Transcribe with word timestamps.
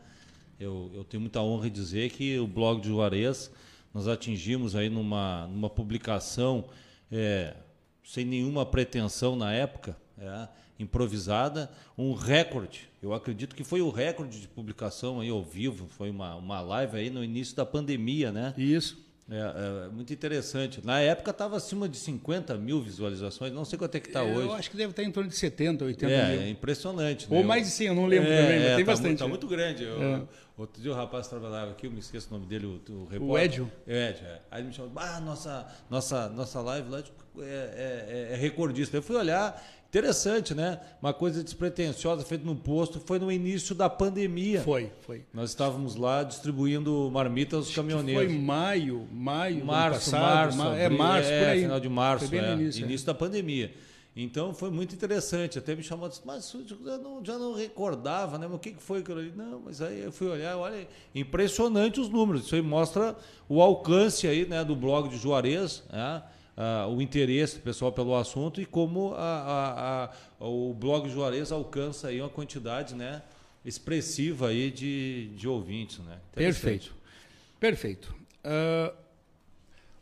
Eu, 0.60 0.88
eu 0.94 1.02
tenho 1.02 1.20
muita 1.20 1.40
honra 1.42 1.66
em 1.66 1.70
dizer 1.72 2.08
que 2.10 2.38
o 2.38 2.46
blog 2.46 2.80
de 2.80 2.86
Juarez 2.86 3.50
nós 3.92 4.06
atingimos 4.06 4.76
aí 4.76 4.88
numa, 4.88 5.48
numa 5.48 5.68
publicação 5.68 6.66
é, 7.10 7.56
sem 8.04 8.24
nenhuma 8.24 8.64
pretensão 8.64 9.34
na 9.34 9.52
época, 9.52 9.96
é, 10.16 10.46
improvisada, 10.78 11.68
um 11.98 12.14
recorde. 12.14 12.88
Eu 13.02 13.12
acredito 13.12 13.56
que 13.56 13.64
foi 13.64 13.82
o 13.82 13.90
recorde 13.90 14.40
de 14.40 14.46
publicação 14.46 15.18
aí 15.18 15.28
ao 15.28 15.42
vivo, 15.42 15.88
foi 15.88 16.08
uma, 16.08 16.36
uma 16.36 16.60
live 16.60 16.98
aí 16.98 17.10
no 17.10 17.24
início 17.24 17.56
da 17.56 17.66
pandemia, 17.66 18.30
né? 18.30 18.54
Isso. 18.56 19.01
É, 19.30 19.86
é, 19.86 19.88
muito 19.88 20.12
interessante. 20.12 20.84
Na 20.84 21.00
época 21.00 21.30
estava 21.30 21.56
acima 21.56 21.88
de 21.88 21.96
50 21.96 22.56
mil 22.56 22.82
visualizações, 22.82 23.52
não 23.52 23.64
sei 23.64 23.78
quanto 23.78 23.94
é 23.94 24.00
que 24.00 24.08
está 24.08 24.20
é, 24.20 24.24
hoje. 24.24 24.48
Eu 24.48 24.52
acho 24.52 24.70
que 24.70 24.76
deve 24.76 24.90
estar 24.90 25.02
em 25.02 25.10
torno 25.10 25.30
de 25.30 25.36
70, 25.36 25.84
80 25.84 26.12
é, 26.12 26.32
mil. 26.32 26.42
É 26.42 26.48
impressionante. 26.50 27.26
Ou 27.30 27.40
né? 27.40 27.46
mais 27.46 27.64
de 27.64 27.70
100, 27.70 27.86
eu 27.86 27.94
não 27.94 28.06
lembro 28.06 28.28
é, 28.28 28.42
também, 28.42 28.58
mas 28.58 28.76
tem 28.76 28.84
tá 28.84 28.92
bastante. 28.92 29.12
Está 29.12 29.28
muito 29.28 29.46
grande. 29.46 29.84
Eu, 29.84 30.02
é. 30.02 30.22
Outro 30.56 30.82
dia 30.82 30.92
o 30.92 30.94
rapaz 30.94 31.28
trabalhava 31.28 31.70
aqui, 31.70 31.86
eu 31.86 31.90
me 31.90 31.98
esqueço 31.98 32.28
o 32.30 32.34
nome 32.34 32.46
dele, 32.46 32.66
o, 32.66 32.92
o 32.92 33.04
repórter. 33.04 33.22
O 33.22 33.38
Edio. 33.38 33.72
Edio, 33.86 34.26
é. 34.26 34.40
Aí 34.50 34.60
ele 34.60 34.68
me 34.68 34.74
chamou, 34.74 34.92
ah, 34.96 35.20
nossa, 35.20 35.66
nossa, 35.88 36.28
nossa 36.28 36.60
live 36.60 36.90
lá 36.90 37.02
é, 37.38 38.30
é 38.32 38.36
recordista. 38.36 38.96
Eu 38.96 39.02
fui 39.02 39.16
olhar, 39.16 39.60
Interessante, 39.92 40.54
né? 40.54 40.80
Uma 41.02 41.12
coisa 41.12 41.44
despretensiosa 41.44 42.24
feita 42.24 42.46
no 42.46 42.56
posto 42.56 42.98
foi 42.98 43.18
no 43.18 43.30
início 43.30 43.74
da 43.74 43.90
pandemia. 43.90 44.62
Foi, 44.62 44.90
foi. 45.02 45.22
Nós 45.34 45.50
estávamos 45.50 45.96
lá 45.96 46.22
distribuindo 46.22 47.10
marmitas 47.12 47.66
aos 47.66 47.74
caminhoneiros. 47.74 48.24
Foi 48.24 48.38
maio, 48.38 49.06
maio, 49.12 49.62
março, 49.62 50.10
passado, 50.10 50.56
março, 50.56 50.80
é 50.80 50.88
março 50.88 51.28
é, 51.28 51.38
por 51.40 51.48
aí. 51.48 51.60
final 51.60 51.78
de 51.80 51.88
março, 51.90 52.26
foi 52.26 52.38
bem 52.38 52.48
é, 52.48 52.54
no 52.54 52.62
início, 52.62 52.84
início 52.86 53.04
é. 53.04 53.06
da 53.06 53.12
pandemia. 53.12 53.70
Então 54.14 54.52
foi 54.52 54.70
muito 54.70 54.94
interessante. 54.94 55.58
Até 55.58 55.74
me 55.74 55.82
chamou, 55.82 56.08
disse, 56.08 56.20
mas 56.24 56.52
eu 56.52 56.98
não, 56.98 57.24
já 57.24 57.38
não 57.38 57.54
recordava, 57.54 58.38
né? 58.38 58.46
Mas 58.46 58.56
o 58.56 58.58
que 58.58 58.74
foi 58.78 59.00
aquilo 59.00 59.18
ali? 59.18 59.32
Não, 59.34 59.60
mas 59.60 59.80
aí 59.80 60.00
eu 60.00 60.12
fui 60.12 60.28
olhar, 60.28 60.56
olha, 60.58 60.86
impressionante 61.14 61.98
os 61.98 62.08
números. 62.08 62.44
Isso 62.44 62.54
aí 62.54 62.62
mostra 62.62 63.16
o 63.48 63.62
alcance 63.62 64.26
aí, 64.28 64.46
né, 64.46 64.62
do 64.64 64.76
blog 64.76 65.08
de 65.08 65.16
Juarez, 65.16 65.82
né? 65.90 66.22
Uh, 66.54 66.94
o 66.94 67.00
interesse 67.00 67.56
do 67.56 67.62
pessoal 67.62 67.90
pelo 67.90 68.14
assunto 68.14 68.60
e 68.60 68.66
como 68.66 69.14
a, 69.14 69.18
a, 69.18 70.04
a, 70.38 70.46
o 70.46 70.74
blog 70.74 71.08
Juarez 71.08 71.50
alcança 71.50 72.08
aí 72.08 72.20
uma 72.20 72.28
quantidade 72.28 72.94
né, 72.94 73.22
expressiva 73.64 74.48
aí 74.48 74.70
de, 74.70 75.30
de 75.34 75.48
ouvintes. 75.48 76.00
Né? 76.00 76.18
Perfeito. 76.34 76.94
Perfeito. 77.58 78.14
Uh, 78.44 78.94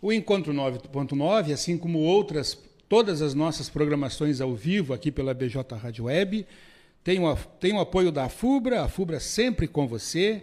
o 0.02 0.12
Encontro 0.12 0.52
9.9, 0.52 1.52
assim 1.52 1.78
como 1.78 2.00
outras, 2.00 2.58
todas 2.90 3.22
as 3.22 3.32
nossas 3.32 3.70
programações 3.70 4.42
ao 4.42 4.54
vivo 4.54 4.92
aqui 4.92 5.10
pela 5.10 5.32
BJ 5.32 5.74
Rádio 5.76 6.04
Web, 6.04 6.46
tem 7.02 7.18
o, 7.18 7.36
tem 7.58 7.72
o 7.72 7.80
apoio 7.80 8.12
da 8.12 8.28
FUBRA, 8.28 8.82
a 8.82 8.88
FUBRA 8.88 9.18
sempre 9.18 9.66
com 9.66 9.88
você, 9.88 10.42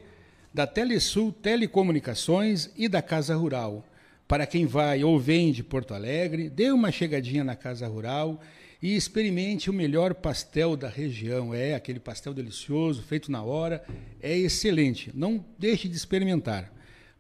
da 0.51 0.65
Telesul 0.65 1.31
Telecomunicações 1.31 2.71
e 2.75 2.87
da 2.87 3.03
Casa 3.03 3.35
Rural 3.35 3.85
para 4.27 4.45
quem 4.45 4.65
vai 4.65 5.03
ou 5.03 5.17
vem 5.17 5.51
de 5.51 5.63
Porto 5.63 5.93
Alegre, 5.93 6.49
dê 6.49 6.69
uma 6.69 6.91
chegadinha 6.91 7.43
na 7.43 7.55
Casa 7.55 7.87
Rural 7.87 8.41
e 8.81 8.95
experimente 8.95 9.69
o 9.69 9.73
melhor 9.73 10.13
pastel 10.13 10.75
da 10.75 10.89
região. 10.89 11.53
É 11.53 11.73
aquele 11.73 11.99
pastel 11.99 12.33
delicioso, 12.33 13.01
feito 13.01 13.31
na 13.31 13.41
hora, 13.41 13.83
é 14.21 14.37
excelente. 14.37 15.11
Não 15.13 15.43
deixe 15.57 15.87
de 15.87 15.95
experimentar. 15.95 16.71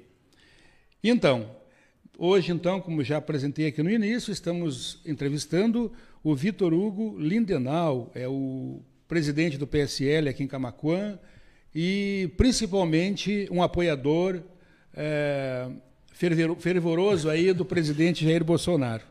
Então, 1.04 1.50
hoje 2.18 2.52
então, 2.52 2.80
como 2.80 3.04
já 3.04 3.18
apresentei 3.18 3.68
aqui 3.68 3.84
no 3.84 3.90
início, 3.90 4.31
estamos 4.31 5.02
entrevistando 5.06 5.92
o 6.24 6.34
Vitor 6.34 6.74
Hugo 6.74 7.18
Lindenau, 7.20 8.12
é 8.16 8.28
o 8.28 8.81
presidente 9.08 9.58
do 9.58 9.68
PSL 9.68 10.30
aqui 10.30 10.44
em 10.44 10.48
Camacuã, 10.48 11.20
e 11.75 12.31
principalmente 12.38 13.48
um 13.52 13.62
apoiador 13.62 14.42
é, 14.94 15.68
fervoroso 16.60 17.30
aí 17.30 17.51
do 17.51 17.66
presidente 17.66 18.24
Jair 18.24 18.44
Bolsonaro. 18.44 19.04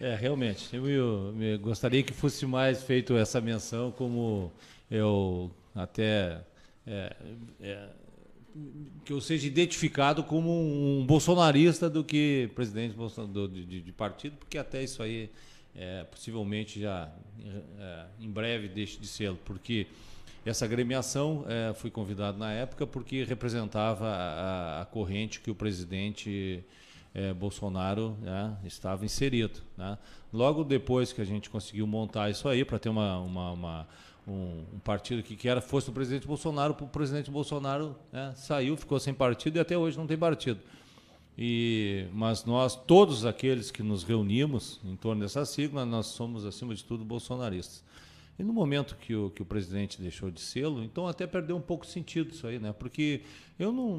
É, 0.00 0.14
realmente. 0.14 0.76
Eu, 0.76 0.88
eu, 0.88 1.34
eu, 1.40 1.58
gostaria 1.58 2.02
que 2.02 2.12
fosse 2.12 2.44
mais 2.44 2.82
feito 2.82 3.16
essa 3.16 3.40
menção, 3.40 3.90
como 3.90 4.52
eu 4.90 5.50
até. 5.74 6.40
É, 6.86 7.16
é, 7.60 7.88
que 9.04 9.12
eu 9.12 9.20
seja 9.20 9.46
identificado 9.46 10.24
como 10.24 10.50
um, 10.50 11.04
bolsonarista 11.06 11.90
do 11.90 12.02
que 12.02 12.50
presidente 12.54 12.96
do, 12.96 13.48
de, 13.48 13.82
de, 13.82 13.92
partido, 13.92 14.36
porque 14.38 14.56
até 14.56 14.82
isso 14.82 15.02
aí 15.02 15.30
é, 15.74 16.04
possivelmente 16.04 16.80
já 16.80 17.12
é, 17.78 18.06
em 18.18 18.30
breve 18.30 18.68
deixe 18.68 18.98
de 18.98 19.06
ser, 19.06 19.34
porque 19.44 19.86
essa 20.44 20.64
agremiação 20.64 21.44
é, 21.48 21.74
fui 21.74 21.90
convidado 21.90 22.38
na 22.38 22.52
época 22.52 22.86
porque 22.86 23.24
representava 23.24 24.06
a, 24.06 24.82
a 24.82 24.86
corrente 24.86 25.40
que 25.40 25.50
o 25.50 25.54
presidente 25.54 26.64
é, 27.12 27.34
Bolsonaro 27.34 28.16
né, 28.20 28.56
estava 28.64 29.04
inserido. 29.04 29.60
Né? 29.76 29.98
Logo 30.32 30.62
depois 30.62 31.12
que 31.12 31.20
a 31.20 31.24
gente 31.24 31.50
conseguiu 31.50 31.86
montar 31.86 32.30
isso 32.30 32.48
aí 32.48 32.64
para 32.64 32.78
ter 32.78 32.88
uma, 32.88 33.18
uma, 33.18 33.52
uma 33.52 33.88
um, 34.26 34.64
um, 34.74 34.78
partido 34.78 35.22
que, 35.22 35.36
que 35.36 35.48
era 35.48 35.60
fosse 35.60 35.88
o 35.88 35.92
presidente 35.92 36.26
Bolsonaro, 36.26 36.76
o 36.80 36.88
presidente 36.88 37.30
Bolsonaro 37.30 37.96
né, 38.12 38.32
saiu, 38.34 38.76
ficou 38.76 38.98
sem 38.98 39.14
partido 39.14 39.56
e 39.56 39.60
até 39.60 39.76
hoje 39.78 39.96
não 39.96 40.06
tem 40.06 40.18
partido. 40.18 40.60
E, 41.38 42.06
mas 42.12 42.44
nós, 42.44 42.74
todos 42.74 43.26
aqueles 43.26 43.70
que 43.70 43.82
nos 43.82 44.02
reunimos 44.02 44.80
em 44.84 44.96
torno 44.96 45.22
dessa 45.22 45.44
sigla, 45.44 45.84
nós 45.84 46.06
somos, 46.06 46.44
acima 46.44 46.74
de 46.74 46.82
tudo, 46.82 47.04
bolsonaristas. 47.04 47.84
E 48.38 48.42
no 48.42 48.52
momento 48.52 48.96
que 48.96 49.14
o, 49.14 49.30
que 49.30 49.42
o 49.42 49.46
presidente 49.46 50.00
deixou 50.00 50.30
de 50.30 50.40
sê-lo, 50.40 50.82
então 50.82 51.06
até 51.06 51.26
perdeu 51.26 51.56
um 51.56 51.60
pouco 51.60 51.84
o 51.84 51.88
sentido 51.88 52.32
isso 52.32 52.46
aí, 52.46 52.58
né? 52.58 52.72
Porque 52.72 53.22
eu 53.58 53.72
não, 53.72 53.96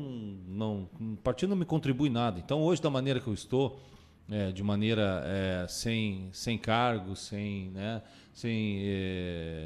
não. 0.48 0.90
O 1.00 1.18
partido 1.18 1.50
não 1.50 1.56
me 1.56 1.66
contribui 1.66 2.10
nada. 2.10 2.40
Então, 2.40 2.62
hoje, 2.62 2.82
da 2.82 2.90
maneira 2.90 3.20
que 3.20 3.28
eu 3.28 3.34
estou, 3.34 3.80
é, 4.30 4.52
de 4.52 4.62
maneira 4.62 5.24
é, 5.26 5.66
sem, 5.68 6.30
sem 6.32 6.58
cargo, 6.58 7.16
sem, 7.16 7.70
né, 7.70 8.02
sem 8.34 8.80
é, 8.84 9.57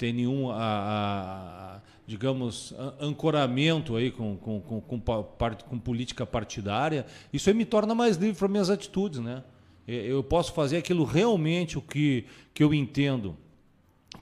ter 0.00 0.14
nenhum, 0.14 0.50
a, 0.50 0.56
a, 0.56 1.80
digamos, 2.06 2.74
ancoramento 2.98 3.96
aí 3.96 4.10
com, 4.10 4.34
com, 4.34 4.58
com, 4.58 4.80
com, 4.80 5.00
com 5.68 5.78
política 5.78 6.24
partidária, 6.24 7.04
isso 7.30 7.50
aí 7.50 7.54
me 7.54 7.66
torna 7.66 7.94
mais 7.94 8.16
livre 8.16 8.38
para 8.38 8.48
minhas 8.48 8.70
atitudes, 8.70 9.20
né? 9.20 9.44
eu 9.86 10.24
posso 10.24 10.54
fazer 10.54 10.78
aquilo 10.78 11.04
realmente 11.04 11.76
o 11.76 11.82
que, 11.82 12.24
que 12.54 12.62
eu 12.62 12.72
entendo 12.72 13.36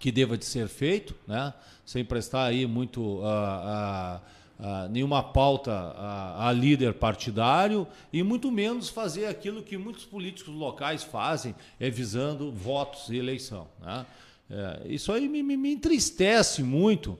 que 0.00 0.10
deva 0.10 0.36
de 0.36 0.44
ser 0.44 0.66
feito, 0.66 1.14
né? 1.28 1.54
sem 1.86 2.04
prestar 2.04 2.46
aí 2.46 2.66
muito 2.66 3.20
a, 3.22 4.20
a, 4.58 4.84
a 4.84 4.88
nenhuma 4.88 5.22
pauta 5.22 5.70
a, 5.70 6.48
a, 6.48 6.52
líder 6.52 6.94
partidário 6.94 7.86
e 8.12 8.20
muito 8.25 8.50
menos 8.50 8.88
fazer 8.88 9.26
aquilo 9.26 9.62
que 9.62 9.78
muitos 9.78 10.04
políticos 10.04 10.52
locais 10.52 11.04
fazem, 11.04 11.54
é 11.78 11.88
visando 11.88 12.50
votos 12.50 13.10
e 13.10 13.16
eleição. 13.16 13.69
Né? 13.80 14.04
É, 14.50 14.83
isso 14.87 15.12
aí 15.12 15.29
me, 15.29 15.43
me, 15.43 15.56
me, 15.56 15.73
entristece 15.73 16.62
muito, 16.62 17.19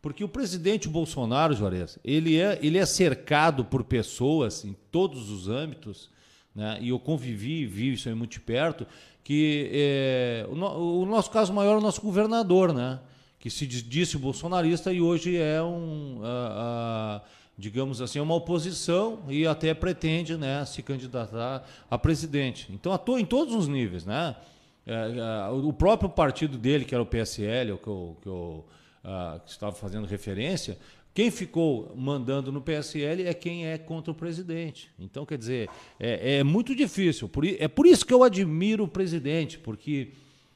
porque 0.00 0.22
o 0.22 0.28
presidente 0.28 0.88
Bolsonaro, 0.88 1.54
Juarez, 1.54 1.98
ele 2.04 2.38
é, 2.38 2.58
ele 2.62 2.78
é 2.78 2.86
cercado 2.86 3.64
por 3.64 3.82
pessoas 3.82 4.64
em 4.64 4.76
todos 4.90 5.28
os 5.30 5.48
âmbitos, 5.48 6.08
né? 6.54 6.78
e 6.80 6.90
eu 6.90 6.98
convivi 6.98 7.62
e 7.62 7.66
vi 7.66 7.92
isso 7.92 8.08
aí 8.08 8.14
muito 8.14 8.32
de 8.32 8.40
perto, 8.40 8.86
que 9.24 9.68
é, 9.72 10.46
o, 10.48 10.54
no, 10.54 11.00
o, 11.02 11.06
nosso 11.06 11.30
caso 11.30 11.52
maior 11.52 11.74
é 11.74 11.78
o 11.78 11.80
nosso 11.80 12.00
governador, 12.00 12.72
né? 12.72 13.00
que 13.38 13.50
se 13.50 13.66
disse 13.66 14.16
bolsonarista 14.16 14.92
e 14.92 15.00
hoje 15.00 15.36
é 15.36 15.62
um, 15.62 16.20
a, 16.22 17.22
a, 17.22 17.22
digamos 17.56 18.00
assim, 18.00 18.20
uma 18.20 18.34
oposição 18.34 19.20
e 19.28 19.46
até 19.46 19.74
pretende 19.74 20.36
né, 20.36 20.64
se 20.64 20.82
candidatar 20.82 21.64
a 21.90 21.98
presidente. 21.98 22.68
Então 22.70 22.92
atua 22.92 23.20
em 23.20 23.24
todos 23.24 23.54
os 23.54 23.68
níveis. 23.68 24.04
Né? 24.04 24.34
É, 24.88 25.48
é, 25.48 25.50
o 25.50 25.72
próprio 25.72 26.08
partido 26.08 26.56
dele, 26.56 26.86
que 26.86 26.94
era 26.94 27.02
o 27.02 27.06
PSL, 27.06 27.76
que 27.76 27.86
eu, 27.86 28.16
que 28.22 28.26
eu 28.26 28.64
uh, 29.04 29.38
que 29.44 29.50
estava 29.50 29.74
fazendo 29.74 30.06
referência, 30.06 30.78
quem 31.12 31.30
ficou 31.30 31.92
mandando 31.94 32.50
no 32.50 32.62
PSL 32.62 33.26
é 33.26 33.34
quem 33.34 33.66
é 33.66 33.76
contra 33.76 34.12
o 34.12 34.14
presidente. 34.14 34.90
Então, 34.98 35.26
quer 35.26 35.36
dizer, 35.36 35.68
é, 36.00 36.38
é 36.38 36.44
muito 36.44 36.74
difícil. 36.74 37.28
Por, 37.28 37.44
é 37.44 37.68
por 37.68 37.86
isso 37.86 38.06
que 38.06 38.14
eu 38.14 38.22
admiro 38.22 38.84
o 38.84 38.88
presidente, 38.88 39.58
porque 39.58 40.12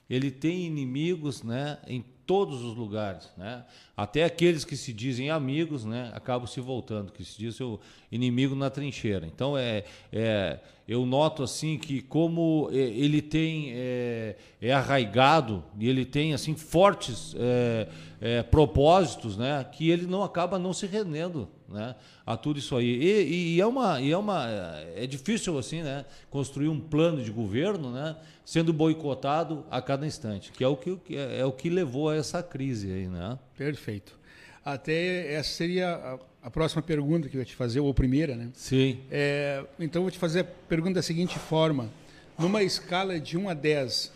ele 0.08 0.30
tem 0.30 0.64
inimigos 0.64 1.42
né, 1.42 1.78
em 1.86 2.04
todos 2.26 2.62
os 2.62 2.76
lugares, 2.76 3.28
né? 3.36 3.64
Até 3.96 4.24
aqueles 4.24 4.64
que 4.64 4.76
se 4.76 4.92
dizem 4.92 5.30
amigos, 5.30 5.84
né, 5.84 6.10
acabam 6.14 6.46
se 6.46 6.60
voltando, 6.60 7.12
que 7.12 7.24
se 7.24 7.36
diz 7.36 7.60
o 7.60 7.80
inimigo 8.12 8.54
na 8.54 8.68
trincheira. 8.70 9.26
Então 9.26 9.56
é, 9.56 9.84
é 10.12 10.60
eu 10.86 11.06
noto 11.06 11.42
assim 11.42 11.78
que 11.78 12.02
como 12.02 12.68
é, 12.70 12.76
ele 12.76 13.22
tem 13.22 13.72
é, 13.72 14.36
é 14.60 14.72
arraigado 14.72 15.64
e 15.78 15.88
ele 15.88 16.04
tem 16.04 16.34
assim 16.34 16.54
fortes 16.54 17.34
é, 17.38 17.88
é, 18.20 18.42
propósitos, 18.42 19.36
né, 19.36 19.64
que 19.72 19.90
ele 19.90 20.06
não 20.06 20.22
acaba 20.22 20.58
não 20.58 20.72
se 20.72 20.86
rendendo, 20.86 21.48
né, 21.68 21.94
a 22.26 22.36
tudo 22.36 22.58
isso 22.58 22.76
aí. 22.76 22.86
E, 22.86 23.54
e, 23.54 23.60
é 23.60 23.66
uma 23.66 24.00
e 24.00 24.12
é 24.12 24.16
uma 24.16 24.46
é 24.94 25.06
difícil 25.06 25.58
assim, 25.58 25.82
né, 25.82 26.04
construir 26.30 26.68
um 26.68 26.78
plano 26.78 27.22
de 27.22 27.30
governo, 27.30 27.90
né, 27.90 28.16
sendo 28.44 28.72
boicotado 28.72 29.64
a 29.70 29.80
cada 29.80 30.06
instante, 30.06 30.52
que 30.52 30.62
é 30.62 30.68
o 30.68 30.76
que 30.76 30.98
é, 31.16 31.40
é 31.40 31.46
o 31.46 31.52
que 31.52 31.70
levou 31.70 32.10
a 32.10 32.16
essa 32.16 32.42
crise 32.42 32.92
aí, 32.92 33.06
né? 33.06 33.38
Perfeito. 33.56 34.20
Até 34.64 35.34
essa 35.34 35.50
seria 35.50 35.90
a, 35.90 36.18
a 36.46 36.50
próxima 36.50 36.82
pergunta 36.82 37.28
que 37.28 37.36
eu 37.36 37.40
ia 37.40 37.44
te 37.44 37.54
fazer, 37.54 37.80
ou 37.80 37.90
a 37.90 37.94
primeira, 37.94 38.36
né? 38.36 38.48
Sim. 38.54 38.98
É, 39.10 39.64
então 39.78 40.00
eu 40.00 40.04
vou 40.04 40.10
te 40.10 40.18
fazer 40.18 40.40
a 40.40 40.44
pergunta 40.44 40.94
da 40.94 41.02
seguinte 41.02 41.38
forma: 41.38 41.90
numa 42.38 42.62
escala 42.62 43.18
de 43.18 43.36
1 43.36 43.48
a 43.48 43.54
10, 43.54 44.12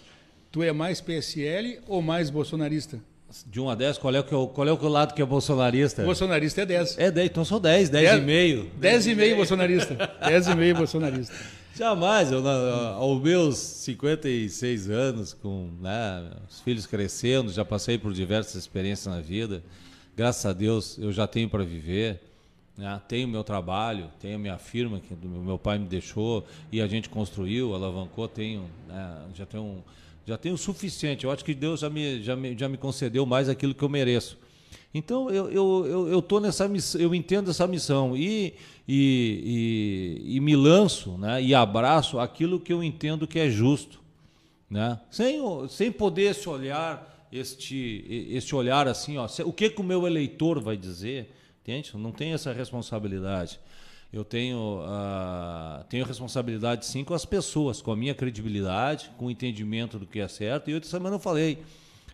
tu 0.50 0.62
é 0.62 0.72
mais 0.72 1.00
PSL 1.00 1.81
ou 1.87 2.00
mais 2.00 2.31
bolsonarista? 2.31 3.00
De 3.44 3.60
1 3.60 3.70
a 3.70 3.75
10, 3.75 3.98
qual 3.98 4.14
é, 4.14 4.20
o, 4.20 4.46
qual 4.48 4.69
é 4.69 4.72
o 4.72 4.88
lado 4.88 5.12
que 5.12 5.20
é 5.20 5.25
bolsonarista? 5.25 6.04
Bolsonarista 6.04 6.62
é 6.62 6.66
10. 6.66 6.98
É 6.98 7.10
10, 7.10 7.26
então 7.28 7.44
sou 7.44 7.58
10, 7.58 7.90
10, 7.90 8.10
10 8.10 8.22
e 8.22 8.25
meio. 8.25 8.70
10 8.78 9.06
e 9.08 9.14
meio 9.14 9.37
bolsonarista. 9.37 9.96
10 10.25 10.46
e 10.46 10.54
meio 10.54 10.76
bolsonarista. 10.76 11.34
Jamais, 11.76 12.32
eu, 12.32 12.46
aos 12.48 13.20
meus 13.20 13.58
56 13.58 14.88
anos, 14.88 15.34
com 15.34 15.69
né, 15.78 16.31
os 16.48 16.62
filhos 16.62 16.87
crescendo, 16.87 17.52
já 17.52 17.66
passei 17.66 17.98
por 17.98 18.14
diversas 18.14 18.54
experiências 18.54 19.14
na 19.14 19.20
vida. 19.20 19.62
Graças 20.16 20.46
a 20.46 20.54
Deus 20.54 20.96
eu 20.96 21.12
já 21.12 21.26
tenho 21.26 21.46
para 21.50 21.62
viver. 21.62 22.22
Né? 22.74 22.98
Tenho 23.06 23.28
meu 23.28 23.44
trabalho, 23.44 24.10
tenho 24.18 24.38
minha 24.38 24.56
firma 24.56 24.98
que 24.98 25.14
meu 25.14 25.58
pai 25.58 25.78
me 25.78 25.86
deixou 25.86 26.46
e 26.72 26.80
a 26.80 26.86
gente 26.86 27.10
construiu, 27.10 27.74
alavancou. 27.74 28.26
Tenho, 28.26 28.64
né, 28.88 29.18
já 29.34 29.44
tenho, 29.44 29.84
já 30.24 30.38
tenho 30.38 30.54
o 30.54 30.58
suficiente. 30.58 31.24
Eu 31.24 31.30
acho 31.30 31.44
que 31.44 31.54
Deus 31.54 31.80
já 31.80 31.90
me, 31.90 32.22
já 32.22 32.34
me, 32.34 32.56
já 32.56 32.66
me 32.66 32.78
concedeu 32.78 33.26
mais 33.26 33.50
aquilo 33.50 33.74
que 33.74 33.82
eu 33.82 33.90
mereço. 33.90 34.38
Então 34.94 35.28
eu, 35.28 35.50
eu, 35.50 35.86
eu, 35.86 36.08
eu 36.08 36.22
tô 36.22 36.40
nessa 36.40 36.66
missão, 36.66 36.98
eu 36.98 37.14
entendo 37.14 37.50
essa 37.50 37.66
missão 37.66 38.16
e, 38.16 38.54
e, 38.88 40.22
e, 40.24 40.36
e, 40.36 40.40
me 40.40 40.56
lanço 40.56 41.19
né, 41.19 41.42
e 41.42 41.54
abraço 41.54 42.19
aquilo 42.19 42.58
que 42.58 42.72
eu 42.72 42.82
entendo 42.82 43.26
que 43.26 43.38
é 43.38 43.50
justo. 43.50 44.00
Né? 44.70 44.98
Sem, 45.10 45.38
sem 45.69 45.92
poder 45.92 46.30
esse 46.30 46.48
olhar, 46.48 47.15
este, 47.36 48.04
este 48.30 48.54
olhar 48.54 48.88
assim, 48.88 49.16
ó, 49.16 49.26
o 49.44 49.52
que, 49.52 49.70
que 49.70 49.80
o 49.80 49.84
meu 49.84 50.06
eleitor 50.06 50.60
vai 50.60 50.76
dizer? 50.76 51.32
Entende? 51.62 51.92
Não 51.96 52.12
tenho 52.12 52.34
essa 52.34 52.52
responsabilidade. 52.52 53.58
Eu 54.12 54.24
tenho, 54.24 54.80
uh, 54.82 55.84
tenho 55.88 56.04
responsabilidade 56.04 56.86
sim 56.86 57.02
com 57.02 57.12
as 57.12 57.24
pessoas, 57.24 57.82
com 57.82 57.90
a 57.90 57.96
minha 57.96 58.14
credibilidade, 58.14 59.10
com 59.18 59.26
o 59.26 59.30
entendimento 59.30 59.98
do 59.98 60.06
que 60.06 60.20
é 60.20 60.28
certo. 60.28 60.70
E 60.70 60.74
outra 60.74 60.88
semana 60.88 61.16
eu 61.16 61.20
falei, 61.20 61.58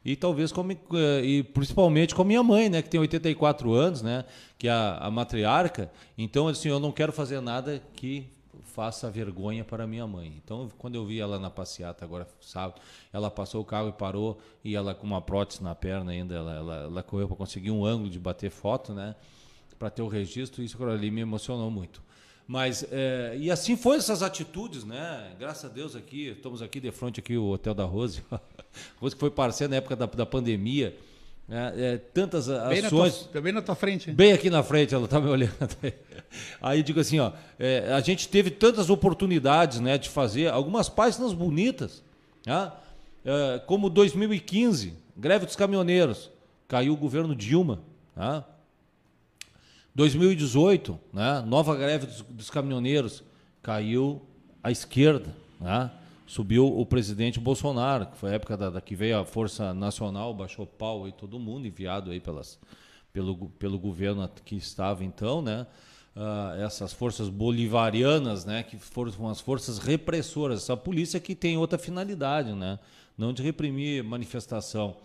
e 0.04 0.16
talvez 0.16 0.50
com, 0.50 0.68
eh, 0.70 1.24
e 1.24 1.42
principalmente 1.42 2.14
com 2.14 2.22
a 2.22 2.24
minha 2.24 2.42
mãe, 2.42 2.68
né, 2.68 2.82
que 2.82 2.88
tem 2.88 2.98
84 2.98 3.72
anos, 3.72 4.02
né, 4.02 4.24
que 4.58 4.66
é 4.66 4.72
a, 4.72 4.98
a 5.02 5.10
matriarca. 5.10 5.92
Então, 6.18 6.48
assim, 6.48 6.68
eu 6.68 6.80
não 6.80 6.90
quero 6.90 7.12
fazer 7.12 7.40
nada 7.40 7.80
que 7.94 8.26
faça 8.72 9.10
vergonha 9.10 9.64
para 9.64 9.86
minha 9.86 10.06
mãe. 10.06 10.40
Então, 10.42 10.68
quando 10.78 10.94
eu 10.94 11.04
vi 11.04 11.20
ela 11.20 11.38
na 11.38 11.50
passeata 11.50 12.04
agora 12.04 12.26
sábado, 12.40 12.80
ela 13.12 13.30
passou 13.30 13.60
o 13.60 13.64
carro 13.64 13.88
e 13.88 13.92
parou 13.92 14.40
e 14.64 14.74
ela 14.74 14.94
com 14.94 15.06
uma 15.06 15.20
prótese 15.20 15.62
na 15.62 15.74
perna 15.74 16.12
ainda, 16.12 16.34
ela, 16.34 16.54
ela, 16.54 16.76
ela 16.84 17.02
correu 17.02 17.28
para 17.28 17.36
conseguir 17.36 17.70
um 17.70 17.84
ângulo 17.84 18.08
de 18.08 18.18
bater 18.18 18.50
foto, 18.50 18.94
né, 18.94 19.14
para 19.78 19.90
ter 19.90 20.02
o 20.02 20.08
registro. 20.08 20.62
Isso 20.62 20.82
ali 20.84 21.10
me 21.10 21.20
emocionou 21.20 21.70
muito. 21.70 22.02
Mas 22.46 22.84
é, 22.90 23.36
e 23.38 23.50
assim 23.50 23.76
foi 23.76 23.98
essas 23.98 24.22
atitudes, 24.22 24.84
né? 24.84 25.34
Graças 25.38 25.70
a 25.70 25.72
Deus 25.72 25.94
aqui, 25.94 26.28
estamos 26.28 26.60
aqui 26.60 26.80
de 26.80 26.90
frente 26.90 27.20
aqui 27.20 27.36
o 27.36 27.46
Hotel 27.46 27.72
da 27.72 27.84
Rose, 27.84 28.22
Rose 29.00 29.14
que 29.14 29.20
foi 29.20 29.30
parceiro 29.30 29.70
na 29.70 29.76
época 29.76 29.94
da, 29.94 30.06
da 30.06 30.26
pandemia. 30.26 30.96
Né? 31.52 31.72
É, 31.76 31.98
tantas 31.98 32.46
bem 32.46 32.78
ações. 32.78 33.26
Na 33.26 33.28
tua, 33.28 33.40
bem 33.42 33.52
na 33.52 33.60
tua 33.60 33.74
frente. 33.74 34.10
Bem 34.10 34.32
aqui 34.32 34.48
na 34.48 34.62
frente, 34.62 34.94
ela 34.94 35.04
está 35.04 35.20
me 35.20 35.28
olhando. 35.28 35.52
Aí 36.62 36.82
digo 36.82 36.98
assim, 36.98 37.20
ó, 37.20 37.30
é, 37.58 37.92
a 37.92 38.00
gente 38.00 38.26
teve 38.26 38.50
tantas 38.50 38.88
oportunidades, 38.88 39.78
né, 39.78 39.98
de 39.98 40.08
fazer 40.08 40.48
algumas 40.50 40.88
páginas 40.88 41.34
bonitas, 41.34 42.02
né? 42.46 42.72
É, 43.22 43.60
como 43.66 43.90
2015, 43.90 44.94
greve 45.14 45.44
dos 45.44 45.54
caminhoneiros, 45.54 46.30
caiu 46.66 46.94
o 46.94 46.96
governo 46.96 47.36
Dilma, 47.36 47.80
né? 48.16 48.42
2018, 49.94 50.98
né, 51.12 51.44
nova 51.46 51.76
greve 51.76 52.06
dos, 52.06 52.22
dos 52.22 52.50
caminhoneiros, 52.50 53.22
caiu 53.62 54.22
a 54.62 54.70
esquerda, 54.70 55.36
né? 55.60 55.90
Subiu 56.32 56.66
o 56.66 56.86
presidente 56.86 57.38
Bolsonaro, 57.38 58.06
que 58.06 58.16
foi 58.16 58.30
a 58.30 58.34
época 58.36 58.56
da, 58.56 58.70
da, 58.70 58.80
que 58.80 58.96
veio 58.96 59.18
a 59.18 59.24
Força 59.24 59.74
Nacional, 59.74 60.32
baixou 60.32 60.66
pau 60.66 61.06
e 61.06 61.12
todo 61.12 61.38
mundo, 61.38 61.66
enviado 61.66 62.10
aí 62.10 62.20
pelas, 62.20 62.58
pelo, 63.12 63.50
pelo 63.58 63.78
governo 63.78 64.26
que 64.42 64.56
estava 64.56 65.04
então, 65.04 65.42
né? 65.42 65.66
Uh, 66.16 66.64
essas 66.64 66.90
forças 66.90 67.28
bolivarianas, 67.28 68.46
né, 68.46 68.62
que 68.62 68.78
foram 68.78 69.28
as 69.28 69.42
forças 69.42 69.78
repressoras, 69.78 70.62
essa 70.62 70.76
polícia 70.76 71.20
que 71.20 71.34
tem 71.34 71.58
outra 71.58 71.78
finalidade, 71.78 72.52
né, 72.54 72.78
não 73.16 73.32
de 73.34 73.42
reprimir 73.42 74.02
manifestação. 74.02 74.96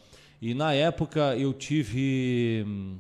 E 0.42 0.54
na 0.54 0.74
época 0.74 1.36
eu 1.38 1.54
tive 1.54 2.64
hum, 2.66 2.98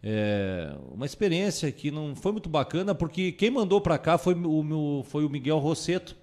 é, 0.00 0.76
uma 0.92 1.06
experiência 1.06 1.70
que 1.72 1.90
não 1.90 2.14
foi 2.14 2.30
muito 2.30 2.48
bacana, 2.48 2.94
porque 2.94 3.32
quem 3.32 3.50
mandou 3.50 3.80
para 3.80 3.98
cá 3.98 4.16
foi 4.16 4.34
o, 4.34 5.04
foi 5.04 5.24
o 5.24 5.30
Miguel 5.30 5.58
Rosseto, 5.58 6.16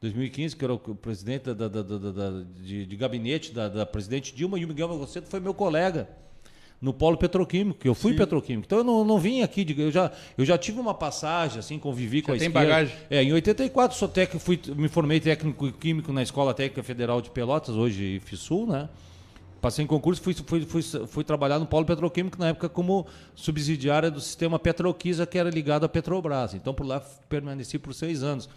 2015, 0.00 0.56
que 0.56 0.64
era 0.64 0.74
o 0.74 0.78
presidente 0.78 1.54
da, 1.54 1.68
da, 1.68 1.82
da, 1.82 2.30
de, 2.60 2.84
de, 2.86 2.96
gabinete 2.96 3.52
da, 3.52 3.86
presidente 3.86 4.34
Dilma, 4.34 4.58
e 4.58 4.64
o 4.64 4.68
Miguel 4.68 4.88
Rosseto 4.88 5.28
foi 5.28 5.40
meu 5.40 5.54
colega 5.54 6.08
no 6.80 6.92
polo 6.92 7.16
petroquímico, 7.16 7.78
que 7.78 7.88
eu 7.88 7.94
fui 7.94 8.12
Sim. 8.12 8.18
petroquímico. 8.18 8.66
Então 8.66 8.78
eu 8.78 8.84
não, 8.84 9.04
não 9.04 9.18
vim 9.18 9.40
aqui, 9.40 9.66
eu 9.78 9.90
já, 9.90 10.12
eu 10.36 10.44
já 10.44 10.58
tive 10.58 10.78
uma 10.78 10.92
passagem, 10.92 11.58
assim, 11.58 11.78
convivi 11.78 12.20
com 12.20 12.32
a 12.32 12.36
tem 12.36 12.48
esquerda. 12.48 12.68
bagagem? 12.68 12.96
É, 13.08 13.22
em 13.22 13.32
84 13.32 13.96
sou 13.96 14.08
técnico, 14.08 14.44
fui, 14.44 14.60
me 14.76 14.88
formei 14.88 15.18
técnico 15.18 15.72
químico 15.72 16.12
na 16.12 16.22
Escola 16.22 16.52
Técnica 16.52 16.82
Federal 16.82 17.22
de 17.22 17.30
Pelotas, 17.30 17.74
hoje 17.74 18.20
FISUL, 18.20 18.66
né? 18.66 18.88
Passei 19.60 19.84
em 19.84 19.88
concurso, 19.88 20.22
fui, 20.22 20.34
fui, 20.34 20.64
fui, 20.64 20.82
fui 20.82 21.24
trabalhar 21.24 21.58
no 21.58 21.66
polo 21.66 21.86
petroquímico 21.86 22.38
na 22.38 22.48
época 22.48 22.68
como 22.68 23.06
subsidiária 23.34 24.10
do 24.10 24.20
sistema 24.20 24.58
Petroquisa, 24.58 25.26
que 25.26 25.38
era 25.38 25.48
ligado 25.48 25.84
à 25.84 25.88
Petrobras. 25.88 26.52
Então, 26.54 26.74
por 26.74 26.86
lá 26.86 27.00
permaneci 27.28 27.78
por 27.78 27.94
seis 27.94 28.22
anos. 28.22 28.48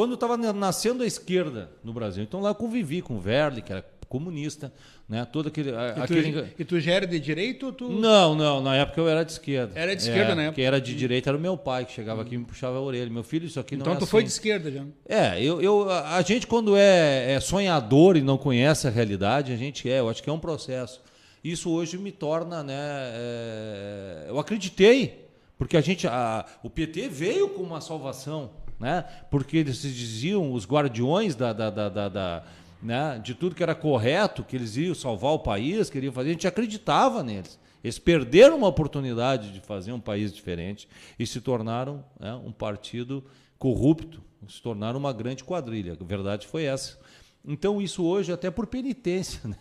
Quando 0.00 0.14
estava 0.14 0.34
nascendo 0.38 1.02
a 1.02 1.06
esquerda 1.06 1.70
no 1.84 1.92
Brasil, 1.92 2.22
então 2.22 2.40
lá 2.40 2.54
convivi 2.54 3.02
com 3.02 3.16
o 3.16 3.20
Verli, 3.20 3.60
que 3.60 3.70
era 3.70 3.84
comunista, 4.08 4.72
né? 5.06 5.26
Todo 5.30 5.48
aquele, 5.48 5.68
E 5.68 5.72
tu, 5.72 6.00
aquele... 6.02 6.54
e 6.58 6.64
tu 6.64 6.80
já 6.80 6.92
era 6.92 7.06
de 7.06 7.20
direito 7.20 7.66
ou 7.66 7.72
tu... 7.74 7.90
Não, 7.90 8.34
não, 8.34 8.62
na 8.62 8.76
época 8.76 8.98
eu 8.98 9.06
era 9.06 9.22
de 9.26 9.32
esquerda. 9.32 9.78
Era 9.78 9.94
de 9.94 10.00
esquerda 10.00 10.32
é, 10.32 10.44
época. 10.46 10.54
Quem 10.54 10.64
era 10.64 10.80
de 10.80 10.94
direita 10.94 11.28
era 11.28 11.36
o 11.36 11.40
meu 11.40 11.54
pai, 11.54 11.84
que 11.84 11.92
chegava 11.92 12.22
aqui 12.22 12.34
e 12.34 12.38
me 12.38 12.46
puxava 12.46 12.78
a 12.78 12.80
orelha. 12.80 13.10
Meu 13.10 13.22
filho, 13.22 13.44
isso 13.44 13.60
aqui 13.60 13.76
não 13.76 13.82
Então 13.82 13.92
é 13.92 13.96
tu 13.96 14.04
assim. 14.04 14.10
foi 14.10 14.22
de 14.22 14.30
esquerda 14.30 14.70
já. 14.72 14.86
É, 15.06 15.38
eu, 15.44 15.60
eu, 15.60 15.90
a 15.90 16.16
a 16.16 16.22
gente 16.22 16.46
quando 16.46 16.78
é, 16.78 17.34
é 17.34 17.38
sonhador 17.40 18.16
e 18.16 18.22
não 18.22 18.38
conhece 18.38 18.88
a 18.88 18.90
realidade, 18.90 19.52
a 19.52 19.56
gente 19.56 19.86
é, 19.86 20.00
eu 20.00 20.08
acho 20.08 20.22
que 20.22 20.30
é 20.30 20.32
um 20.32 20.40
processo. 20.40 21.02
Isso 21.44 21.68
hoje 21.70 21.98
me 21.98 22.10
torna, 22.10 22.62
né, 22.62 22.74
é, 22.74 24.24
eu 24.30 24.38
acreditei, 24.38 25.26
porque 25.58 25.76
a 25.76 25.80
gente, 25.82 26.06
a- 26.08 26.46
o 26.62 26.70
PT 26.70 27.06
veio 27.10 27.50
com 27.50 27.62
uma 27.62 27.82
salvação, 27.82 28.50
né, 28.80 29.04
porque 29.30 29.58
eles 29.58 29.76
se 29.78 29.88
diziam 29.90 30.52
os 30.52 30.66
guardiões 30.66 31.36
da, 31.36 31.52
da, 31.52 31.68
da, 31.70 31.88
da- 31.88 32.08
da, 32.08 32.44
né, 32.82 33.20
de 33.22 33.34
tudo 33.34 33.54
que 33.54 33.62
era 33.62 33.74
correto, 33.74 34.42
que 34.42 34.56
eles 34.56 34.76
iam 34.76 34.94
salvar 34.94 35.32
o 35.32 35.38
país, 35.38 35.90
queriam 35.90 36.12
fazer, 36.12 36.30
a 36.30 36.32
gente 36.32 36.48
acreditava 36.48 37.22
neles. 37.22 37.58
Eles 37.84 37.98
perderam 37.98 38.56
uma 38.58 38.66
oportunidade 38.68 39.52
de 39.52 39.60
fazer 39.60 39.92
um 39.92 40.00
país 40.00 40.32
diferente 40.32 40.88
e 41.18 41.26
se 41.26 41.40
tornaram 41.40 42.04
né, 42.18 42.34
um 42.34 42.52
partido 42.52 43.24
corrupto, 43.58 44.22
se 44.48 44.60
tornaram 44.60 44.98
uma 44.98 45.12
grande 45.12 45.44
quadrilha. 45.44 45.96
A 45.98 46.04
verdade 46.04 46.46
foi 46.46 46.64
essa. 46.64 46.98
Então, 47.42 47.80
isso 47.80 48.04
hoje, 48.04 48.32
até 48.32 48.50
por 48.50 48.66
penitência, 48.66 49.40
né? 49.48 49.56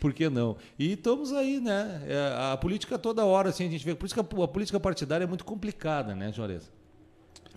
por 0.00 0.12
que 0.12 0.28
não? 0.28 0.56
E 0.78 0.92
estamos 0.92 1.32
aí, 1.32 1.60
né? 1.60 2.02
É, 2.06 2.52
a 2.52 2.56
política 2.56 2.96
toda 2.96 3.24
hora, 3.24 3.48
assim, 3.48 3.66
a 3.66 3.70
gente 3.70 3.84
vê. 3.84 3.92
Por 3.94 4.06
isso 4.06 4.14
que 4.14 4.20
a 4.20 4.24
política 4.24 4.78
partidária 4.78 5.24
é 5.24 5.26
muito 5.26 5.44
complicada, 5.44 6.14
né, 6.14 6.32
Juarez? 6.32 6.70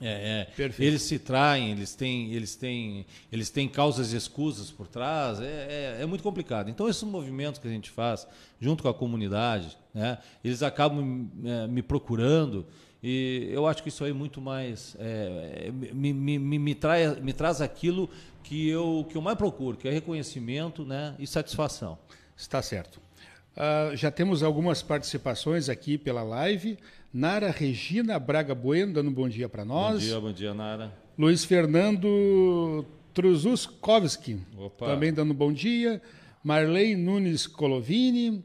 É, 0.01 0.48
é. 0.58 0.72
Eles 0.79 1.01
se 1.01 1.20
traem, 1.20 1.72
eles 1.72 1.94
têm, 1.94 2.32
eles 2.34 2.56
têm, 2.56 3.06
eles 3.32 3.50
têm 3.50 3.68
causas 3.68 4.13
e 4.13 4.18
escusas 4.18 4.72
por 4.72 4.88
trás, 4.88 5.39
é, 5.39 5.98
é, 6.00 6.01
é 6.01 6.06
muito 6.06 6.24
complicado. 6.24 6.70
Então, 6.70 6.88
esses 6.88 7.03
movimentos 7.03 7.60
que 7.60 7.68
a 7.68 7.72
gente 7.72 7.89
faz, 7.89 8.27
junto 8.60 8.84
com 8.84 8.89
a 8.89 8.94
comunidade, 8.94 9.77
né, 9.94 10.18
eles 10.44 10.63
acabam 10.63 11.29
é, 11.44 11.68
me 11.68 11.82
procurando 11.82 12.65
e 13.01 13.50
eu 13.51 13.65
acho 13.65 13.82
que 13.82 13.89
isso 13.89 14.03
aí 14.03 14.12
muito 14.12 14.41
mais 14.41 14.96
é, 15.00 15.72
me, 15.72 16.13
me, 16.13 16.38
me, 16.38 16.60
me, 16.60 16.75
trai, 16.75 17.15
me 17.22 17.32
traz 17.32 17.62
aquilo 17.62 18.10
que 18.44 18.68
eu, 18.68 19.06
que 19.10 19.15
eu 19.15 19.22
mais 19.22 19.38
procuro, 19.38 19.77
que 19.77 19.88
é 19.88 19.91
reconhecimento 19.91 20.84
né, 20.84 21.15
e 21.18 21.25
satisfação. 21.25 21.98
Está 22.36 22.62
certo. 22.62 23.00
Ah, 23.56 23.91
já 23.94 24.10
temos 24.10 24.41
algumas 24.41 24.82
participações 24.82 25.68
aqui 25.68 25.98
pela 25.98 26.24
live. 26.24 26.77
Nara 27.13 27.50
Regina 27.50 28.20
Braga 28.20 28.54
Bueno 28.54 28.94
dando 28.94 29.10
um 29.10 29.13
bom 29.13 29.28
dia 29.28 29.50
para 29.50 29.66
nós. 29.66 29.96
Bom 29.96 30.00
dia, 30.00 30.20
bom 30.20 30.32
dia, 30.32 30.54
Nara. 30.54 30.94
Luiz 31.18 31.44
Fernando 31.44 32.86
Truzuskovski 33.13 34.39
Opa. 34.58 34.86
também 34.86 35.12
dando 35.12 35.32
um 35.32 35.36
bom 35.36 35.51
dia. 35.51 36.01
Marley 36.44 36.96
Nunes 36.96 37.48
Colovini. 37.48 38.44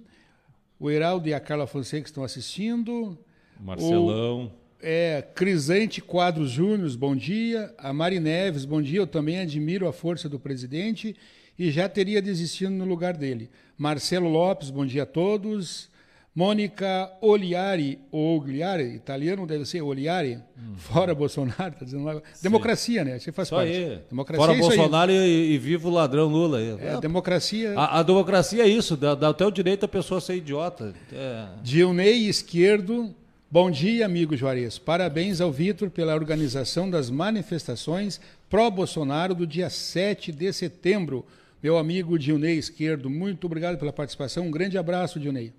O 0.81 0.91
Heraldo 0.91 1.29
e 1.29 1.35
a 1.35 1.41
Carla 1.41 1.67
Fonseca 1.67 2.07
estão 2.07 2.25
assistindo. 2.25 3.19
Marcelão. 3.61 4.51
É, 4.81 5.23
Crisante 5.35 6.03
Quadros 6.03 6.51
Júnior, 6.51 6.91
bom 6.97 7.15
dia. 7.15 7.73
A 7.79 7.93
Mari 7.93 8.19
Neves, 8.19 8.65
bom 8.65 8.83
dia. 8.83 8.99
Eu 8.99 9.07
também 9.07 9.39
admiro 9.39 9.87
a 9.87 9.93
força 9.93 10.29
do 10.29 10.39
presidente 10.39 11.15
e 11.59 11.71
já 11.71 11.89
teria 11.89 12.21
desistido 12.21 12.71
no 12.71 12.85
lugar 12.85 13.17
dele. 13.17 13.51
Marcelo 13.79 14.29
Lopes, 14.29 14.71
bom 14.71 14.85
dia 14.85 15.05
a 15.05 15.07
todos. 15.07 15.89
Mônica 16.35 17.13
Oliari, 17.21 18.01
ou 18.11 18.37
Ogliari, 18.37 18.97
italiano 18.97 19.47
deve 19.47 19.65
ser 19.65 19.83
Oliari, 19.83 20.41
fora 20.79 21.15
Bolsonaro, 21.15 21.77
tá 21.79 21.85
dizendo 21.85 22.03
lá. 22.03 22.21
Democracia, 22.43 23.05
né? 23.05 23.21
Você 23.21 23.31
faz 23.31 23.47
Isso 23.47 23.55
parte. 23.55 23.73
aí. 23.73 24.01
Democracia 24.11 24.45
Fora 24.45 24.59
é. 24.59 24.61
Bolsonaro 24.61 25.13
e, 25.13 25.53
e 25.53 25.59
viva 25.59 25.87
o 25.87 25.93
ladrão 25.93 26.27
Lula. 26.27 26.59
aí. 26.59 26.77
É, 26.81 27.01
democracia. 27.01 27.75
A, 27.79 28.01
a 28.01 28.03
democracia 28.03 28.65
é 28.65 28.69
isso, 28.69 28.97
dá, 28.97 29.15
dá 29.15 29.29
até 29.29 29.47
o 29.47 29.51
direito 29.53 29.85
a 29.85 29.89
pessoa 29.89 30.21
ser 30.21 30.35
idiota. 30.35 30.93
É. 31.13 31.47
Dionei 31.63 32.27
Esquerdo, 32.27 33.15
bom 33.49 33.71
dia, 33.71 34.05
amigo 34.05 34.37
Juarez. 34.37 34.77
Parabéns 34.77 35.41
ao 35.41 35.53
Vitor 35.53 35.89
pela 35.89 36.17
organização 36.17 36.91
das 36.91 37.11
manifestações 37.11 38.21
pró-Bolsonaro 38.51 39.37
do 39.37 39.47
dia 39.47 39.71
7 39.71 40.33
de 40.33 40.53
setembro. 40.53 41.25
Meu 41.63 41.79
amigo 41.79 42.19
Dionei 42.19 42.59
Esquerdo, 42.59 43.09
muito 43.09 43.47
obrigado 43.47 43.79
pela 43.79 43.93
participação. 43.93 44.49
Um 44.49 44.51
grande 44.51 44.77
abraço, 44.77 45.21
Dionei. 45.21 45.53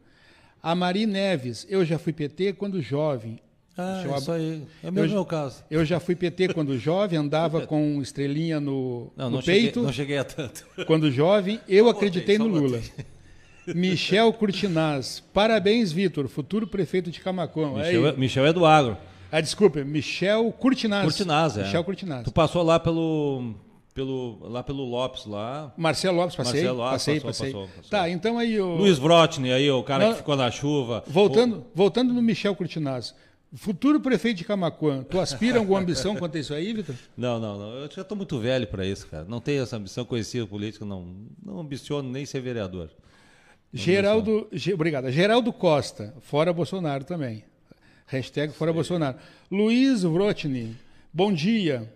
A 0.65 0.73
Mari 0.73 1.05
Neves, 1.05 1.63
eu 1.69 1.85
já 1.85 1.99
fui 1.99 2.11
PT 2.11 2.53
quando 2.53 2.81
jovem. 2.81 3.37
Ah, 3.77 4.01
eu 4.03 4.15
isso 4.17 4.31
aí. 4.31 4.63
É 4.83 4.89
o 4.89 4.91
meu 4.91 5.23
caso. 5.23 5.63
Eu 5.69 5.85
já 5.85 5.99
fui 5.99 6.15
PT 6.15 6.55
quando 6.55 6.75
jovem, 6.75 7.19
andava 7.19 7.67
com 7.67 8.01
estrelinha 8.01 8.59
no, 8.59 9.11
Não, 9.15 9.29
no 9.29 9.35
não 9.35 9.41
cheguei, 9.43 9.61
peito. 9.61 9.81
não 9.83 9.93
cheguei 9.93 10.17
a 10.17 10.23
tanto. 10.23 10.65
Quando 10.87 11.11
jovem, 11.11 11.59
eu 11.69 11.85
Só 11.85 11.91
acreditei 11.91 12.39
botei, 12.39 12.51
no 12.51 12.59
Lula. 12.67 12.81
Michel 13.75 14.33
Curtinaz. 14.33 15.21
Parabéns, 15.31 15.91
Vitor, 15.91 16.27
futuro 16.27 16.65
prefeito 16.65 17.11
de 17.11 17.19
Camacuã. 17.19 17.67
Aí- 17.79 17.93
Michel, 17.95 18.07
é- 18.07 18.11
Michel 18.17 18.45
é 18.47 18.53
do 18.53 18.65
agro. 18.65 18.97
Ah, 19.31 19.41
desculpa, 19.41 19.83
Michel 19.83 20.51
Curtinaz. 20.53 21.03
Curtinaz, 21.03 21.57
é. 21.57 21.63
Michel 21.63 21.83
Curtinaz. 21.83 22.23
Tu 22.23 22.31
passou 22.31 22.63
lá 22.63 22.79
pelo, 22.79 23.53
pelo, 23.95 24.37
lá 24.49 24.61
pelo 24.61 24.83
Lopes, 24.83 25.25
lá. 25.25 25.73
Marcelo 25.77 26.17
Lopes, 26.17 26.35
passei? 26.35 26.53
Marcelo 26.65 26.77
Lopes, 26.77 26.91
passei, 26.91 27.15
passou, 27.15 27.29
passei. 27.29 27.53
passou, 27.53 27.67
passou. 27.77 27.89
Tá, 27.89 28.09
então 28.09 28.37
aí 28.37 28.59
o... 28.59 28.75
Luiz 28.75 28.97
Vrotny, 28.99 29.53
aí, 29.53 29.71
o 29.71 29.81
cara 29.83 30.03
Não. 30.03 30.11
que 30.11 30.17
ficou 30.17 30.35
na 30.35 30.51
chuva. 30.51 31.01
Voltando, 31.07 31.65
voltando 31.73 32.13
no 32.13 32.21
Michel 32.21 32.53
Curtinaz. 32.55 33.15
Futuro 33.53 34.01
prefeito 34.01 34.39
de 34.39 34.43
Camacuã, 34.43 35.01
tu 35.03 35.17
aspira 35.17 35.59
alguma 35.59 35.79
ambição 35.79 36.13
quanto 36.17 36.35
a 36.35 36.39
isso 36.41 36.53
aí, 36.53 36.73
Vitor? 36.73 36.93
Não, 37.15 37.39
não, 37.39 37.57
não. 37.57 37.69
Eu 37.75 37.89
já 37.89 38.01
estou 38.01 38.17
muito 38.17 38.37
velho 38.37 38.67
para 38.67 38.85
isso, 38.85 39.07
cara. 39.07 39.23
Não 39.29 39.39
tenho 39.39 39.63
essa 39.63 39.77
ambição, 39.77 40.03
conhecia 40.03 40.45
política, 40.45 40.83
não, 40.83 41.15
não 41.41 41.59
ambiciono 41.61 42.09
nem 42.09 42.25
ser 42.25 42.41
vereador. 42.41 42.89
Geraldo, 43.71 44.45
Ge- 44.51 44.73
obrigado. 44.73 45.09
Geraldo 45.09 45.53
Costa, 45.53 46.13
fora 46.19 46.51
Bolsonaro 46.51 47.05
também. 47.05 47.45
Hashtag 48.07 48.51
fora 48.53 48.73
Bolsonaro. 48.73 49.17
Luiz 49.49 50.03
Vrotny, 50.03 50.75
bom 51.13 51.31
dia. 51.31 51.89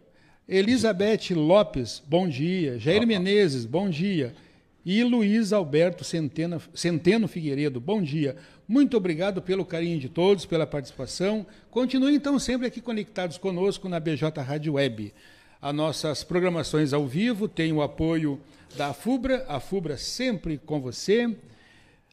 Elizabeth 0.52 1.30
Lopes, 1.36 2.02
bom 2.08 2.28
dia. 2.28 2.80
Jair 2.80 3.06
Menezes, 3.06 3.66
bom 3.66 3.88
dia. 3.88 4.34
E 4.84 5.04
Luiz 5.04 5.54
Alberto 5.54 6.04
Centena, 6.04 6.60
Centeno 6.74 7.28
Figueiredo, 7.28 7.80
bom 7.80 8.02
dia. 8.02 8.36
Muito 8.68 8.98
obrigado 8.98 9.44
pelo 9.44 9.64
carinho 9.64 10.00
de 10.00 10.10
todos, 10.10 10.48
pela 10.48 10.66
participação. 10.66 11.46
Continue 11.70 12.16
então 12.16 12.40
sempre 12.40 12.66
aqui 12.66 12.82
conectados 12.82 13.38
conosco 13.38 13.88
na 13.88 14.00
BJ 14.00 14.42
Rádio 14.42 14.74
Web. 14.74 15.14
As 15.62 15.76
nossas 15.76 16.24
programações 16.24 16.94
ao 16.94 17.06
vivo 17.06 17.48
têm 17.48 17.72
o 17.72 17.84
apoio 17.84 18.42
da 18.76 18.92
FUBRA, 18.92 19.46
a 19.48 19.60
FUBRA 19.60 19.98
sempre 19.98 20.58
com 20.58 20.82
você 20.82 21.30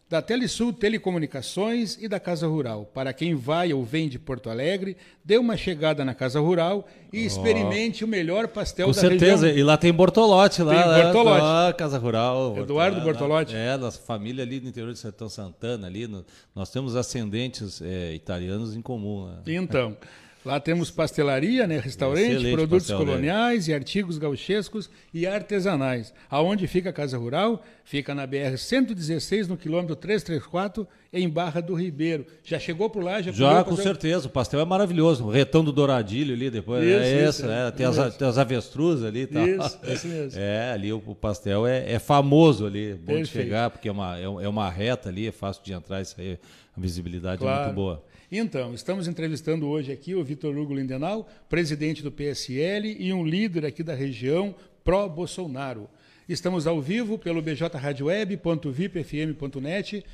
da 0.08 0.22
Telesul 0.22 0.72
Telecomunicações 0.72 1.98
e 2.00 2.06
da 2.06 2.20
Casa 2.20 2.46
Rural. 2.46 2.84
Para 2.94 3.12
quem 3.12 3.34
vai 3.34 3.72
ou 3.72 3.82
vem 3.84 4.08
de 4.08 4.18
Porto 4.18 4.48
Alegre, 4.48 4.96
dê 5.24 5.36
uma 5.36 5.56
chegada 5.56 6.04
na 6.04 6.14
Casa 6.14 6.38
Rural 6.38 6.86
e 7.12 7.24
experimente 7.24 8.04
o 8.04 8.08
melhor 8.08 8.46
pastel 8.48 8.86
Com 8.86 8.92
da 8.92 9.00
certeza. 9.00 9.46
região. 9.46 9.58
E 9.60 9.64
lá 9.64 9.76
tem 9.76 9.92
Bortolote, 9.92 10.62
lá. 10.62 10.74
Tem 10.82 10.92
né? 10.92 11.02
Bortolotti. 11.04 11.40
Ah, 11.42 11.74
Casa 11.76 11.98
Rural. 11.98 12.56
Eduardo 12.58 12.98
lá- 12.98 13.04
Bortolotti. 13.04 13.56
É, 13.56 13.76
nossa 13.76 13.98
família 14.00 14.44
ali 14.44 14.60
no 14.60 14.68
interior 14.68 14.92
de 14.92 14.98
Sertão 14.98 15.28
Santana, 15.28 15.86
ali. 15.88 16.06
no- 16.06 16.24
nós 16.54 16.70
temos 16.70 16.94
ascendentes 16.94 17.80
é, 17.82 18.14
italianos 18.14 18.76
em 18.76 18.80
comum. 18.82 19.26
Né? 19.26 19.54
Então, 19.54 19.96
lá 20.46 20.60
temos 20.60 20.90
pastelaria, 20.90 21.66
né, 21.66 21.78
restaurante, 21.78 22.30
Excelente 22.30 22.52
produtos 22.54 22.78
pastel 22.88 22.98
dele. 22.98 23.10
coloniais 23.10 23.68
e 23.68 23.74
artigos 23.74 24.16
gauchescos 24.16 24.88
e 25.12 25.26
artesanais. 25.26 26.14
Aonde 26.30 26.66
fica 26.66 26.90
a 26.90 26.92
Casa 26.92 27.18
Rural? 27.18 27.62
Fica 27.84 28.14
na 28.14 28.26
BR 28.26 28.56
116, 28.56 29.46
no 29.48 29.56
quilômetro 29.56 29.94
334, 29.96 30.86
em 31.12 31.28
Barra 31.28 31.60
do 31.60 31.74
Ribeiro. 31.74 32.26
Já 32.44 32.58
chegou 32.58 32.88
por 32.90 33.02
lá? 33.02 33.20
Já, 33.22 33.30
Já, 33.32 33.62
com 33.64 33.76
certeza. 33.76 34.26
O 34.26 34.30
pastel 34.30 34.60
é 34.60 34.64
maravilhoso. 34.64 35.24
O 35.24 35.30
retão 35.30 35.62
do 35.64 35.72
Douradilho 35.72 36.34
ali 36.34 36.50
depois. 36.50 36.82
Isso, 36.84 36.94
é 36.96 37.20
isso, 37.20 37.28
esse, 37.28 37.42
né? 37.46 37.68
é, 37.68 37.70
Tem, 37.70 37.86
as, 37.86 37.96
isso. 37.96 38.18
tem 38.18 38.28
as 38.28 38.38
avestruz 38.38 39.04
ali 39.04 39.20
e 39.22 39.26
tal. 39.26 39.46
Isso, 39.46 39.78
esse 39.84 40.06
mesmo. 40.06 40.40
É, 40.40 40.72
ali 40.72 40.92
o, 40.92 41.02
o 41.06 41.14
pastel 41.14 41.66
é, 41.66 41.92
é 41.92 41.98
famoso 41.98 42.66
ali. 42.66 42.94
Bom 42.94 43.12
de 43.12 43.18
Perfeito. 43.18 43.28
chegar, 43.44 43.70
porque 43.70 43.88
é 43.88 43.92
uma, 43.92 44.18
é 44.18 44.24
é 44.24 44.48
uma 44.48 44.68
reta 44.70 45.08
ali, 45.08 45.26
é 45.28 45.32
fácil 45.32 45.62
de 45.64 45.72
entrar. 45.72 46.00
Isso 46.00 46.14
aí, 46.18 46.38
a 46.76 46.80
visibilidade 46.80 47.36
é 47.36 47.38
Claro. 47.44 47.62
muito 47.64 47.74
boa. 47.74 48.02
Então, 48.30 48.74
estamos 48.74 49.06
entrevistando 49.06 49.68
hoje 49.68 49.92
aqui 49.92 50.12
o 50.12 50.24
Vitor 50.24 50.56
Hugo 50.56 50.74
Lindenau, 50.74 51.28
presidente 51.48 52.02
do 52.02 52.10
PSL 52.10 52.96
e 52.98 53.12
um 53.12 53.24
líder 53.24 53.64
aqui 53.64 53.84
da 53.84 53.94
região 53.94 54.52
pró-Bolsonaro. 54.82 55.88
Estamos 56.28 56.66
ao 56.66 56.82
vivo 56.82 57.16
pelo 57.18 57.40
bjradioweb.vipfm.net, 57.40 60.04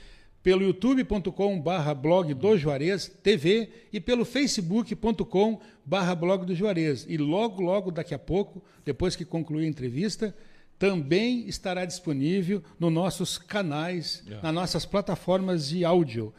pelo 0.43 0.63
youtube.com 0.63 1.59
barra 1.59 1.95
blog 1.95 2.35
do 2.35 2.59
Juarez 2.59 3.11
TV 3.23 3.71
e 3.91 3.99
pelo 3.99 4.27
facebook.com 4.27 5.59
barra 5.83 6.15
blog 6.15 6.45
do 6.45 6.55
Juarez. 6.55 7.07
E 7.09 7.17
logo, 7.17 7.63
logo, 7.63 7.91
daqui 7.91 8.13
a 8.13 8.19
pouco, 8.19 8.63
depois 8.85 9.17
que 9.17 9.25
concluir 9.25 9.65
a 9.65 9.69
entrevista, 9.69 10.37
também 10.79 11.49
estará 11.49 11.87
disponível 11.87 12.63
nos 12.79 12.93
nossos 12.93 13.39
canais, 13.39 14.23
nas 14.43 14.53
nossas 14.53 14.85
plataformas 14.85 15.71
de 15.71 15.83
áudio. 15.83 16.31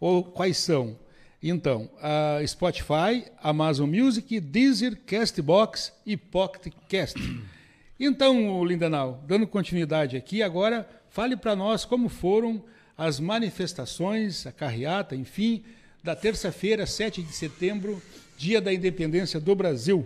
Ou 0.00 0.24
quais 0.24 0.56
são? 0.56 0.96
Então, 1.42 1.90
a 2.00 2.38
Spotify, 2.46 3.24
Amazon 3.42 3.90
Music, 3.90 4.38
Deezer, 4.38 4.96
Castbox 5.04 5.92
e 6.06 6.16
Pocket 6.16 6.72
Cast. 6.88 7.18
Então, 8.04 8.64
Lindenau, 8.64 9.22
dando 9.28 9.46
continuidade 9.46 10.16
aqui, 10.16 10.42
agora 10.42 10.88
fale 11.08 11.36
para 11.36 11.54
nós 11.54 11.84
como 11.84 12.08
foram 12.08 12.64
as 12.98 13.20
manifestações, 13.20 14.44
a 14.44 14.50
carreata, 14.50 15.14
enfim, 15.14 15.62
da 16.02 16.16
terça-feira, 16.16 16.84
7 16.84 17.22
de 17.22 17.32
setembro, 17.32 18.02
dia 18.36 18.60
da 18.60 18.72
independência 18.72 19.38
do 19.38 19.54
Brasil. 19.54 20.04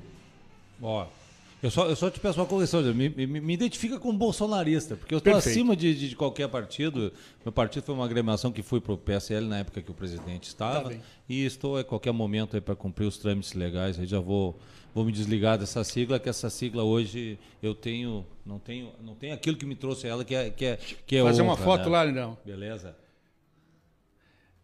Eu 1.66 1.70
só, 1.70 1.88
eu 1.88 1.96
só 1.96 2.08
te 2.08 2.20
peço 2.20 2.38
uma 2.38 2.46
correção, 2.46 2.80
me, 2.94 3.08
me, 3.08 3.26
me 3.26 3.52
identifica 3.52 3.98
como 3.98 4.16
bolsonarista, 4.16 4.94
porque 4.94 5.12
eu 5.12 5.18
estou 5.18 5.34
acima 5.34 5.74
de, 5.74 5.92
de, 5.96 6.10
de, 6.10 6.16
qualquer 6.16 6.48
partido. 6.48 7.12
Meu 7.44 7.50
partido 7.50 7.82
foi 7.82 7.92
uma 7.92 8.04
agremiação 8.04 8.52
que 8.52 8.62
fui 8.62 8.80
para 8.80 8.92
o 8.92 8.96
PSL 8.96 9.48
na 9.48 9.58
época 9.58 9.82
que 9.82 9.90
o 9.90 9.94
presidente 9.94 10.44
estava. 10.44 10.90
Tá 10.90 10.96
e 11.28 11.44
estou 11.44 11.76
a 11.76 11.82
qualquer 11.82 12.12
momento 12.12 12.60
para 12.62 12.76
cumprir 12.76 13.06
os 13.06 13.18
trâmites 13.18 13.52
legais. 13.52 13.98
Aí 13.98 14.06
já 14.06 14.20
vou, 14.20 14.56
vou 14.94 15.04
me 15.04 15.10
desligar 15.10 15.58
dessa 15.58 15.82
sigla, 15.82 16.20
que 16.20 16.28
essa 16.28 16.48
sigla 16.48 16.84
hoje 16.84 17.36
eu 17.60 17.74
tenho. 17.74 18.24
Não 18.44 18.60
tenho, 18.60 18.92
não 19.02 19.16
tenho 19.16 19.34
aquilo 19.34 19.56
que 19.56 19.66
me 19.66 19.74
trouxe 19.74 20.06
ela, 20.06 20.24
que 20.24 20.36
é, 20.36 20.50
que 20.50 20.64
é, 20.64 20.78
que 21.04 21.16
é 21.16 21.22
Fazer 21.24 21.42
honra, 21.42 21.50
uma 21.50 21.56
foto 21.56 21.86
né? 21.86 21.90
lá, 21.90 22.04
Lindão. 22.04 22.38
Beleza? 22.44 22.96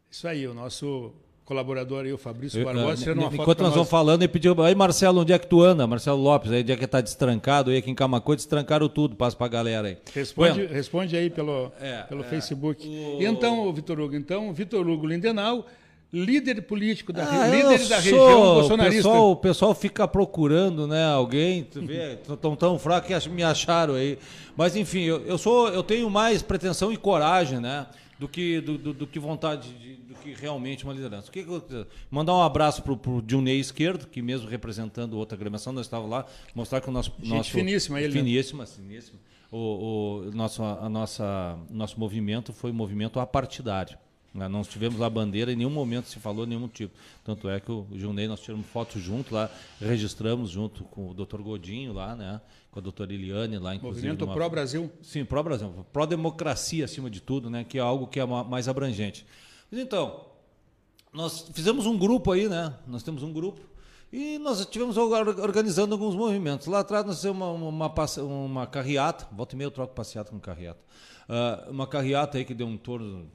Isso 0.08 0.28
aí, 0.28 0.46
o 0.46 0.54
nosso 0.54 1.12
colaborador 1.44 2.04
aí, 2.04 2.12
o 2.12 2.18
Fabrício 2.18 2.64
Barbosa, 2.64 3.02
tirando 3.02 3.18
uma 3.18 3.30
foto 3.30 3.42
Enquanto 3.42 3.58
nós, 3.58 3.68
nós 3.68 3.74
vamos 3.74 3.90
falando, 3.90 4.22
ele 4.22 4.28
pediu, 4.28 4.60
aí 4.62 4.74
Marcelo, 4.74 5.20
onde 5.20 5.32
é 5.32 5.38
que 5.38 5.46
tu 5.46 5.62
anda? 5.62 5.86
Marcelo 5.86 6.20
Lopes, 6.20 6.50
aí 6.52 6.62
onde 6.62 6.72
é 6.72 6.76
que 6.76 6.86
tá 6.86 7.00
destrancado, 7.00 7.70
aí 7.70 7.78
aqui 7.78 7.90
em 7.90 7.94
Camacuã, 7.94 8.34
destrancaram 8.34 8.88
tudo, 8.88 9.16
passa 9.16 9.36
pra 9.36 9.48
galera 9.48 9.88
aí. 9.88 9.98
Responde, 10.14 10.60
bueno, 10.60 10.72
responde 10.72 11.16
aí 11.16 11.30
pelo, 11.30 11.72
é, 11.80 12.02
pelo 12.02 12.22
é, 12.22 12.24
Facebook. 12.24 12.86
O... 12.86 13.22
Então, 13.22 13.72
Vitor 13.72 14.00
Hugo, 14.00 14.14
então, 14.14 14.52
Vitor 14.52 14.88
Hugo 14.88 15.06
Lindenau, 15.06 15.66
líder 16.12 16.62
político 16.62 17.12
da, 17.12 17.26
ah, 17.28 17.48
líder 17.48 17.88
da 17.88 17.96
região 17.96 18.54
bolsonarista. 18.54 19.00
O 19.00 19.12
pessoal, 19.12 19.30
o 19.30 19.36
pessoal 19.36 19.74
fica 19.74 20.06
procurando, 20.06 20.86
né, 20.86 21.06
alguém, 21.06 21.64
tu 21.64 21.80
vê, 21.84 22.18
tão 22.40 22.54
tão 22.54 22.78
fraco 22.78 23.06
que 23.08 23.28
me 23.30 23.42
acharam 23.42 23.94
aí. 23.94 24.18
Mas 24.54 24.76
enfim, 24.76 25.04
eu, 25.04 25.22
eu 25.22 25.38
sou, 25.38 25.68
eu 25.70 25.82
tenho 25.82 26.10
mais 26.10 26.42
pretensão 26.42 26.92
e 26.92 26.96
coragem, 26.96 27.58
né, 27.58 27.86
do 28.22 28.28
que 28.28 28.60
do, 28.60 28.78
do, 28.78 28.92
do 28.94 29.06
que 29.06 29.18
vontade 29.18 29.68
de 29.74 30.14
que 30.22 30.32
realmente 30.32 30.84
uma 30.84 30.92
liderança. 30.92 31.28
O 31.28 31.32
que, 31.32 31.42
que 31.42 31.86
mandar 32.08 32.34
um 32.34 32.42
abraço 32.42 32.80
para 32.82 32.92
o 32.92 33.24
Junei 33.26 33.58
Esquerdo, 33.58 34.06
que 34.06 34.22
mesmo 34.22 34.48
representando 34.48 35.14
outra 35.14 35.36
agremiação, 35.36 35.72
nós 35.72 35.86
estávamos 35.86 36.10
lá, 36.10 36.26
mostrar 36.54 36.80
que 36.80 36.88
o 36.88 36.92
nosso. 36.92 37.12
Gente 37.18 37.28
nosso 37.28 37.50
finíssima, 37.50 38.00
ele. 38.00 38.14
Né? 38.14 38.20
Finíssima, 38.20 38.64
finíssima. 38.64 39.18
O, 39.50 40.28
o, 40.28 40.30
nosso, 40.32 40.62
a 40.62 40.88
nossa, 40.88 41.58
nosso 41.68 41.98
movimento 41.98 42.52
foi 42.52 42.70
um 42.70 42.74
movimento 42.74 43.18
apartidário. 43.18 43.98
Né? 44.34 44.48
Não 44.48 44.62
tivemos 44.62 44.98
lá 44.98 45.08
bandeira, 45.10 45.52
em 45.52 45.56
nenhum 45.56 45.70
momento 45.70 46.08
se 46.08 46.18
falou 46.18 46.46
nenhum 46.46 46.68
tipo. 46.68 46.94
Tanto 47.24 47.48
é 47.48 47.60
que 47.60 47.70
o 47.70 47.86
Junei, 47.92 48.26
nós 48.26 48.40
tiramos 48.40 48.66
foto 48.66 48.98
junto 48.98 49.34
lá, 49.34 49.50
registramos 49.80 50.50
junto 50.50 50.84
com 50.84 51.10
o 51.10 51.14
doutor 51.14 51.42
Godinho 51.42 51.92
lá, 51.92 52.16
né? 52.16 52.40
com 52.70 52.78
a 52.78 52.82
doutora 52.82 53.12
Eliane 53.12 53.58
lá, 53.58 53.74
inclusive. 53.74 54.06
Movimento 54.06 54.24
numa... 54.24 54.34
pró-Brasil. 54.34 54.90
Sim, 55.02 55.24
pró-Brasil. 55.24 55.86
Pró-democracia, 55.92 56.86
acima 56.86 57.10
de 57.10 57.20
tudo, 57.20 57.50
né? 57.50 57.64
que 57.64 57.78
é 57.78 57.82
algo 57.82 58.06
que 58.06 58.18
é 58.18 58.24
mais 58.24 58.68
abrangente. 58.68 59.26
Mas 59.70 59.80
então, 59.80 60.24
nós 61.12 61.48
fizemos 61.52 61.84
um 61.84 61.98
grupo 61.98 62.32
aí, 62.32 62.48
né? 62.48 62.74
Nós 62.86 63.02
temos 63.02 63.22
um 63.22 63.32
grupo 63.32 63.60
e 64.12 64.38
nós 64.38 64.60
estivemos 64.60 64.96
organizando 64.96 65.94
alguns 65.94 66.14
movimentos. 66.14 66.66
Lá 66.66 66.80
atrás 66.80 67.04
nós 67.04 67.16
fizemos 67.16 67.38
uma, 67.38 67.50
uma, 67.50 67.94
uma 68.22 68.66
carreata, 68.66 69.26
volta 69.32 69.54
e 69.54 69.58
meia 69.58 69.66
eu 69.66 69.70
troco 69.70 69.94
passeata 69.94 70.30
com 70.30 70.38
carreata. 70.38 70.80
Uh, 71.28 71.70
uma 71.70 71.86
carreata 71.86 72.36
aí 72.36 72.44
que 72.44 72.52
deu 72.52 72.66
um 72.66 72.76
torno, 72.76 73.30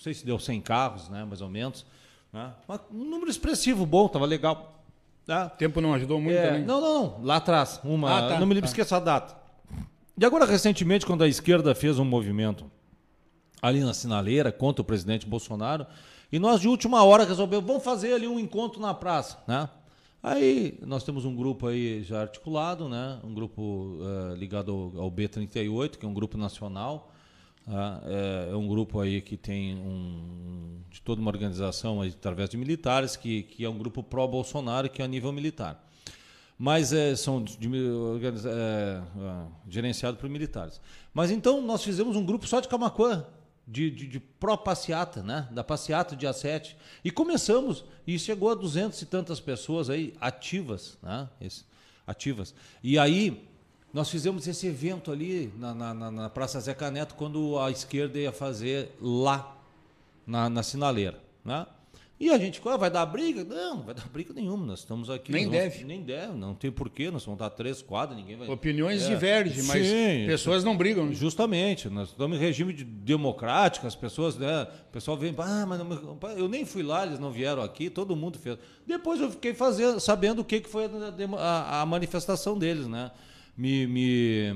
sei 0.00 0.14
se 0.14 0.24
deu 0.24 0.38
100 0.38 0.60
carros, 0.62 1.08
né? 1.08 1.24
Mais 1.24 1.40
ou 1.40 1.48
menos. 1.48 1.84
Né? 2.32 2.52
Um 2.90 3.04
número 3.04 3.30
expressivo, 3.30 3.84
bom, 3.84 4.06
estava 4.06 4.26
legal. 4.26 4.82
O 5.28 5.56
tempo 5.56 5.80
não 5.80 5.94
ajudou 5.94 6.20
muito 6.20 6.36
é, 6.36 6.46
também? 6.46 6.64
Não, 6.64 6.80
não, 6.80 7.02
não. 7.02 7.24
Lá 7.24 7.36
atrás. 7.36 7.80
Uma, 7.84 8.18
ah, 8.18 8.28
tá, 8.30 8.40
não 8.40 8.46
me 8.46 8.54
lembro, 8.54 8.68
tá. 8.68 8.72
esqueça 8.72 8.96
a 8.96 9.00
data. 9.00 9.36
E 10.18 10.24
agora, 10.24 10.44
recentemente, 10.44 11.06
quando 11.06 11.22
a 11.22 11.28
esquerda 11.28 11.74
fez 11.74 11.98
um 11.98 12.04
movimento 12.04 12.70
ali 13.62 13.80
na 13.80 13.92
sinaleira 13.92 14.50
contra 14.50 14.82
o 14.82 14.84
presidente 14.84 15.26
Bolsonaro. 15.26 15.86
E 16.32 16.38
nós, 16.38 16.60
de 16.60 16.68
última 16.68 17.02
hora, 17.04 17.24
resolvemos, 17.24 17.66
vamos 17.66 17.84
fazer 17.84 18.14
ali 18.14 18.26
um 18.26 18.38
encontro 18.38 18.80
na 18.80 18.94
praça, 18.94 19.38
né? 19.46 19.68
Aí 20.22 20.78
nós 20.86 21.02
temos 21.02 21.24
um 21.24 21.34
grupo 21.34 21.66
aí 21.66 22.02
já 22.02 22.20
articulado, 22.20 22.88
né? 22.88 23.18
Um 23.24 23.32
grupo 23.32 23.62
uh, 23.62 24.34
ligado 24.34 24.70
ao, 24.96 25.04
ao, 25.04 25.10
B38, 25.10 25.96
que 25.96 26.04
é 26.04 26.08
um 26.08 26.12
grupo 26.12 26.36
nacional. 26.36 27.10
Uh, 27.66 28.50
é, 28.52 28.56
um 28.56 28.66
grupo 28.66 28.98
aí 29.00 29.20
que 29.20 29.36
tem 29.36 29.76
um, 29.76 30.80
de 30.90 31.00
toda 31.02 31.20
uma 31.20 31.30
organização 31.30 32.02
através 32.02 32.50
de 32.50 32.56
militares, 32.56 33.16
que, 33.16 33.44
que 33.44 33.64
é 33.64 33.68
um 33.68 33.78
grupo 33.78 34.02
pró-Bolsonaro, 34.02 34.88
que 34.88 35.02
é 35.02 35.04
a 35.04 35.08
nível 35.08 35.32
militar. 35.32 35.86
Mas 36.58 36.92
é, 36.92 37.14
são 37.14 37.42
de, 37.42 37.56
é, 38.46 39.02
gerenciados 39.68 40.20
por 40.20 40.28
militares. 40.28 40.80
Mas 41.14 41.30
então 41.30 41.62
nós 41.62 41.82
fizemos 41.84 42.16
um 42.16 42.24
grupo 42.24 42.46
só 42.46 42.60
de 42.60 42.68
Camacuã, 42.68 43.24
de, 43.66 43.90
de, 43.90 44.06
de 44.08 44.20
pró-passeata, 44.20 45.22
né? 45.22 45.48
da 45.52 45.62
passeata 45.62 46.16
dia 46.16 46.32
7. 46.32 46.76
E 47.04 47.10
começamos, 47.10 47.84
e 48.06 48.18
chegou 48.18 48.50
a 48.50 48.54
duzentos 48.54 49.00
e 49.00 49.06
tantas 49.06 49.38
pessoas 49.38 49.88
aí 49.88 50.12
ativas, 50.20 50.98
né? 51.02 51.28
Esse, 51.40 51.64
ativas. 52.06 52.54
E 52.82 52.98
aí 52.98 53.48
nós 53.92 54.08
fizemos 54.08 54.46
esse 54.46 54.66
evento 54.66 55.10
ali 55.10 55.52
na, 55.58 55.74
na, 55.74 56.10
na 56.10 56.30
Praça 56.30 56.60
Zeca 56.60 56.90
Neto, 56.90 57.14
quando 57.14 57.58
a 57.58 57.70
esquerda 57.70 58.18
ia 58.18 58.32
fazer 58.32 58.96
lá, 59.00 59.56
na, 60.26 60.48
na 60.48 60.62
sinaleira. 60.62 61.18
Né? 61.44 61.66
E 62.20 62.28
a 62.28 62.36
gente, 62.36 62.60
ah, 62.66 62.76
vai 62.76 62.90
dar 62.90 63.06
briga? 63.06 63.42
Não, 63.42 63.78
não 63.78 63.82
vai 63.82 63.94
dar 63.94 64.06
briga 64.12 64.34
nenhuma. 64.34 64.66
Nós 64.66 64.80
estamos 64.80 65.08
aqui. 65.08 65.32
Nem 65.32 65.48
deve. 65.48 65.84
Nem 65.84 66.02
deve, 66.02 66.34
não 66.34 66.54
tem 66.54 66.70
porquê. 66.70 67.10
Nós 67.10 67.24
vamos 67.24 67.40
dar 67.40 67.48
três 67.48 67.80
quadros, 67.80 68.18
ninguém 68.18 68.36
vai. 68.36 68.46
Opiniões 68.46 69.02
é. 69.04 69.08
divergem, 69.08 69.62
mas 69.62 69.86
Sim, 69.86 70.26
pessoas 70.26 70.62
não 70.62 70.76
brigam. 70.76 71.06
Né? 71.06 71.14
Justamente. 71.14 71.88
Nós 71.88 72.10
estamos 72.10 72.36
em 72.36 72.40
regime 72.40 72.74
de 72.74 72.84
democrático, 72.84 73.86
as 73.86 73.96
pessoas, 73.96 74.36
né? 74.36 74.64
O 74.88 74.92
pessoal 74.92 75.16
vem, 75.16 75.34
ah, 75.38 75.64
mas 75.66 76.38
eu 76.38 76.46
nem 76.46 76.66
fui 76.66 76.82
lá, 76.82 77.06
eles 77.06 77.18
não 77.18 77.32
vieram 77.32 77.62
aqui, 77.62 77.88
todo 77.88 78.14
mundo 78.14 78.38
fez. 78.38 78.58
Depois 78.86 79.18
eu 79.18 79.30
fiquei 79.30 79.54
fazendo, 79.54 79.98
sabendo 79.98 80.42
o 80.42 80.44
que, 80.44 80.60
que 80.60 80.68
foi 80.68 80.84
a, 80.84 81.38
a, 81.38 81.80
a 81.80 81.86
manifestação 81.86 82.58
deles, 82.58 82.86
né? 82.86 83.10
Me, 83.56 83.86
me, 83.86 84.52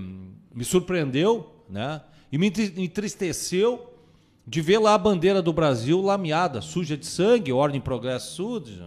me 0.55 0.65
surpreendeu, 0.65 1.65
né? 1.69 2.01
E 2.31 2.39
me 2.39 2.53
entristeceu 2.77 3.95
de 4.47 4.61
ver 4.61 4.79
lá 4.79 4.95
a 4.95 4.99
bandeira 4.99 5.41
do 5.41 5.53
Brasil 5.53 6.01
lameada, 6.01 6.61
suja 6.61 6.97
de 6.97 7.07
sangue, 7.07 7.53
ordem 7.53 7.81
progresso 7.81 8.35
sud, 8.35 8.83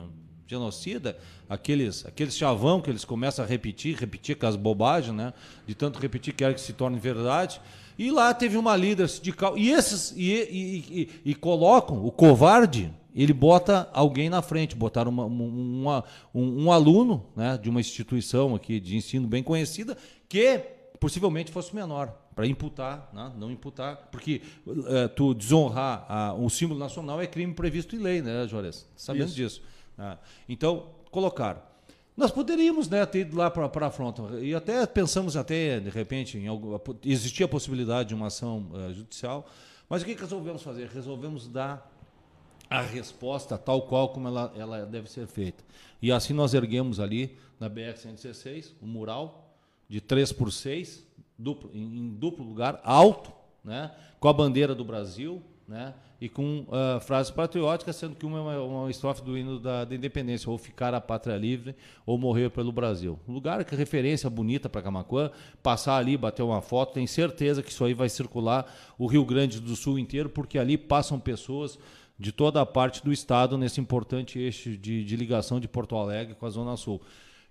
genocida, 0.46 1.18
aqueles, 1.50 2.06
aqueles 2.06 2.36
chavão 2.36 2.82
que 2.82 2.90
eles 2.90 3.04
começam 3.04 3.44
a 3.44 3.48
repetir, 3.48 3.98
repetir 3.98 4.36
aquelas 4.36 4.56
bobagens, 4.56 5.16
né? 5.16 5.34
De 5.66 5.76
tanto 5.76 6.00
repetir 6.00 6.34
que 6.34 6.54
que 6.54 6.62
se 6.62 6.74
torne 6.74 7.00
verdade. 7.00 7.60
E 7.98 8.12
lá 8.12 8.34
teve 8.34 8.58
uma 8.58 8.76
líder 8.76 9.10
sindical. 9.10 9.58
E 9.58 9.72
esses 9.72 10.12
e, 10.16 10.32
e, 10.32 10.78
e, 11.26 11.32
e, 11.32 11.36
colocam 11.36 12.06
o 12.06 12.12
covarde, 12.12 12.94
ele 13.16 13.34
bota 13.34 13.90
alguém 13.94 14.30
na 14.30 14.42
frente, 14.42 14.76
botaram 14.76 15.12
uma, 15.12 15.26
uma, 15.26 16.04
um, 16.34 16.66
um 16.66 16.72
aluno 16.72 17.26
né, 17.36 17.58
de 17.58 17.70
uma 17.70 17.80
instituição 17.80 18.56
aqui 18.56 18.80
de 18.80 18.96
ensino 18.96 19.28
bem 19.28 19.42
conhecida, 19.42 19.98
que 20.30 20.60
possivelmente 21.00 21.52
fosse 21.52 21.76
menor 21.76 22.14
para 22.36 22.46
imputar, 22.46 23.10
né? 23.12 23.32
não 23.36 23.50
imputar, 23.50 24.10
porque 24.12 24.44
uh, 24.68 25.10
tu 25.16 25.34
desonrar 25.34 26.36
uh, 26.36 26.40
um 26.40 26.50
símbolo 26.50 26.80
nacional 26.80 27.20
é 27.20 27.26
crime 27.26 27.54
previsto 27.54 27.96
em 27.96 28.00
lei, 28.00 28.22
né, 28.22 28.48
Juarez? 28.48 28.88
Sabendo 28.96 29.26
Isso. 29.26 29.36
disso. 29.36 29.62
Uh, 29.98 30.18
então, 30.48 30.90
colocaram. 31.10 31.60
Nós 32.16 32.30
poderíamos 32.30 32.90
né, 32.90 33.04
ter 33.08 33.22
ido 33.22 33.36
lá 33.36 33.50
para 33.50 33.88
a 33.88 33.92
fronta, 33.92 34.24
e 34.40 34.54
até 34.54 34.86
pensamos 34.86 35.36
até, 35.36 35.80
de 35.80 35.90
repente, 35.90 36.38
em 36.38 36.48
algum, 36.48 36.80
existia 37.04 37.48
a 37.48 37.50
possibilidade 37.50 38.10
de 38.10 38.16
uma 38.16 38.28
ação 38.28 38.70
uh, 38.72 38.94
judicial, 38.94 39.48
mas 39.90 40.04
o 40.04 40.06
que 40.06 40.14
resolvemos 40.14 40.62
fazer? 40.62 40.90
Resolvemos 40.90 41.48
dar 41.48 41.97
a 42.70 42.82
resposta 42.82 43.58
tal 43.58 43.84
qual 43.84 44.10
como 44.10 44.28
ela, 44.28 44.54
ela 44.56 44.86
deve 44.86 45.10
ser 45.10 45.28
feita. 45.28 45.64
E 46.02 46.12
assim 46.12 46.34
nós 46.34 46.54
erguemos 46.54 47.00
ali, 47.00 47.38
na 47.60 47.70
BR-116, 47.70 48.74
um 48.82 48.88
mural 48.88 49.56
de 49.90 50.02
3 50.02 50.32
por 50.32 50.52
6, 50.52 51.06
duplo, 51.38 51.72
em, 51.74 52.10
duplo 52.10 52.46
lugar, 52.46 52.80
alto, 52.84 53.32
né, 53.64 53.92
com 54.20 54.28
a 54.28 54.34
bandeira 54.34 54.76
do 54.76 54.84
Brasil, 54.84 55.42
né, 55.68 55.94
e 56.20 56.28
com 56.28 56.62
uh, 56.62 57.00
frases 57.00 57.32
patrióticas, 57.32 57.96
sendo 57.96 58.16
que 58.16 58.26
uma 58.26 58.38
é 58.54 58.58
uma, 58.58 58.82
uma 58.82 58.90
estrofe 58.90 59.22
do 59.22 59.38
hino 59.38 59.60
da, 59.60 59.86
da, 59.86 59.96
independência, 59.96 60.50
ou 60.50 60.58
ficar 60.58 60.94
a 60.94 61.02
pátria 61.02 61.38
livre, 61.38 61.76
ou 62.06 62.18
morrer 62.18 62.50
pelo 62.50 62.72
Brasil. 62.72 63.20
Lugar 63.28 63.64
que 63.64 63.76
é 63.76 63.78
referência 63.78 64.30
bonita 64.30 64.68
para 64.68 64.82
Camacuã, 64.82 65.30
passar 65.62 65.98
ali, 65.98 66.18
bater 66.18 66.42
uma 66.42 66.62
foto, 66.62 66.94
tem 66.94 67.06
certeza 67.06 67.62
que 67.62 67.70
isso 67.70 67.84
aí 67.84 67.94
vai 67.94 68.10
circular 68.10 68.66
o 68.98 69.06
Rio 69.06 69.26
Grande 69.26 69.60
do 69.60 69.76
Sul 69.76 70.00
inteiro, 70.00 70.30
porque 70.30 70.58
ali 70.58 70.78
passam 70.78 71.20
pessoas 71.20 71.78
de 72.20 72.32
toda 72.32 72.62
a 72.62 72.66
parte 72.66 73.04
do 73.04 73.12
estado 73.12 73.58
nesse 73.58 73.80
importante 73.80 74.40
eixo 74.40 74.78
de, 74.78 75.04
de 75.04 75.16
ligação 75.16 75.60
de 75.60 75.68
Porto 75.68 75.96
Alegre 75.96 76.36
com 76.36 76.46
a 76.46 76.50
Zona 76.50 76.76
Sul. 76.76 77.02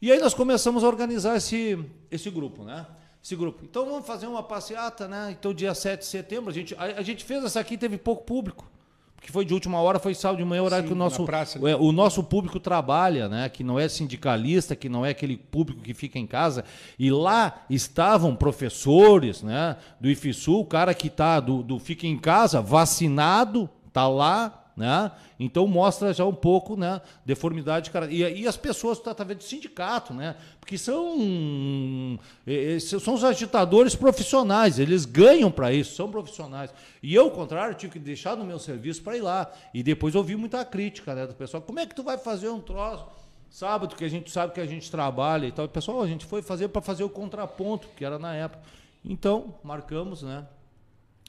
E 0.00 0.12
aí 0.12 0.18
nós 0.18 0.34
começamos 0.34 0.84
a 0.84 0.86
organizar 0.86 1.36
esse, 1.36 1.78
esse 2.10 2.30
grupo, 2.30 2.64
né? 2.64 2.86
esse 3.26 3.34
grupo. 3.34 3.64
Então 3.64 3.84
vamos 3.84 4.06
fazer 4.06 4.28
uma 4.28 4.42
passeata, 4.42 5.08
né? 5.08 5.34
Então 5.36 5.52
dia 5.52 5.74
7 5.74 6.00
de 6.00 6.06
setembro, 6.06 6.50
a 6.50 6.52
gente, 6.52 6.74
a, 6.76 6.84
a 6.84 7.02
gente 7.02 7.24
fez 7.24 7.42
essa 7.44 7.58
aqui, 7.58 7.76
teve 7.76 7.98
pouco 7.98 8.24
público. 8.24 8.70
Porque 9.16 9.26
que 9.26 9.32
foi 9.32 9.44
de 9.44 9.52
última 9.52 9.80
hora, 9.80 9.98
foi 9.98 10.14
sábado 10.14 10.38
de 10.38 10.44
manhã, 10.44 10.62
horário 10.62 10.84
Sim, 10.84 10.88
que 10.88 10.92
o 10.92 10.96
nosso, 10.96 11.24
praça, 11.24 11.58
é, 11.68 11.74
o 11.74 11.90
nosso 11.90 12.22
público 12.22 12.60
trabalha, 12.60 13.28
né? 13.28 13.48
Que 13.48 13.64
não 13.64 13.80
é 13.80 13.88
sindicalista, 13.88 14.76
que 14.76 14.88
não 14.88 15.04
é 15.04 15.10
aquele 15.10 15.36
público 15.36 15.82
que 15.82 15.94
fica 15.94 16.18
em 16.18 16.26
casa. 16.26 16.64
E 16.98 17.10
lá 17.10 17.64
estavam 17.68 18.36
professores, 18.36 19.42
né? 19.42 19.76
Do 20.00 20.08
IFSU, 20.08 20.60
o 20.60 20.64
cara 20.64 20.94
que 20.94 21.10
tá 21.10 21.40
do, 21.40 21.62
do 21.62 21.78
Fica 21.78 22.06
em 22.06 22.18
Casa, 22.18 22.60
vacinado, 22.60 23.68
tá 23.96 24.06
lá, 24.06 24.66
né? 24.76 25.10
Então 25.40 25.66
mostra 25.66 26.12
já 26.12 26.22
um 26.26 26.34
pouco, 26.34 26.76
né, 26.76 27.00
deformidade, 27.24 27.90
cara. 27.90 28.10
E, 28.12 28.42
e 28.42 28.46
as 28.46 28.54
pessoas 28.54 28.98
tá, 28.98 29.14
tá 29.14 29.24
vendo 29.24 29.38
de 29.38 29.44
sindicato, 29.44 30.12
né? 30.12 30.36
Porque 30.60 30.76
são 30.76 32.18
eh, 32.46 32.78
são 32.78 33.14
os 33.14 33.24
agitadores 33.24 33.94
profissionais, 33.94 34.78
eles 34.78 35.06
ganham 35.06 35.50
para 35.50 35.72
isso, 35.72 35.96
são 35.96 36.10
profissionais. 36.10 36.74
E 37.02 37.14
eu, 37.14 37.24
ao 37.24 37.30
contrário, 37.30 37.74
tive 37.74 37.94
que 37.94 37.98
deixar 37.98 38.36
no 38.36 38.44
meu 38.44 38.58
serviço 38.58 39.02
para 39.02 39.16
ir 39.16 39.22
lá. 39.22 39.50
E 39.72 39.82
depois 39.82 40.14
ouvi 40.14 40.36
muita 40.36 40.62
crítica, 40.62 41.14
né, 41.14 41.26
do 41.26 41.34
pessoal. 41.34 41.62
Como 41.62 41.80
é 41.80 41.86
que 41.86 41.94
tu 41.94 42.02
vai 42.02 42.18
fazer 42.18 42.50
um 42.50 42.60
troço 42.60 43.06
sábado 43.48 43.96
que 43.96 44.04
a 44.04 44.10
gente 44.10 44.30
sabe 44.30 44.52
que 44.52 44.60
a 44.60 44.66
gente 44.66 44.90
trabalha 44.90 45.46
e 45.46 45.52
tal? 45.52 45.66
Pessoal, 45.66 46.02
a 46.02 46.06
gente 46.06 46.26
foi 46.26 46.42
fazer 46.42 46.68
para 46.68 46.82
fazer 46.82 47.02
o 47.02 47.08
contraponto, 47.08 47.88
que 47.96 48.04
era 48.04 48.18
na 48.18 48.34
época. 48.34 48.62
Então, 49.02 49.54
marcamos, 49.64 50.22
né? 50.22 50.46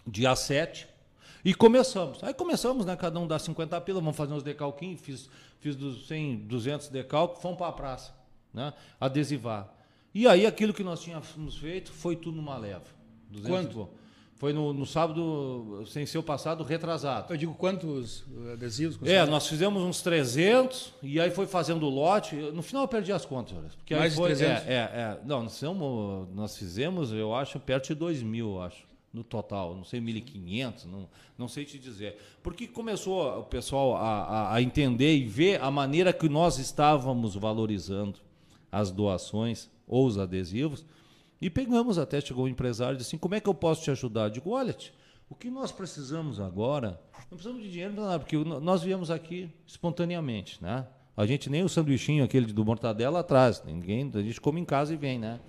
Dia 0.06 0.36
7, 0.36 0.97
e 1.48 1.54
começamos. 1.54 2.22
Aí 2.22 2.34
começamos, 2.34 2.86
né? 2.86 2.94
Cada 2.98 3.18
um 3.18 3.26
dá 3.26 3.40
50 3.40 3.80
pila, 3.80 4.02
vamos 4.02 4.18
fazer 4.18 4.34
uns 4.34 4.44
decalquinhos. 4.44 5.00
Fiz, 5.00 5.30
fiz 5.62 5.78
dos 5.78 6.06
100, 6.06 6.40
200 6.40 6.90
decalques, 6.90 7.42
fomos 7.42 7.58
para 7.58 7.70
a 7.70 7.72
praça, 7.72 8.14
né? 8.54 8.74
Adesivar. 9.00 9.74
E 10.14 10.28
aí 10.28 10.46
aquilo 10.46 10.74
que 10.74 10.84
nós 10.84 11.00
tínhamos 11.00 11.58
feito 11.58 11.90
foi 11.94 12.18
tudo 12.18 12.36
numa 12.36 12.58
leva. 12.58 12.84
Quanto? 13.46 13.88
Foi 14.36 14.52
no, 14.52 14.74
no, 14.74 14.86
sábado, 14.86 15.86
sem 15.88 16.06
ser 16.06 16.18
o 16.18 16.24
passado, 16.24 16.66
retrasado. 16.66 17.34
Eu 17.34 17.38
digo 17.38 17.56
quantos 17.56 18.26
adesivos? 18.52 19.00
É, 19.08 19.26
nós 19.26 19.48
fizemos 19.48 19.82
uns 19.82 20.02
300 20.02 20.96
e 21.02 21.18
aí 21.18 21.32
foi 21.32 21.48
fazendo 21.48 21.86
o 21.86 21.90
lote. 21.90 22.36
No 22.36 22.62
final 22.62 22.84
eu 22.84 22.88
perdi 22.90 23.14
as 23.14 23.26
contas. 23.26 23.74
Porque 23.76 23.96
Mais 23.96 24.14
foi, 24.14 24.34
de 24.34 24.40
300? 24.40 24.68
É, 24.68 24.74
é, 24.74 24.76
é, 24.76 25.20
não, 25.24 25.44
nós 25.44 25.54
fizemos, 25.54 26.28
nós 26.36 26.58
fizemos, 26.58 27.14
eu 27.14 27.34
acho, 27.34 27.58
perto 27.58 27.88
de 27.88 27.96
2 27.96 28.22
mil, 28.22 28.56
eu 28.56 28.62
acho 28.62 28.86
no 29.18 29.24
total, 29.24 29.76
não 29.76 29.84
sei, 29.84 30.00
1.500, 30.00 30.86
não, 30.86 31.10
não 31.38 31.48
sei 31.48 31.66
te 31.66 31.80
dizer. 31.80 32.18
Porque 32.44 32.68
começou 32.68 33.40
o 33.40 33.44
pessoal 33.44 33.96
a, 33.96 34.24
a, 34.24 34.56
a, 34.56 34.62
entender 34.62 35.18
e 35.18 35.26
ver 35.26 35.62
a 35.62 35.72
maneira 35.72 36.14
que 36.14 36.30
nós 36.30 36.60
estávamos 36.60 37.36
valorizando 37.36 38.20
as 38.72 38.92
doações 38.92 39.70
ou 39.88 40.06
os 40.06 40.18
adesivos, 40.18 40.86
e 41.42 41.50
pegamos 41.50 41.98
até, 41.98 42.22
chegou 42.22 42.46
um 42.46 42.48
empresário 42.48 42.96
e 42.96 42.98
disse 42.98 43.10
assim, 43.10 43.18
como 43.18 43.36
é 43.36 43.40
que 43.40 43.50
eu 43.50 43.54
posso 43.54 43.84
te 43.84 43.92
ajudar? 43.92 44.26
Eu 44.26 44.30
digo, 44.30 44.50
olha, 44.52 44.76
o 45.30 45.36
que 45.36 45.50
nós 45.50 45.72
precisamos 45.72 46.40
agora, 46.40 47.00
não 47.30 47.38
precisamos 47.38 47.62
de 47.62 47.72
dinheiro, 47.72 47.94
nada, 47.94 48.20
porque 48.20 48.38
nós 48.38 48.82
viemos 48.82 49.12
aqui 49.12 49.50
espontaneamente, 49.66 50.62
né? 50.62 50.88
A 51.18 51.26
gente 51.26 51.50
nem 51.50 51.64
o 51.64 51.70
sanduichinho 51.70 52.24
aquele 52.24 52.54
do 52.54 52.64
mortadela 52.64 53.22
atrás, 53.22 53.64
ninguém, 53.66 54.10
a 54.14 54.22
gente 54.22 54.40
come 54.40 54.62
em 54.62 54.66
casa 54.66 54.94
e 54.94 54.96
vem, 54.96 55.18
né? 55.18 55.40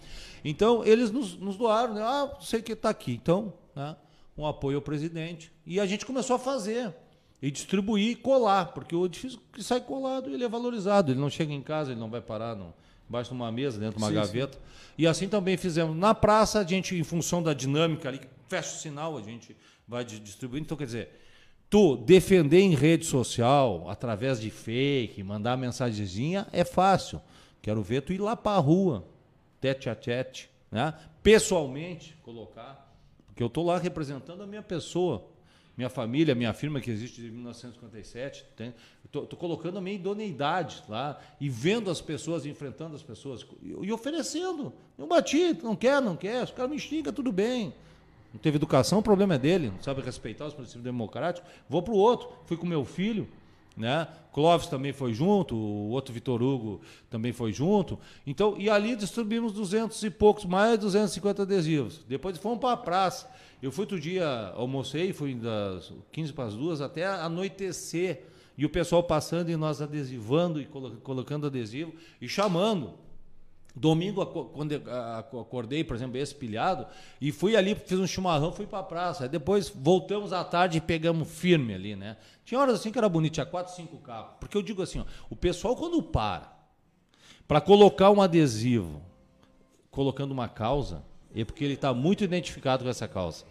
Então, 0.43 0.83
eles 0.83 1.11
nos, 1.11 1.37
nos 1.37 1.57
doaram, 1.57 1.93
né? 1.93 2.03
ah, 2.03 2.35
sei 2.41 2.63
que 2.63 2.73
está 2.73 2.89
aqui. 2.89 3.13
Então, 3.13 3.53
né? 3.77 3.95
um 4.37 4.47
apoio 4.47 4.77
ao 4.77 4.83
presidente. 4.83 5.53
E 5.67 5.79
a 5.79 5.85
gente 5.85 6.07
começou 6.07 6.37
a 6.37 6.39
fazer 6.39 6.95
e 7.43 7.51
distribuir 7.51 8.13
e 8.13 8.17
colar, 8.17 8.73
porque 8.73 8.97
o 8.97 9.05
edifício 9.05 9.39
que 9.53 9.63
sai 9.63 9.81
colado, 9.81 10.31
ele 10.31 10.43
é 10.43 10.49
valorizado, 10.49 11.13
ele 11.13 11.21
não 11.21 11.29
chega 11.29 11.53
em 11.53 11.63
casa, 11.63 11.91
ele 11.93 12.01
não 12.01 12.09
vai 12.09 12.21
parar 12.23 12.57
no, 12.57 12.73
embaixo 13.09 13.31
de 13.31 13.37
uma 13.37 13.53
mesa, 13.53 13.79
dentro 13.79 13.99
de 13.99 14.03
uma 14.03 14.09
sim, 14.09 14.15
gaveta. 14.15 14.57
Sim. 14.57 14.95
E 14.97 15.07
assim 15.07 15.29
também 15.29 15.57
fizemos. 15.57 15.97
Na 15.97 16.15
praça, 16.15 16.61
a 16.61 16.65
gente, 16.65 16.97
em 16.97 17.05
função 17.05 17.43
da 17.43 17.53
dinâmica 17.53 18.09
ali, 18.09 18.21
fecha 18.49 18.75
o 18.75 18.79
sinal, 18.79 19.19
a 19.19 19.23
gente 19.23 19.57
vai 19.87 20.05
distribuindo. 20.05 20.65
Então, 20.65 20.77
quer 20.77 20.87
dizer, 20.87 21.11
tu 21.71 21.97
defender 21.97 22.61
em 22.61 22.75
rede 22.75 23.05
social, 23.05 23.89
através 23.89 24.41
de 24.41 24.51
fake, 24.51 25.23
mandar 25.23 25.57
mensagenzinha, 25.57 26.47
é 26.53 26.65
fácil. 26.65 27.21
Quero 27.61 27.83
ver 27.83 28.03
tu 28.03 28.13
ir 28.13 28.21
lá 28.21 28.35
para 28.37 28.57
a 28.57 28.61
rua, 28.61 29.05
tete 29.61 29.91
a 29.91 29.95
tete, 29.95 30.49
né? 30.71 30.95
pessoalmente 31.23 32.17
colocar, 32.23 32.95
porque 33.27 33.43
eu 33.43 33.49
estou 33.49 33.65
lá 33.65 33.79
representando 33.79 34.43
a 34.43 34.47
minha 34.47 34.63
pessoa, 34.63 35.29
minha 35.77 35.89
família, 35.89 36.35
minha 36.35 36.53
firma 36.53 36.81
que 36.81 36.91
existe 36.91 37.21
desde 37.21 37.33
1957. 37.33 38.45
Estou 39.05 39.39
colocando 39.39 39.79
a 39.79 39.81
minha 39.81 39.95
idoneidade 39.95 40.83
lá 40.89 41.21
e 41.41 41.49
vendo 41.49 41.89
as 41.89 42.01
pessoas, 42.01 42.45
enfrentando 42.45 42.97
as 42.97 43.03
pessoas 43.03 43.47
e, 43.63 43.69
e 43.69 43.93
oferecendo. 43.93 44.73
Eu 44.99 45.07
bati, 45.07 45.57
não 45.63 45.77
quer, 45.77 46.03
não 46.03 46.17
quer, 46.17 46.43
os 46.43 46.51
caras 46.51 46.71
me 46.71 46.81
xingam, 46.81 47.13
tudo 47.13 47.31
bem. 47.31 47.73
Não 48.33 48.41
teve 48.41 48.57
educação, 48.57 48.99
o 48.99 49.03
problema 49.03 49.35
é 49.35 49.39
dele, 49.39 49.71
não 49.71 49.83
sabe 49.83 50.03
respeitar 50.03 50.47
os 50.47 50.55
princípios 50.55 50.85
democráticos. 50.85 51.51
Vou 51.69 51.83
para 51.83 51.95
o 51.95 51.97
outro, 51.97 52.29
fui 52.45 52.57
com 52.57 52.67
meu 52.67 52.85
filho, 52.85 53.27
né? 53.77 54.07
Clóvis 54.33 54.67
também 54.67 54.93
foi 54.93 55.15
junto, 55.15 55.57
o 55.57 55.91
outro 55.91 56.13
Vitor 56.13 56.43
Hugo 56.43 56.81
também 57.09 57.33
foi 57.33 57.53
junto. 57.53 57.99
Então, 58.27 58.57
e 58.59 58.69
ali 58.69 58.95
distribuímos 58.95 59.53
200 59.53 60.03
e 60.03 60.11
poucos, 60.11 60.45
mais 60.45 60.79
250 60.79 61.43
adesivos. 61.43 62.05
Depois 62.07 62.37
fomos 62.39 62.59
para 62.59 62.73
a 62.73 62.77
praça. 62.77 63.31
Eu 63.63 63.73
fui 63.73 63.83
outro 63.83 63.99
dia, 63.99 64.53
almocei, 64.55 65.13
fui 65.13 65.35
das 65.35 65.93
15 66.13 66.33
para 66.33 66.45
as 66.45 66.55
duas 66.55 66.81
até 66.81 67.07
anoitecer. 67.07 68.25
E 68.57 68.65
o 68.67 68.69
pessoal 68.69 69.03
passando 69.05 69.51
e 69.51 69.57
nós 69.57 69.81
adesivando 69.81 70.61
e 70.61 70.67
colocando 70.67 71.47
adesivo 71.47 71.95
e 72.21 72.29
chamando. 72.29 72.95
Domingo, 73.75 74.25
quando 74.27 74.83
acordei, 75.39 75.85
por 75.85 75.95
exemplo, 75.95 76.17
esse 76.17 76.35
pilhado, 76.35 76.87
e 77.21 77.31
fui 77.31 77.57
ali, 77.57 77.75
fiz 77.75 77.99
um 77.99 78.07
chimarrão, 78.07 78.51
fui 78.51 78.67
para 78.67 78.81
a 78.81 78.83
praça. 78.83 79.29
Depois 79.29 79.69
voltamos 79.69 80.33
à 80.33 80.43
tarde 80.43 80.79
e 80.79 80.81
pegamos 80.81 81.31
firme 81.31 81.75
ali, 81.75 81.95
né? 81.95 82.17
Tinha 82.45 82.61
horas 82.61 82.75
assim 82.75 82.91
que 82.91 82.99
era 82.99 83.09
bonito, 83.09 83.35
tinha 83.35 83.47
quatro, 83.47 83.75
cinco 83.75 83.99
carros. 83.99 84.33
Porque 84.41 84.57
eu 84.57 84.63
digo 84.63 84.83
assim, 84.83 85.01
ó, 85.01 85.05
o 85.31 85.37
pessoal 85.37 85.77
quando 85.77 86.03
para 86.03 86.59
para 87.47 87.63
colocar 87.63 88.11
um 88.11 88.21
adesivo, 88.21 89.01
colocando 89.91 90.33
uma 90.33 90.49
causa, 90.49 91.03
é 91.35 91.45
porque 91.45 91.65
ele 91.65 91.75
está 91.75 91.95
muito 91.95 92.23
identificado 92.23 92.85
com 92.85 92.91
essa 92.91 93.09
causa. 93.09 93.45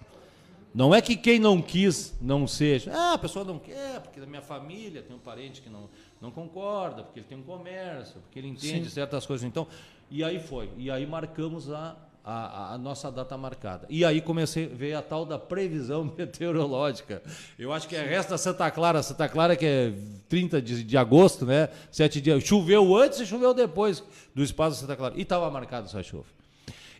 Não 0.77 0.93
é 0.93 1.01
que 1.01 1.15
quem 1.15 1.39
não 1.39 1.59
quis 1.59 2.15
não 2.21 2.45
seja. 2.45 2.91
Ah, 2.93 3.13
a 3.13 3.17
pessoa 3.17 3.43
não 3.43 3.57
quer, 3.57 3.99
porque 3.99 4.19
da 4.19 4.27
minha 4.27 4.43
família 4.43 5.01
tem 5.01 5.15
um 5.15 5.19
parente 5.19 5.59
que 5.59 5.71
não, 5.71 5.89
não 6.21 6.29
concorda, 6.29 7.01
porque 7.01 7.19
ele 7.19 7.25
tem 7.27 7.35
um 7.35 7.41
comércio, 7.41 8.21
porque 8.21 8.37
ele 8.37 8.47
entende 8.47 8.85
Sim. 8.85 8.91
certas 8.91 9.25
coisas. 9.25 9.43
Então, 9.43 9.65
e 10.11 10.23
aí 10.23 10.39
foi. 10.39 10.69
E 10.77 10.91
aí 10.91 11.03
marcamos 11.07 11.71
a, 11.71 11.97
a, 12.23 12.75
a, 12.75 12.77
nossa 12.77 13.11
data 13.11 13.35
marcada. 13.35 13.87
E 13.89 14.05
aí 14.05 14.21
comecei 14.21 14.65
a 14.65 14.75
ver 14.75 14.93
a 14.93 15.01
tal 15.01 15.25
da 15.25 15.39
previsão 15.39 16.03
meteorológica. 16.15 17.23
Eu 17.57 17.73
acho 17.73 17.87
que 17.87 17.95
é 17.95 18.03
resto 18.03 18.29
da 18.29 18.37
Santa 18.37 18.69
Clara. 18.69 19.01
Santa 19.01 19.27
Clara 19.27 19.55
que 19.55 19.65
é 19.65 19.93
30 20.29 20.61
de, 20.61 20.83
de 20.83 20.95
agosto, 20.95 21.43
né? 21.43 21.69
Sete 21.89 22.21
dias. 22.21 22.43
Choveu 22.43 22.95
antes 22.95 23.19
e 23.19 23.25
choveu 23.25 23.51
depois 23.51 24.03
do 24.35 24.43
espaço 24.43 24.75
da 24.75 24.81
Santa 24.81 24.95
Clara. 24.95 25.15
E 25.17 25.23
estava 25.23 25.49
marcado 25.49 25.87
essa 25.87 26.03
chuva. 26.03 26.36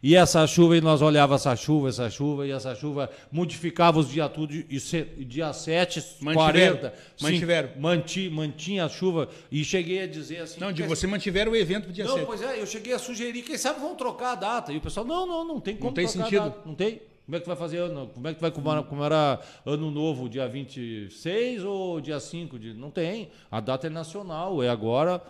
E 0.02 0.16
essa 0.16 0.46
chuva, 0.46 0.78
e 0.78 0.82
nós 0.82 1.02
olhava 1.02 1.36
essa 1.36 1.56
chuva, 1.56 1.90
essa 1.90 2.10
chuva, 2.10 2.46
e 2.46 2.52
essa 2.52 2.76
chuva 2.76 3.10
modificava 3.32 4.00
os 4.00 4.10
dias 4.10 4.32
tudo, 4.32 4.54
e 4.54 4.80
se, 4.80 5.04
dia 5.04 5.52
7, 5.52 6.00
mantiveram, 6.22 6.78
40. 6.78 6.94
Mantiveram. 7.22 7.70
Sim, 7.70 7.80
manti, 7.80 8.30
mantinha 8.30 8.86
a 8.86 8.90
chuva, 8.90 9.30
e 9.52 9.64
cheguei 9.64 10.04
a 10.04 10.08
dizer 10.08 10.40
assim... 10.40 10.60
Não, 10.60 10.72
de 10.72 10.84
você 10.84 11.08
mantiveram 11.08 11.52
o 11.52 11.56
evento 11.56 11.86
pro 11.86 11.94
dia 11.94 12.06
não, 12.06 12.14
7. 12.14 12.20
Não, 12.22 12.28
pois 12.28 12.42
é, 12.42 12.62
eu 12.62 12.66
cheguei 12.66 12.94
a 12.94 13.00
sugerir, 13.00 13.42
quem 13.42 13.58
sabe 13.58 13.80
vão 13.80 13.96
trocar 13.96 14.34
a 14.34 14.36
data. 14.36 14.72
E 14.72 14.78
o 14.78 14.82
pessoal, 14.82 15.06
não, 15.06 15.26
não, 15.26 15.48
não 15.48 15.60
tem 15.60 15.76
como 15.76 15.90
Não 15.90 15.94
tem 15.94 16.08
sentido. 16.08 16.54
Não 16.66 16.76
tem. 16.76 17.02
Como 17.26 17.36
é 17.36 17.40
que 17.42 17.48
vai 17.48 17.58
fazer 17.58 17.80
ano? 17.80 18.10
Como 18.14 18.26
é 18.26 18.34
que 18.34 18.40
vai 18.40 18.52
comemorar 18.52 19.46
ano 19.66 19.92
novo, 19.92 20.30
dia 20.30 20.48
26 20.48 21.62
ou 21.66 22.00
dia 22.00 22.22
5? 22.22 22.58
De... 22.58 22.74
Não 22.74 22.90
tem. 22.90 23.30
A 23.52 23.60
data 23.60 23.88
é 23.88 23.90
nacional, 23.90 24.64
é 24.64 24.70
agora 24.70 25.22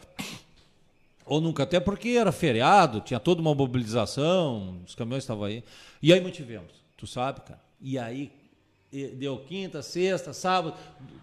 ou 1.27 1.41
nunca, 1.41 1.63
até 1.63 1.79
porque 1.79 2.09
era 2.09 2.31
feriado, 2.31 3.01
tinha 3.01 3.19
toda 3.19 3.41
uma 3.41 3.53
mobilização, 3.53 4.81
os 4.85 4.95
caminhões 4.95 5.23
estavam 5.23 5.43
aí. 5.43 5.63
E 6.01 6.13
aí 6.13 6.21
mantivemos, 6.21 6.71
tu 6.95 7.05
sabe, 7.05 7.41
cara. 7.41 7.61
E 7.81 7.97
aí 7.97 8.31
deu 9.15 9.37
quinta, 9.39 9.81
sexta, 9.81 10.33
sábado, 10.33 10.73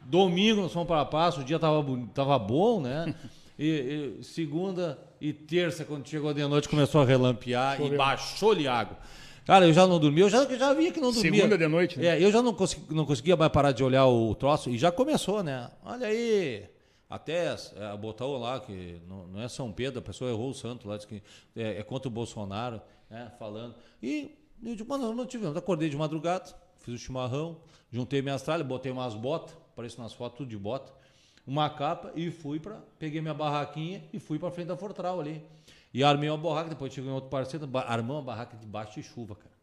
domingo 0.05 0.63
nós 0.63 0.73
fomos 0.73 0.87
para 0.87 1.01
a 1.01 1.05
paz, 1.05 1.37
o 1.39 1.45
dia 1.45 1.57
estava 1.57 1.85
tava 2.15 2.39
bom, 2.39 2.81
né? 2.81 3.15
E, 3.57 4.19
e, 4.19 4.25
segunda 4.25 4.99
e 5.21 5.33
terça, 5.33 5.85
quando 5.85 6.09
chegou 6.09 6.35
de 6.35 6.45
noite, 6.45 6.69
começou 6.69 7.03
a 7.03 7.05
relampear 7.05 7.77
Choveu. 7.77 7.95
e 7.95 7.97
baixou-lhe 7.97 8.67
água. 8.67 8.99
Cara, 9.47 9.67
eu 9.67 9.73
já 9.73 9.87
não 9.87 10.01
dormia, 10.01 10.25
eu 10.25 10.29
já, 10.29 10.45
já 10.57 10.73
via 10.73 10.91
que 10.91 11.01
não 11.01 11.13
dormia. 11.13 11.33
Segunda 11.33 11.57
de 11.57 11.69
noite, 11.69 11.99
né? 11.99 12.07
É, 12.07 12.25
eu 12.25 12.33
já 12.33 12.43
não, 12.43 12.53
consegui, 12.53 12.93
não 12.93 13.05
conseguia 13.07 13.37
mais 13.37 13.53
parar 13.53 13.71
de 13.71 13.85
olhar 13.85 14.07
o 14.07 14.35
troço 14.35 14.71
e 14.71 14.77
já 14.77 14.91
começou, 14.91 15.43
né? 15.43 15.71
Olha 15.85 16.09
aí, 16.09 16.65
até 17.15 17.55
é, 17.77 17.97
botou 17.97 18.37
lá, 18.39 18.59
que 18.59 19.01
não, 19.07 19.29
não, 19.29 19.41
é 19.41 19.49
São 19.49 19.73
Pedro, 19.73 20.01
a 20.01 20.03
pessoa 20.03 20.31
errou 20.31 20.51
o 20.51 20.55
santo 20.55 20.89
lá, 20.89 20.97
disse 20.97 21.07
que 21.07 21.23
é, 21.55 21.79
é 21.79 21.83
contra 21.85 22.09
o 22.09 22.11
Bolsonaro, 22.11 22.83
né, 23.09 23.33
falando. 23.39 23.77
E 24.03 24.37
eu 24.61 24.75
digo, 24.75 24.89
mano, 24.89 25.15
não 25.15 25.25
tivemos. 25.25 25.57
Acordei 25.57 25.89
de 25.89 25.97
madrugada, 25.97 26.53
fiz 26.81 26.95
o 26.95 26.99
chimarrão, 26.99 27.61
juntei 27.93 28.21
minhas 28.21 28.43
tralhas, 28.43 28.67
botei 28.67 28.91
umas 28.91 29.15
botas, 29.15 29.57
aparece 29.73 29.97
nas 29.97 30.13
fotos 30.13 30.39
tudo 30.39 30.49
de 30.49 30.59
bota, 30.59 30.93
uma 31.47 31.71
capa 31.71 32.13
e 32.17 32.33
fui 32.33 32.59
para. 32.59 32.83
Peguei 32.99 33.21
minha 33.21 33.35
barraquinha 33.35 34.03
e 34.13 34.19
fui 34.19 34.37
para 34.37 34.51
frente 34.51 34.67
da 34.67 34.77
Fortral 34.77 35.21
ali. 35.21 35.41
E 35.93 36.03
armei 36.03 36.29
uma 36.29 36.39
barraca, 36.39 36.71
depois 36.71 36.93
cheguei 36.93 37.09
em 37.09 37.15
outro 37.15 37.31
parceiro, 37.31 37.69
armei 37.87 38.11
uma 38.11 38.23
barraca 38.23 38.57
debaixo 38.57 38.95
de 38.95 39.05
chuva, 39.05 39.37
cara. 39.37 39.55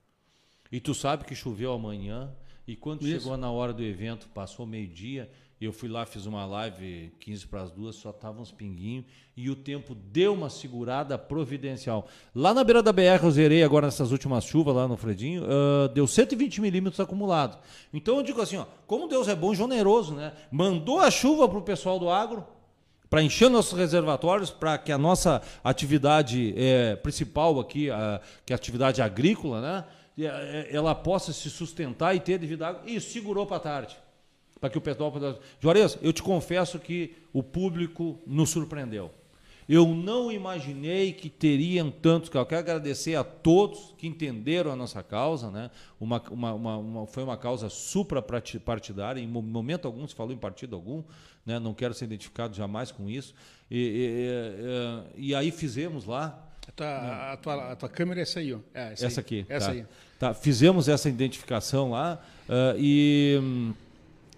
E 0.72 0.80
tu 0.80 0.94
sabe 0.94 1.26
que 1.26 1.36
choveu 1.36 1.74
amanhã, 1.74 2.34
e 2.66 2.78
quando 2.78 3.06
Isso. 3.06 3.20
chegou 3.20 3.36
na 3.36 3.52
hora 3.52 3.74
do 3.74 3.84
evento, 3.84 4.30
passou 4.30 4.66
meio-dia, 4.66 5.30
Eu 5.62 5.72
fui 5.72 5.88
lá, 5.88 6.08
fiz 6.08 6.26
uma 6.26 6.44
live 6.44 7.14
15 7.20 7.46
para 7.46 7.62
as 7.62 7.70
duas, 7.70 7.96
só 7.96 8.12
tava 8.12 8.42
uns 8.42 8.52
pinguinhos 8.52 9.06
e 9.38 9.48
o 9.48 9.56
tempo 9.56 9.94
deu 9.94 10.34
uma 10.34 10.50
segurada 10.50 11.20
providencial. 11.20 12.08
Lá 12.34 12.52
na 12.52 12.64
beira 12.64 12.82
da 12.82 12.92
BR, 12.92 13.24
eu 13.24 13.30
zerei 13.30 13.64
agora 13.64 13.86
nessas 13.86 14.12
últimas 14.12 14.44
chuvas 14.44 14.76
lá 14.76 14.88
no 14.88 14.98
Fredinho, 14.98 15.44
uh, 15.44 15.88
deu 15.90 16.08
120 16.08 16.62
milímetros 16.62 17.00
acumulado. 17.00 17.60
Então 17.94 18.18
eu 18.18 18.24
digo 18.24 18.42
assim, 18.42 18.58
ó, 18.58 18.66
como 18.88 19.08
Deus 19.08 19.28
é 19.28 19.36
bom 19.36 19.54
e 19.54 19.56
generoso, 19.56 20.16
né? 20.16 20.34
Mandou 20.50 21.00
a 21.00 21.12
chuva 21.12 21.48
para 21.48 21.60
o 21.60 21.62
pessoal 21.62 22.00
do 22.00 22.10
agro, 22.10 22.44
para 23.08 23.22
encher 23.22 23.48
nossos 23.48 23.78
reservatórios, 23.78 24.50
para 24.50 24.80
que 24.80 24.92
a 24.92 24.98
nossa 24.98 25.44
atividade 25.64 26.56
é, 26.58 26.96
principal 26.96 27.60
aqui, 27.60 27.88
a, 27.92 28.20
que 28.44 28.52
é 28.52 28.56
a 28.56 28.58
atividade 28.58 29.00
agrícola, 29.00 29.62
né? 29.62 29.86
Eh, 30.18 30.70
ela 30.72 30.96
possa 30.96 31.32
se 31.32 31.52
sustentar 31.52 32.16
e 32.16 32.20
ter 32.20 32.40
devido 32.40 32.64
água. 32.64 32.82
E 32.86 33.00
segurou 33.00 33.46
para 33.46 33.60
tarde 33.60 33.96
para 34.62 34.70
que 34.70 34.78
o 34.78 34.82
Petrópolis. 34.82 35.38
Juarez, 35.60 35.98
eu 36.04 36.14
te 36.14 36.22
confesso 36.22 36.80
que 36.80 37.16
o 37.34 37.42
público 37.42 38.20
nos 38.28 38.52
surpreendeu. 38.52 39.12
Eu 39.68 39.88
não 39.88 40.32
imaginei 40.32 41.14
que 41.14 41.30
teriam 41.30 41.90
tantos 41.90 42.30
carros. 42.30 42.50
Quero 42.50 42.62
agradecer 42.62 43.16
a 43.16 43.24
todos 43.24 43.96
que 43.98 44.06
entenderam 44.06 44.72
a 44.72 44.76
nossa 44.76 45.02
causa. 45.02 45.50
Né? 45.50 45.72
Uma, 46.00 46.22
uma, 46.30 46.54
uma, 46.54 46.78
uma 46.78 47.08
foi 47.08 47.24
uma 47.24 47.38
causa 47.38 47.70
suprapartidária, 47.70 49.20
em 49.20 49.28
momento 49.28 49.88
algum 49.88 50.08
se 50.08 50.14
falou 50.14 50.34
em 50.34 50.38
partido 50.38 50.76
algum, 50.76 51.04
né? 51.46 51.58
não 51.58 51.74
quero 51.74 51.94
ser 51.94 52.06
identificado 52.06 52.56
jamais 52.56 52.92
com 52.92 53.10
isso. 53.10 53.34
E, 53.70 53.78
e, 55.18 55.22
e, 55.22 55.30
e 55.30 55.36
aí 55.36 55.52
fizemos 55.52 56.06
lá. 56.06 56.48
A 56.68 56.72
tua, 56.72 57.32
a 57.32 57.38
tua, 57.38 57.72
a 57.72 57.76
tua 57.76 57.90
câmera 57.90 58.20
é 58.20 58.24
essa 58.24 58.40
aí, 58.40 58.54
ó. 58.54 58.60
É, 58.74 58.94
essa, 58.94 59.06
essa 59.08 59.22
aí. 59.22 59.26
aqui. 59.26 59.46
Essa 59.50 59.68
tá. 59.68 59.72
aí. 59.72 59.86
Tá, 60.20 60.34
fizemos 60.34 60.88
essa 60.88 61.10
identificação 61.10 61.92
lá 61.92 62.22
uh, 62.48 62.78
e. 62.78 63.74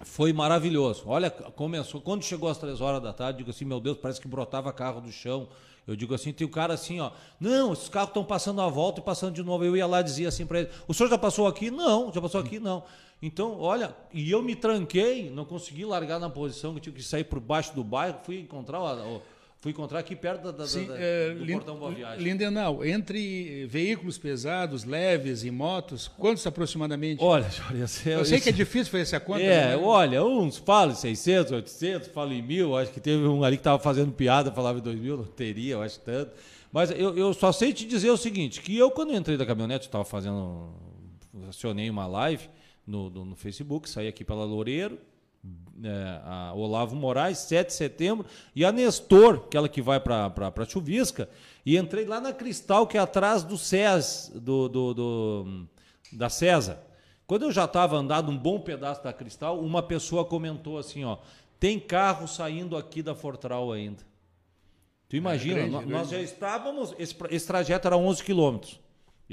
Foi 0.04 0.34
maravilhoso. 0.34 1.04
Olha, 1.06 1.30
começou. 1.30 2.02
Quando 2.02 2.24
chegou 2.24 2.50
às 2.50 2.58
três 2.58 2.82
horas 2.82 3.02
da 3.02 3.14
tarde, 3.14 3.40
digo 3.40 3.50
assim, 3.50 3.66
meu 3.66 3.80
Deus, 3.80 3.98
parece 3.98 4.20
que 4.20 4.28
brotava 4.28 4.72
carro 4.72 5.02
do 5.02 5.12
chão. 5.12 5.48
Eu 5.86 5.96
digo 5.96 6.14
assim, 6.14 6.32
tem 6.32 6.48
o 6.48 6.50
cara 6.50 6.74
assim, 6.74 7.00
ó. 7.00 7.12
Não, 7.40 7.74
esses 7.74 7.90
carros 7.90 8.10
estão 8.10 8.24
passando 8.24 8.62
a 8.62 8.70
volta 8.70 9.02
e 9.02 9.04
passando 9.04 9.34
de 9.34 9.44
novo. 9.44 9.66
Eu 9.66 9.76
ia 9.76 9.86
lá 9.86 10.02
e 10.02 10.04
dizia 10.04 10.30
assim 10.30 10.46
para 10.46 10.62
ele: 10.62 10.70
o 10.88 10.94
senhor 10.94 11.10
já 11.10 11.18
passou 11.18 11.48
aqui? 11.48 11.70
Não, 11.70 12.12
já 12.12 12.22
passou 12.22 12.40
aqui? 12.40 12.60
Não. 12.60 12.84
Então, 13.22 13.60
olha, 13.60 13.96
e 14.12 14.30
eu 14.30 14.42
me 14.42 14.56
tranquei, 14.56 15.30
não 15.30 15.46
consegui 15.46 15.86
largar 15.86 16.20
na 16.20 16.30
posição, 16.30 16.74
que 16.74 16.82
tive 16.82 16.98
que 16.98 17.04
sair 17.04 17.24
por 17.24 17.40
baixo 17.40 17.74
do 17.74 17.82
bairro, 17.82 18.20
fui 18.24 18.42
encontrar 18.42 18.82
o, 18.82 19.22
Fui 19.64 19.72
encontrar 19.72 20.00
aqui 20.00 20.14
perto 20.14 20.52
da, 20.52 20.68
Sim, 20.68 20.88
da, 20.88 20.96
é, 21.00 21.34
do 21.34 21.48
Portão 21.54 21.78
Boa 21.78 21.90
Viagem. 21.90 22.22
Lindenau, 22.22 22.84
entre 22.84 23.66
veículos 23.66 24.18
pesados, 24.18 24.84
leves 24.84 25.46
e 25.46 25.52
motos, 25.52 26.10
quantos 26.18 26.46
aproximadamente? 26.46 27.24
Olha, 27.24 27.50
Jorge, 27.50 28.10
eu, 28.10 28.18
eu 28.18 28.26
sei 28.26 28.42
que 28.42 28.50
é 28.50 28.52
difícil 28.52 28.92
fazer 28.92 29.04
essa 29.04 29.22
conta. 29.22 29.42
É, 29.42 29.70
né? 29.70 29.78
olha, 29.78 30.22
uns 30.22 30.58
falam 30.58 30.94
600, 30.94 31.54
800, 31.54 32.10
falam 32.10 32.34
em 32.34 32.42
mil. 32.42 32.76
Acho 32.76 32.92
que 32.92 33.00
teve 33.00 33.26
um 33.26 33.42
ali 33.42 33.56
que 33.56 33.62
estava 33.62 33.80
fazendo 33.80 34.12
piada, 34.12 34.52
falava 34.52 34.80
em 34.80 34.82
2 34.82 35.00
mil, 35.00 35.16
não 35.16 35.24
teria, 35.24 35.76
eu 35.76 35.82
acho 35.82 35.98
tanto. 36.02 36.34
Mas 36.70 36.92
eu, 36.92 37.18
eu 37.18 37.34
só 37.34 37.54
sei 37.54 37.72
te 37.72 37.86
dizer 37.86 38.10
o 38.10 38.18
seguinte, 38.18 38.60
que 38.60 38.78
eu 38.78 38.92
quando 38.92 39.16
entrei 39.16 39.38
da 39.38 39.46
caminhonete, 39.46 39.86
estava 39.86 40.04
fazendo, 40.04 40.74
acionei 41.48 41.90
uma 41.90 42.06
live 42.06 42.50
no, 42.86 43.10
no, 43.10 43.24
no 43.24 43.36
Facebook, 43.38 43.90
saí 43.90 44.10
aqui 44.10 44.26
pela 44.26 44.44
Loureiro, 44.44 45.00
é, 45.84 46.22
a 46.24 46.54
Olavo 46.54 46.96
Moraes, 46.96 47.40
7 47.40 47.68
de 47.68 47.74
setembro, 47.74 48.26
e 48.56 48.64
a 48.64 48.72
Nestor, 48.72 49.44
aquela 49.46 49.68
que 49.68 49.82
vai 49.82 50.00
para 50.00 50.32
a 50.56 50.66
Chuvisca, 50.66 51.30
e 51.66 51.78
entrei 51.78 52.06
lá 52.06 52.22
na 52.22 52.32
Cristal, 52.32 52.88
que 52.88 52.98
é 52.98 53.02
atrás 53.02 53.44
do 53.44 53.58
SES, 53.58 54.32
do, 54.36 54.70
do, 54.70 54.94
do 54.94 55.68
da 56.12 56.30
César. 56.30 56.80
Quando 57.26 57.44
eu 57.44 57.52
já 57.52 57.66
estava 57.66 57.96
andando 57.96 58.30
um 58.30 58.38
bom 58.38 58.60
pedaço 58.60 59.04
da 59.04 59.14
Cristal, 59.14 59.60
uma 59.60 59.82
pessoa 59.82 60.26
comentou 60.26 60.78
assim, 60.78 61.04
ó, 61.04 61.18
tem 61.60 61.80
carro 61.80 62.28
saindo 62.28 62.76
aqui 62.78 63.02
da 63.02 63.16
Fortral 63.16 63.72
ainda. 63.72 64.04
Tu 65.08 65.16
imagina, 65.16 65.60
é, 65.60 65.68
grande, 65.68 65.72
nós, 65.72 65.86
grande. 65.86 66.10
já 66.12 66.22
estávamos, 66.22 66.94
esse, 66.98 67.16
esse 67.30 67.48
trajeto 67.48 67.88
era 67.88 67.98
11 67.98 68.24
quilômetros. 68.24 68.80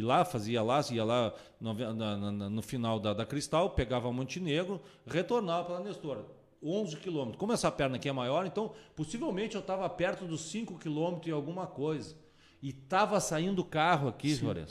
E 0.00 0.02
lá, 0.02 0.24
fazia 0.24 0.62
lá, 0.62 0.82
ia 0.90 1.04
lá 1.04 1.34
no, 1.60 1.74
no, 1.74 2.50
no 2.50 2.62
final 2.62 2.98
da, 2.98 3.12
da, 3.12 3.26
Cristal, 3.26 3.68
pegava 3.68 4.10
Montenegro, 4.10 4.80
retornava 5.06 5.64
para 5.64 5.80
Nestor. 5.80 6.24
11 6.62 6.96
quilômetros. 6.96 7.38
Como 7.38 7.52
essa 7.52 7.70
perna 7.70 7.96
aqui 7.96 8.08
é 8.08 8.12
maior, 8.12 8.46
então 8.46 8.72
possivelmente 8.96 9.54
eu 9.54 9.60
estava 9.60 9.88
perto 9.90 10.26
dos 10.26 10.40
5 10.50 10.78
quilômetros 10.78 11.28
e 11.28 11.30
alguma 11.30 11.66
coisa. 11.66 12.16
E 12.62 12.70
estava 12.70 13.20
saindo 13.20 13.62
carro 13.62 14.08
aqui, 14.08 14.34
Juarez. 14.34 14.70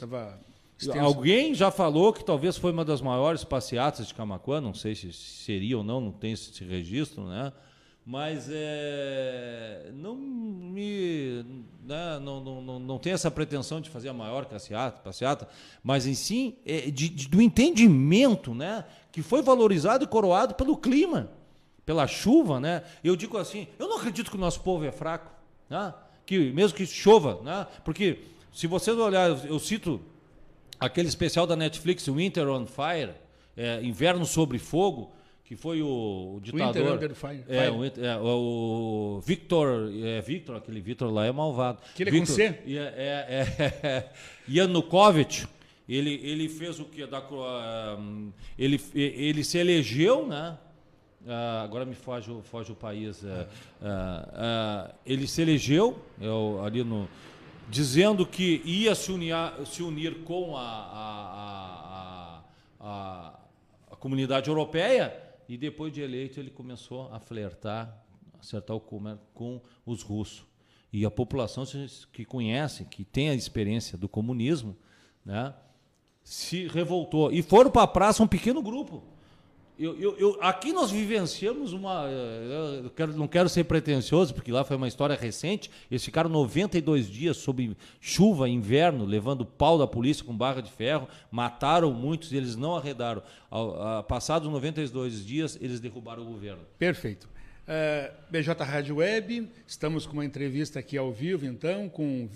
Alguém 1.00 1.54
já 1.54 1.70
falou 1.70 2.12
que 2.12 2.24
talvez 2.24 2.58
foi 2.58 2.72
uma 2.72 2.86
das 2.86 3.02
maiores 3.02 3.44
passeatas 3.44 4.08
de 4.08 4.14
Camacuã, 4.16 4.60
não 4.60 4.74
sei 4.74 4.96
se 4.96 5.14
seria 5.14 5.78
ou 5.78 5.84
não, 5.84 6.02
não 6.02 6.12
tem 6.12 6.32
esse 6.32 6.64
registro, 6.64 7.24
né? 7.26 7.54
Mas 8.10 8.50
é, 8.52 9.92
não 9.94 10.16
me 10.16 11.46
né, 11.86 12.18
não, 12.20 12.44
não, 12.44 12.60
não, 12.60 12.80
não 12.80 12.98
tem 12.98 13.14
essa 13.14 13.30
pretensão 13.30 13.80
de 13.80 13.88
fazer 13.88 14.10
a 14.10 14.14
maior 14.14 14.46
passeata, 14.46 15.00
passeata 15.04 15.48
mas 15.84 16.08
em 16.08 16.16
sim 16.16 16.56
é, 16.66 16.90
de, 16.90 17.08
de, 17.08 17.28
do 17.28 17.40
entendimento 17.40 18.56
né, 18.56 18.84
que 19.12 19.22
foi 19.22 19.44
valorizado 19.44 20.06
e 20.06 20.08
coroado 20.08 20.56
pelo 20.56 20.76
clima, 20.76 21.30
pela 21.86 22.08
chuva. 22.08 22.60
Né? 22.60 22.82
Eu 23.04 23.16
digo 23.16 23.38
assim, 23.38 23.68
eu 23.78 23.88
não 23.88 23.98
acredito 23.98 24.32
que 24.32 24.38
o 24.38 24.40
nosso 24.40 24.62
povo 24.62 24.84
é 24.84 24.92
fraco, 24.92 25.32
né? 25.70 25.94
que 26.26 26.52
mesmo 26.52 26.76
que 26.76 26.88
chova, 26.88 27.40
né? 27.44 27.68
porque 27.86 28.24
se 28.52 28.66
vocês 28.66 28.98
olharem, 28.98 29.38
eu 29.46 29.60
cito 29.60 30.02
aquele 30.80 31.10
especial 31.10 31.46
da 31.46 31.56
Netflix, 31.56 32.08
Winter 32.08 32.50
on 32.50 32.66
Fire, 32.66 33.12
é, 33.56 33.84
Inverno 33.84 34.26
sobre 34.26 34.58
Fogo, 34.58 35.12
que 35.50 35.56
foi 35.56 35.82
o, 35.82 36.36
o 36.36 36.40
ditador. 36.44 36.94
Winter 36.94 37.16
Fire. 37.16 37.44
É, 37.50 37.72
o, 37.72 37.84
é, 37.84 38.18
o 38.22 39.20
Victor, 39.26 39.92
é, 40.00 40.22
Victor, 40.22 40.58
aquele 40.58 40.80
Victor 40.80 41.12
lá 41.12 41.26
é 41.26 41.32
malvado. 41.32 41.80
Que 41.96 42.04
ele 42.04 42.12
Victor, 42.12 42.36
com 42.36 42.36
C? 42.36 42.44
É, 42.68 42.78
é, 42.78 43.84
é, 43.84 44.10
Yanukovych, 44.48 45.48
ele, 45.88 46.22
ele 46.24 46.48
fez 46.48 46.80
o 46.80 46.86
que? 46.86 47.04
Da, 47.08 47.20
uh, 47.20 48.32
ele, 48.60 48.80
ele 48.94 49.44
se 49.44 49.58
elegeu, 49.58 50.28
né? 50.28 50.56
Uh, 51.26 51.64
agora 51.64 51.84
me 51.84 51.96
foge, 51.96 52.32
foge 52.44 52.72
o 52.72 52.76
país. 52.76 53.24
Uh, 53.24 54.94
ele 55.04 55.28
se 55.28 55.42
elegeu 55.42 55.98
eu, 56.22 56.62
ali 56.64 56.84
no, 56.84 57.10
dizendo 57.68 58.24
que 58.24 58.62
ia 58.64 58.94
se 58.94 59.12
unir, 59.12 59.34
se 59.66 59.82
unir 59.82 60.20
com 60.26 60.56
a, 60.56 60.62
a, 60.62 62.42
a, 62.80 63.40
a 63.92 63.96
comunidade 63.96 64.48
europeia 64.48 65.28
e 65.50 65.58
depois 65.58 65.92
de 65.92 66.00
eleito, 66.00 66.40
ele 66.40 66.52
começou 66.52 67.12
a 67.12 67.20
flertar, 67.20 68.06
acertar 68.40 68.78
o 68.78 68.80
comércio 68.80 69.26
com 69.34 69.60
os 69.84 70.04
russos. 70.04 70.46
E 70.94 71.04
a 71.04 71.10
população 71.10 71.64
que 72.14 72.24
conhece, 72.24 72.86
que 72.86 73.04
tem 73.04 73.32
a 73.32 73.34
experiência 73.34 73.98
do 73.98 74.08
comunismo, 74.08 74.78
né, 75.26 75.56
se 76.24 76.68
revoltou. 76.68 77.32
E 77.32 77.42
foram 77.42 77.72
para 77.72 77.82
a 77.82 77.88
praça 77.88 78.22
um 78.22 78.28
pequeno 78.28 78.62
grupo. 78.62 79.04
Eu, 79.80 79.98
eu, 79.98 80.18
eu, 80.18 80.38
aqui 80.42 80.74
nós 80.74 80.92
vivenciamos 80.92 81.72
uma. 81.72 82.04
Eh, 82.10 82.82
eu 82.84 82.90
quero, 82.90 83.16
não 83.16 83.30
quero 83.30 83.48
ser 83.48 83.64
pretencioso, 83.64 84.34
porque 84.34 84.52
lá 84.52 84.66
foi 84.66 84.76
uma 84.76 84.90
história 84.90 85.16
recente. 85.16 85.72
Eles 85.90 86.04
ficaram 86.04 86.30
92 86.30 87.10
dias 87.10 87.38
sob 87.38 87.78
chuva, 88.02 88.50
inverno, 88.50 89.06
levando 89.06 89.46
pau 89.46 89.78
da 89.78 89.88
polícia 89.88 90.26
com 90.26 90.36
barra 90.36 90.60
de 90.60 90.70
ferro, 90.70 91.08
mataram 91.32 91.94
muitos 91.94 92.34
e 92.34 92.36
eles 92.36 92.58
não 92.58 92.76
arredaram. 92.76 93.24
passados 94.06 94.50
92 94.50 95.26
dias, 95.26 95.58
eles 95.62 95.80
derrubaram 95.80 96.24
o 96.24 96.26
governo. 96.26 96.64
Perfeito. 96.78 97.24
Uh, 97.24 97.30
eh, 97.70 98.14
BJ 98.30 98.62
Rádio 98.66 98.98
Web, 98.98 99.50
estamos 99.66 100.06
com 100.06 100.12
uma 100.12 100.26
entrevista 100.26 100.80
aqui 100.80 100.98
ao 100.98 101.14
vivo, 101.14 101.46
então, 101.46 101.88
com 101.88 102.28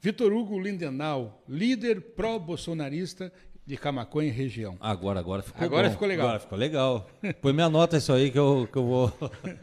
Vitor 0.00 0.32
Hugo 0.32 0.60
Lindenau, 0.60 1.42
líder 1.48 2.00
pró-bolsonarista 2.14 3.32
de 3.66 3.76
Camacuã 3.76 4.24
e 4.24 4.30
região. 4.30 4.76
Agora, 4.80 5.20
agora 5.20 5.42
ficou 5.42 5.64
Agora 5.64 5.88
bom. 5.88 5.92
ficou 5.92 6.08
legal. 6.08 6.26
Agora 6.26 6.40
ficou 6.40 6.58
legal. 6.58 7.08
Põe 7.40 7.52
minha 7.52 7.70
nota 7.70 7.96
isso 7.96 8.12
aí 8.12 8.30
que 8.30 8.38
eu, 8.38 8.68
que 8.70 8.76
eu 8.76 8.84
vou. 8.84 9.12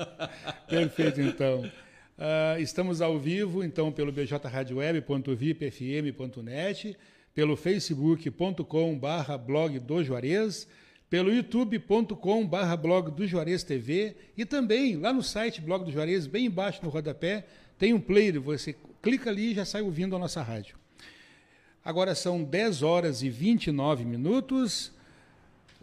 Perfeito, 0.68 1.22
então. 1.22 1.64
Uh, 2.18 2.60
estamos 2.60 3.02
ao 3.02 3.18
vivo, 3.20 3.64
então, 3.64 3.92
pelo 3.92 4.12
bjradioweb.vipfm.net, 4.12 6.98
pelo 7.34 7.56
facebook.com 7.56 8.98
barra 8.98 9.38
blog 9.38 9.80
do 9.80 10.04
Juarez, 10.04 10.68
pelo 11.10 11.34
youtube.com 11.34 12.48
barra 12.48 12.76
blog 12.78 13.12
do 13.12 13.28
Juarez 13.28 13.64
TV 13.64 14.16
e 14.38 14.46
também 14.46 14.98
lá 14.98 15.12
no 15.12 15.24
site 15.24 15.60
blog 15.62 15.84
do 15.84 15.92
Juarez, 15.92 16.28
bem 16.28 16.46
embaixo 16.46 16.80
no 16.84 16.90
rodapé, 16.90 17.46
tem 17.78 17.94
um 17.94 18.00
player, 18.00 18.40
você 18.40 18.76
clica 19.02 19.30
ali 19.30 19.52
e 19.52 19.56
já 19.56 19.66
sai 19.66 19.82
ouvindo 19.82 20.16
a 20.16 20.20
nossa 20.20 20.42
rádio. 20.44 20.78
Agora 21.84 22.14
são 22.14 22.44
10 22.44 22.84
horas 22.84 23.24
e 23.24 23.30
29 23.30 24.06
minutos. 24.06 24.92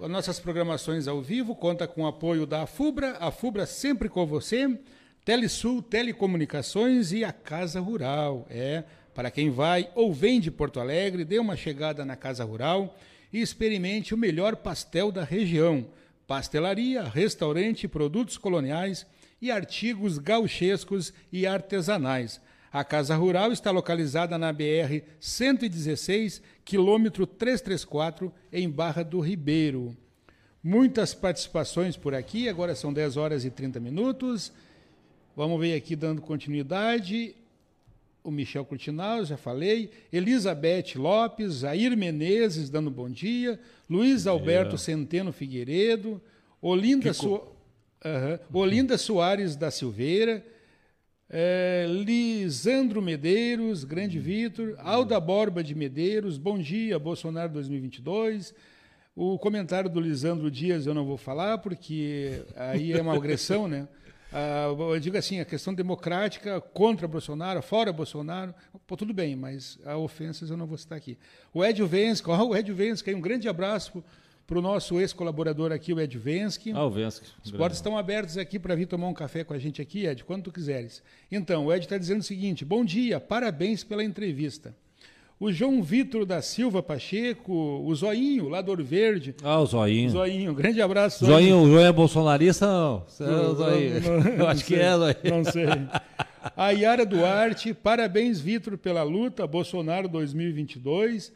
As 0.00 0.08
nossas 0.08 0.38
programações 0.38 1.08
ao 1.08 1.20
vivo 1.20 1.56
conta 1.56 1.88
com 1.88 2.02
o 2.02 2.06
apoio 2.06 2.46
da 2.46 2.66
FUBRA, 2.66 3.16
a 3.18 3.32
FUBRA 3.32 3.66
sempre 3.66 4.08
com 4.08 4.24
você, 4.24 4.78
Telesul 5.24 5.82
Telecomunicações 5.82 7.10
e 7.10 7.24
a 7.24 7.32
Casa 7.32 7.80
Rural. 7.80 8.46
É, 8.48 8.84
para 9.12 9.28
quem 9.28 9.50
vai 9.50 9.90
ou 9.96 10.14
vem 10.14 10.38
de 10.38 10.52
Porto 10.52 10.78
Alegre, 10.78 11.24
dê 11.24 11.40
uma 11.40 11.56
chegada 11.56 12.04
na 12.04 12.14
Casa 12.14 12.44
Rural 12.44 12.96
e 13.32 13.40
experimente 13.40 14.14
o 14.14 14.18
melhor 14.18 14.54
pastel 14.54 15.10
da 15.10 15.24
região. 15.24 15.84
pastelaria, 16.28 17.02
restaurante, 17.02 17.88
produtos 17.88 18.38
coloniais 18.38 19.04
e 19.42 19.50
artigos 19.50 20.18
gauchescos 20.18 21.12
e 21.32 21.44
artesanais. 21.44 22.40
A 22.72 22.84
Casa 22.84 23.16
Rural 23.16 23.50
está 23.50 23.70
localizada 23.70 24.36
na 24.36 24.52
BR 24.52 25.02
116, 25.18 26.42
quilômetro 26.64 27.26
334, 27.26 28.32
em 28.52 28.68
Barra 28.68 29.02
do 29.02 29.20
Ribeiro. 29.20 29.96
Muitas 30.62 31.14
participações 31.14 31.96
por 31.96 32.14
aqui, 32.14 32.48
agora 32.48 32.74
são 32.74 32.92
10 32.92 33.16
horas 33.16 33.44
e 33.44 33.50
30 33.50 33.80
minutos. 33.80 34.52
Vamos 35.34 35.58
ver 35.60 35.74
aqui 35.74 35.96
dando 35.96 36.20
continuidade. 36.20 37.34
O 38.22 38.30
Michel 38.30 38.64
Curtinal, 38.64 39.24
já 39.24 39.36
falei. 39.36 39.90
Elizabeth 40.12 40.96
Lopes, 40.96 41.60
Jair 41.60 41.96
Menezes 41.96 42.68
dando 42.68 42.90
bom 42.90 43.08
dia. 43.08 43.58
Luiz 43.88 44.26
Alberto 44.26 44.74
é. 44.74 44.78
Centeno 44.78 45.32
Figueiredo. 45.32 46.20
Olinda, 46.60 47.14
Su... 47.14 47.34
uhum. 47.34 48.38
Olinda 48.52 48.98
Soares 48.98 49.56
da 49.56 49.70
Silveira. 49.70 50.44
É, 51.30 51.84
Lisandro 51.86 53.02
Medeiros, 53.02 53.84
Grande 53.84 54.18
Vitor, 54.18 54.74
Alda 54.78 55.20
Borba 55.20 55.62
de 55.62 55.74
Medeiros, 55.74 56.38
bom 56.38 56.58
dia, 56.58 56.98
Bolsonaro 56.98 57.52
2022. 57.52 58.54
O 59.14 59.38
comentário 59.38 59.90
do 59.90 60.00
Lisandro 60.00 60.50
Dias 60.50 60.86
eu 60.86 60.94
não 60.94 61.04
vou 61.04 61.18
falar, 61.18 61.58
porque 61.58 62.42
aí 62.56 62.94
é 62.94 63.02
uma 63.02 63.14
agressão, 63.14 63.68
né? 63.68 63.86
Ah, 64.30 64.66
eu 64.78 65.00
digo 65.00 65.16
assim, 65.16 65.40
a 65.40 65.44
questão 65.46 65.72
democrática 65.72 66.60
contra 66.60 67.08
Bolsonaro, 67.08 67.62
fora 67.62 67.90
Bolsonaro, 67.90 68.54
pô, 68.86 68.94
tudo 68.94 69.14
bem, 69.14 69.34
mas 69.34 69.78
a 69.86 69.96
ofensas 69.96 70.50
eu 70.50 70.56
não 70.58 70.66
vou 70.66 70.76
citar 70.76 70.98
aqui. 70.98 71.16
O 71.50 71.64
Ed 71.64 71.82
Vensky, 71.82 72.28
oh, 72.28 72.48
o 72.48 72.54
Ed 72.54 72.70
Vensky, 72.70 73.14
um 73.14 73.22
grande 73.22 73.48
abraço 73.48 74.04
para 74.48 74.58
o 74.58 74.62
nosso 74.62 74.98
ex-colaborador 74.98 75.72
aqui, 75.72 75.92
o 75.92 76.00
Ed 76.00 76.16
Vensky. 76.16 76.72
Ah, 76.72 76.86
o 76.86 76.90
Vensky. 76.90 77.26
As 77.44 77.50
portas 77.50 77.76
estão 77.76 77.98
abertas 77.98 78.38
aqui 78.38 78.58
para 78.58 78.74
vir 78.74 78.86
tomar 78.86 79.06
um 79.06 79.12
café 79.12 79.44
com 79.44 79.52
a 79.52 79.58
gente 79.58 79.82
aqui, 79.82 80.06
Ed, 80.06 80.24
quando 80.24 80.44
tu 80.44 80.50
quiseres. 80.50 81.02
Então, 81.30 81.66
o 81.66 81.72
Ed 81.72 81.84
está 81.84 81.98
dizendo 81.98 82.20
o 82.20 82.24
seguinte: 82.24 82.64
bom 82.64 82.82
dia, 82.82 83.20
parabéns 83.20 83.84
pela 83.84 84.02
entrevista. 84.02 84.74
O 85.38 85.52
João 85.52 85.82
Vitor 85.82 86.24
da 86.24 86.40
Silva 86.40 86.82
Pacheco, 86.82 87.52
o 87.52 87.94
Zoinho, 87.94 88.48
lá 88.48 88.62
do 88.62 88.70
Ouro 88.70 88.82
Verde. 88.82 89.36
Ah, 89.44 89.60
o 89.60 89.66
Zoinho. 89.66 90.08
Zoinho, 90.08 90.54
grande 90.54 90.80
abraço. 90.80 91.26
Zoinho, 91.26 91.58
o 91.62 91.66
João 91.68 91.84
é 91.84 91.92
bolsonarista 91.92 92.66
não? 92.66 93.06
É 93.20 93.24
não, 93.24 93.54
Zoinho. 93.54 94.00
Não, 94.00 94.18
não, 94.24 94.30
Eu 94.30 94.48
acho 94.48 94.64
sei, 94.64 94.78
que 94.78 94.82
é, 94.82 94.96
Zoinho. 94.96 95.16
Não 95.24 95.44
sei. 95.44 95.66
A 96.56 96.70
Yara 96.70 97.04
Duarte, 97.04 97.74
parabéns, 97.74 98.40
Vitor, 98.40 98.78
pela 98.78 99.02
luta, 99.02 99.46
Bolsonaro 99.46 100.08
2022. 100.08 101.32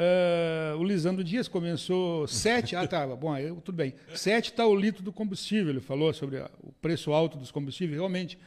Uh, 0.00 0.78
o 0.78 0.82
Lisandro 0.82 1.22
Dias 1.22 1.46
começou 1.46 2.26
sete. 2.26 2.74
ah, 2.74 2.88
tá. 2.88 3.06
Bom, 3.08 3.36
eu, 3.36 3.56
tudo 3.56 3.76
bem. 3.76 3.92
Sete 4.14 4.50
está 4.50 4.66
o 4.66 4.74
litro 4.74 5.02
do 5.02 5.12
combustível. 5.12 5.68
Ele 5.68 5.80
falou 5.80 6.10
sobre 6.14 6.38
a, 6.38 6.50
o 6.62 6.72
preço 6.72 7.12
alto 7.12 7.36
dos 7.36 7.50
combustíveis. 7.50 7.98
Realmente, 7.98 8.38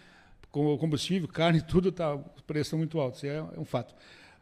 com 0.49 0.73
o 0.73 0.77
combustível, 0.79 1.27
carne, 1.27 1.61
tudo 1.67 1.91
tá, 1.91 2.15
os 2.15 2.41
preços 2.47 2.73
muito 2.73 2.99
altos. 2.99 3.23
É, 3.23 3.35
é 3.35 3.59
um 3.59 3.65
fato. 3.65 3.93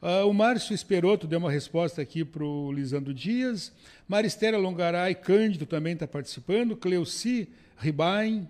Uh, 0.02 0.26
o 0.26 0.34
Márcio 0.34 0.74
Esperoto 0.74 1.28
deu 1.28 1.38
uma 1.38 1.52
resposta 1.52 2.02
aqui 2.02 2.24
para 2.24 2.46
o 2.46 2.72
Lisandro 2.72 3.14
Dias. 3.14 3.74
Maristéria 4.08 4.58
Longaray 4.58 5.14
Cândido 5.14 5.66
também 5.66 5.94
está 5.94 6.08
participando. 6.08 6.78
Cleuci 6.78 7.50
Ribain. 7.78 8.48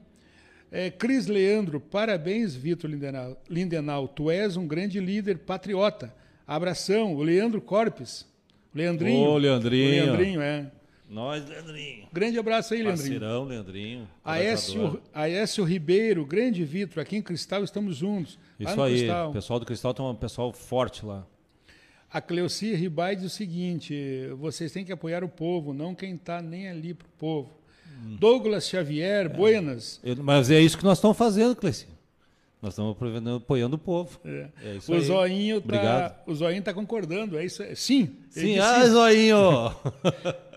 É, 0.71 0.91
Cris 0.91 1.25
Leandro, 1.25 1.81
parabéns, 1.81 2.53
Vitor 2.53 2.91
Lindenau. 2.91 3.41
Lindenau. 3.49 4.07
Tu 4.07 4.29
és 4.29 4.55
um 4.55 4.67
grande 4.67 4.99
líder 4.99 5.39
patriota. 5.39 6.13
Abração. 6.45 7.15
O 7.15 7.23
Leandro 7.23 7.59
Corpes. 7.59 8.29
Leandrinho. 8.73 9.29
Ô, 9.29 9.37
Leandrinho. 9.37 10.03
O 10.03 10.05
Leandrinho, 10.05 10.41
é. 10.41 10.71
Nós, 11.09 11.45
Leandrinho. 11.45 12.07
Grande 12.11 12.39
abraço 12.39 12.73
aí, 12.73 12.81
Leandrinho. 12.81 13.19
Parceirão, 13.19 13.43
Leandrinho. 13.43 14.07
Aécio, 14.23 15.01
Aécio 15.13 15.63
Ribeiro, 15.65 16.25
grande 16.25 16.63
Vitor, 16.63 17.01
aqui 17.01 17.17
em 17.17 17.21
Cristal 17.21 17.63
estamos 17.65 17.97
juntos. 17.97 18.39
Isso 18.57 18.81
aí, 18.81 19.09
o 19.09 19.33
pessoal 19.33 19.59
do 19.59 19.65
Cristal 19.65 19.93
tem 19.93 20.05
um 20.05 20.15
pessoal 20.15 20.53
forte 20.53 21.05
lá. 21.05 21.27
A 22.09 22.19
Cleuci 22.19 22.73
Ribai 22.73 23.15
diz 23.15 23.25
o 23.25 23.29
seguinte: 23.29 24.27
vocês 24.37 24.71
têm 24.71 24.83
que 24.83 24.91
apoiar 24.91 25.23
o 25.23 25.29
povo, 25.29 25.73
não 25.73 25.95
quem 25.95 26.15
está 26.15 26.41
nem 26.41 26.69
ali 26.69 26.93
para 26.93 27.07
o 27.07 27.11
povo. 27.17 27.57
Hum. 28.03 28.17
Douglas 28.19 28.67
Xavier, 28.67 29.25
é. 29.25 29.29
Buenas. 29.29 29.99
Eu, 30.03 30.17
mas 30.17 30.49
é 30.49 30.59
isso 30.59 30.77
que 30.77 30.83
nós 30.83 30.97
estamos 30.97 31.17
fazendo, 31.17 31.55
Cleuci. 31.55 31.87
Nós 32.61 32.73
estamos 32.73 32.95
apoiando 33.35 33.75
o 33.75 33.79
povo. 33.79 34.19
É. 34.23 34.47
É 34.63 34.77
o, 34.87 34.93
aí. 34.93 35.01
Zoinho 35.01 35.61
tá, 35.61 36.15
o 36.27 36.35
Zoinho 36.35 36.59
está 36.59 36.71
concordando. 36.71 37.37
É 37.37 37.43
isso. 37.43 37.63
Sim. 37.75 38.15
Sim, 38.29 38.59
ah, 38.59 38.81
sim. 38.83 38.89
Zoinho! 38.91 39.75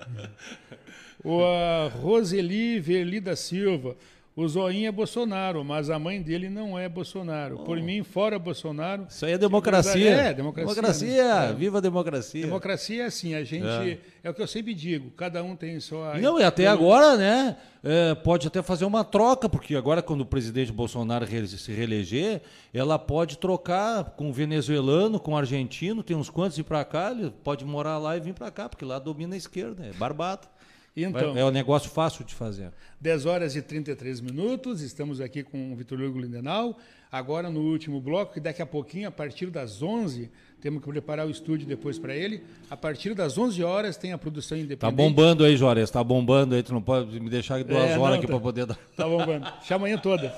o 1.25 1.43
a 1.43 1.89
Roseli 1.89 2.79
Verli 2.79 3.21
da 3.21 3.35
Silva. 3.35 3.97
O 4.37 4.49
Zoinho 4.49 4.89
é 4.89 4.91
Bolsonaro, 4.91 5.65
mas 5.65 5.89
a 5.91 5.97
mãe 5.97 6.21
dele 6.21 6.51
não 6.51 6.77
é 6.77 6.89
Bolsonaro. 6.89 7.59
Por 7.59 7.81
mim, 7.81 8.03
fora 8.03 8.37
Bolsonaro. 8.37 9.07
Isso 9.09 9.25
aí 9.25 9.33
é 9.33 9.39
democracia. 9.39 10.11
É, 10.11 10.35
democracia. 10.35 10.75
Democracia, 10.75 11.41
né? 11.41 11.53
viva 11.57 11.79
a 11.79 11.81
democracia. 11.81 12.43
Democracia 12.43 13.05
é 13.05 13.07
assim, 13.07 13.37
a 13.37 13.45
gente. 13.45 13.65
É. 13.65 13.99
é. 14.25 14.31
o 14.31 14.35
que 14.35 14.43
eu 14.43 14.47
sempre 14.49 14.75
digo, 14.75 15.13
cada 15.13 15.41
um 15.41 15.55
tem 15.55 15.79
sua. 15.79 16.19
Não, 16.19 16.41
e 16.41 16.43
até 16.43 16.67
agora, 16.67 17.17
né? 17.17 17.57
É, 17.85 18.13
pode 18.17 18.49
até 18.49 18.61
fazer 18.61 18.85
uma 18.87 19.05
troca, 19.05 19.49
porque 19.49 19.77
agora, 19.77 20.03
quando 20.03 20.23
o 20.23 20.27
presidente 20.27 20.73
Bolsonaro 20.73 21.25
se 21.47 21.71
reeleger, 21.71 22.41
ela 22.73 22.99
pode 22.99 23.39
trocar 23.39 24.17
com 24.17 24.31
o 24.31 24.33
venezuelano, 24.33 25.21
com 25.21 25.35
o 25.35 25.37
argentino, 25.37 26.03
tem 26.03 26.17
uns 26.17 26.29
quantos 26.29 26.59
ir 26.59 26.65
para 26.65 26.85
cá, 26.85 27.13
ele 27.13 27.31
pode 27.45 27.65
morar 27.65 27.99
lá 27.99 28.17
e 28.17 28.21
vir 28.21 28.35
para 28.35 28.51
cá, 28.51 28.69
porque 28.69 28.85
lá 28.85 28.99
domina 28.99 29.35
a 29.35 29.39
esquerda, 29.39 29.87
é 29.87 29.93
barbado. 29.93 30.49
Então, 30.97 31.37
é 31.37 31.45
um 31.45 31.51
negócio 31.51 31.91
fácil 31.91 32.25
de 32.25 32.35
fazer. 32.35 32.71
10 33.01 33.27
horas 33.27 33.57
e 33.57 33.63
33 33.63 34.21
minutos, 34.21 34.81
estamos 34.81 35.21
aqui 35.21 35.43
com 35.43 35.73
o 35.73 35.77
Vitor 35.77 36.01
Hugo 36.01 36.21
Lindenau, 36.21 36.79
agora 37.11 37.51
no 37.51 37.61
último 37.61 38.01
bloco, 38.01 38.35
que 38.35 38.41
daqui 38.41 38.63
a 38.63 38.67
pouquinho, 38.67 39.09
a 39.09 39.11
partir 39.11 39.51
das 39.51 39.83
11, 39.83 40.31
temos 40.61 40.83
que 40.83 40.89
preparar 40.89 41.27
o 41.27 41.31
estúdio 41.31 41.67
depois 41.67 41.99
para 41.99 42.15
ele. 42.15 42.43
A 42.71 42.77
partir 42.77 43.13
das 43.13 43.37
11 43.37 43.63
horas 43.65 43.97
tem 43.97 44.13
a 44.13 44.19
produção 44.19 44.57
independente. 44.57 44.81
Tá 44.81 44.91
bombando 44.91 45.45
aí, 45.45 45.57
Juarez, 45.57 45.91
tá 45.91 46.03
bombando 46.03 46.55
aí, 46.55 46.63
tu 46.63 46.73
não 46.73 46.81
pode 46.81 47.19
me 47.19 47.29
deixar 47.29 47.63
duas 47.65 47.83
é, 47.83 47.99
horas 47.99 47.99
não, 47.99 48.15
aqui 48.15 48.27
tá, 48.27 48.33
para 48.33 48.41
poder 48.41 48.67
dar. 48.67 48.79
Tá 48.97 49.09
bombando. 49.09 49.53
Deixa 49.59 49.75
amanhã 49.75 49.99
toda. 49.99 50.35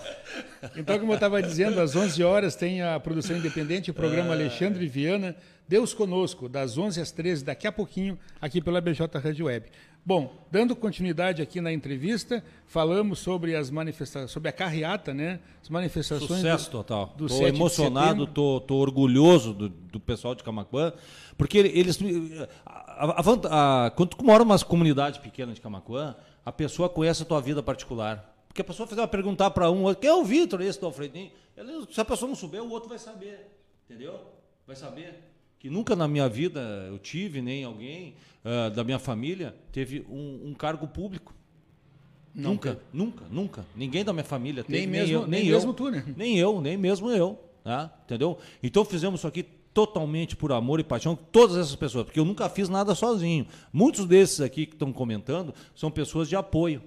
Então, 0.74 0.98
como 0.98 1.12
eu 1.12 1.16
estava 1.16 1.40
dizendo, 1.42 1.80
às 1.80 1.94
11 1.94 2.24
horas 2.24 2.56
tem 2.56 2.80
a 2.82 2.98
produção 2.98 3.36
independente, 3.36 3.90
o 3.90 3.94
programa 3.94 4.30
é... 4.30 4.32
Alexandre 4.32 4.88
Viana, 4.88 5.36
Deus 5.68 5.92
Conosco, 5.92 6.48
das 6.48 6.78
11 6.78 7.00
às 7.00 7.12
13, 7.12 7.44
daqui 7.44 7.66
a 7.66 7.72
pouquinho, 7.72 8.18
aqui 8.40 8.60
pela 8.60 8.80
BJ 8.80 9.18
Rádio 9.18 9.46
Web. 9.46 9.66
Bom, 10.06 10.32
dando 10.52 10.76
continuidade 10.76 11.42
aqui 11.42 11.60
na 11.60 11.72
entrevista, 11.72 12.40
falamos 12.64 13.18
sobre 13.18 13.56
as 13.56 13.70
manifestações, 13.70 14.30
sobre 14.30 14.48
a 14.48 14.52
carreata, 14.52 15.12
né? 15.12 15.40
As 15.60 15.68
manifestações. 15.68 16.28
Sucesso 16.28 16.66
do, 16.66 16.70
total. 16.70 17.12
Estou 17.20 17.48
emocionado, 17.48 18.22
estou 18.22 18.78
orgulhoso 18.78 19.52
do, 19.52 19.68
do, 19.68 19.98
pessoal 19.98 20.36
de 20.36 20.44
Camacuã, 20.44 20.92
porque 21.36 21.58
eles. 21.58 21.98
A, 22.64 23.20
a, 23.20 23.86
a, 23.86 23.90
quando 23.90 24.10
tu 24.10 24.24
mora 24.24 24.44
numa 24.44 24.56
comunidade 24.60 25.18
pequena 25.18 25.52
de 25.52 25.60
Camacuã, 25.60 26.14
a 26.44 26.52
pessoa 26.52 26.88
conhece 26.88 27.24
a 27.24 27.26
tua 27.26 27.40
vida 27.40 27.60
particular. 27.60 28.32
Porque 28.46 28.60
a 28.60 28.64
pessoa 28.64 28.86
uma 28.86 29.08
perguntar 29.08 29.50
para 29.50 29.72
um, 29.72 29.92
quem 29.92 30.08
é 30.08 30.14
o 30.14 30.22
Vitor, 30.22 30.62
esse 30.62 30.78
do 30.80 30.86
Alfredinho? 30.86 31.32
Se 31.90 32.00
a 32.00 32.04
pessoa 32.04 32.28
não 32.28 32.36
souber, 32.36 32.62
o 32.62 32.70
outro 32.70 32.88
vai 32.88 33.00
saber. 33.00 33.50
Entendeu? 33.84 34.20
Vai 34.68 34.76
saber 34.76 35.35
que 35.66 35.70
nunca 35.70 35.96
na 35.96 36.06
minha 36.06 36.28
vida 36.28 36.60
eu 36.88 36.96
tive, 36.96 37.42
nem 37.42 37.64
alguém 37.64 38.14
uh, 38.44 38.70
da 38.70 38.84
minha 38.84 39.00
família 39.00 39.52
teve 39.72 40.06
um, 40.08 40.50
um 40.50 40.54
cargo 40.54 40.86
público. 40.86 41.34
Nunca, 42.32 42.78
nunca, 42.92 43.24
nunca. 43.28 43.66
Ninguém 43.74 44.04
da 44.04 44.12
minha 44.12 44.24
família 44.24 44.62
teve, 44.62 44.78
nem, 44.78 44.86
mesmo, 44.86 45.06
nem 45.06 45.14
eu, 45.14 45.20
nem, 45.22 45.40
nem 45.40 45.48
eu, 45.48 45.56
mesmo 45.56 45.74
tu, 45.74 45.90
né? 45.90 46.04
Nem 46.16 46.38
eu, 46.38 46.60
nem 46.60 46.76
mesmo 46.76 47.10
eu, 47.10 47.36
tá? 47.64 47.92
entendeu? 48.04 48.38
Então 48.62 48.84
fizemos 48.84 49.20
isso 49.20 49.26
aqui 49.26 49.42
totalmente 49.74 50.36
por 50.36 50.52
amor 50.52 50.78
e 50.78 50.84
paixão, 50.84 51.16
todas 51.16 51.56
essas 51.56 51.74
pessoas, 51.74 52.04
porque 52.04 52.20
eu 52.20 52.24
nunca 52.24 52.48
fiz 52.48 52.68
nada 52.68 52.94
sozinho. 52.94 53.48
Muitos 53.72 54.06
desses 54.06 54.40
aqui 54.40 54.66
que 54.66 54.74
estão 54.74 54.92
comentando 54.92 55.52
são 55.74 55.90
pessoas 55.90 56.28
de 56.28 56.36
apoio. 56.36 56.80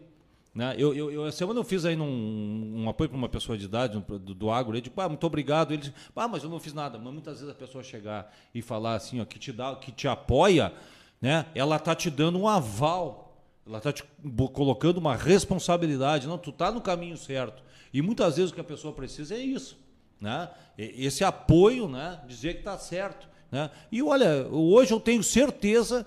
Né? 0.53 0.75
Eu, 0.77 0.93
eu, 0.93 1.11
eu, 1.11 1.31
semana 1.31 1.59
eu 1.59 1.63
fiz 1.63 1.85
aí 1.85 1.95
num, 1.95 2.83
um 2.83 2.89
apoio 2.89 3.09
para 3.09 3.17
uma 3.17 3.29
pessoa 3.29 3.57
de 3.57 3.65
idade 3.65 3.99
do, 3.99 4.17
do 4.17 4.49
agro, 4.49 4.73
ele 4.73 4.81
tipo, 4.81 4.99
ah, 4.99 5.07
muito 5.07 5.25
obrigado. 5.25 5.73
Ele 5.73 5.93
ah, 6.15 6.27
mas 6.27 6.43
eu 6.43 6.49
não 6.49 6.59
fiz 6.59 6.73
nada. 6.73 6.97
Mas 6.97 7.13
muitas 7.13 7.39
vezes 7.39 7.49
a 7.49 7.57
pessoa 7.57 7.83
chegar 7.83 8.33
e 8.53 8.61
falar 8.61 8.95
assim, 8.95 9.21
ó, 9.21 9.25
que 9.25 9.39
te 9.39 9.51
dá, 9.51 9.75
que 9.75 9.91
te 9.91 10.07
apoia, 10.07 10.73
né? 11.21 11.45
Ela 11.53 11.77
tá 11.77 11.93
te 11.95 12.09
dando 12.09 12.39
um 12.39 12.47
aval. 12.47 13.27
Ela 13.65 13.79
tá 13.79 13.93
te 13.93 14.03
colocando 14.51 14.97
uma 14.97 15.15
responsabilidade. 15.15 16.27
Não, 16.27 16.37
tu 16.37 16.51
tá 16.51 16.71
no 16.71 16.81
caminho 16.81 17.15
certo. 17.15 17.61
E 17.93 18.01
muitas 18.01 18.37
vezes 18.37 18.51
o 18.51 18.53
que 18.53 18.61
a 18.61 18.63
pessoa 18.63 18.93
precisa 18.93 19.35
é 19.35 19.39
isso, 19.39 19.77
né? 20.19 20.49
Esse 20.77 21.23
apoio, 21.23 21.87
né? 21.87 22.19
Dizer 22.27 22.53
que 22.53 22.59
está 22.59 22.77
certo, 22.77 23.27
né? 23.51 23.69
E 23.91 24.01
olha, 24.01 24.47
hoje 24.47 24.91
eu 24.91 24.99
tenho 24.99 25.23
certeza 25.23 26.05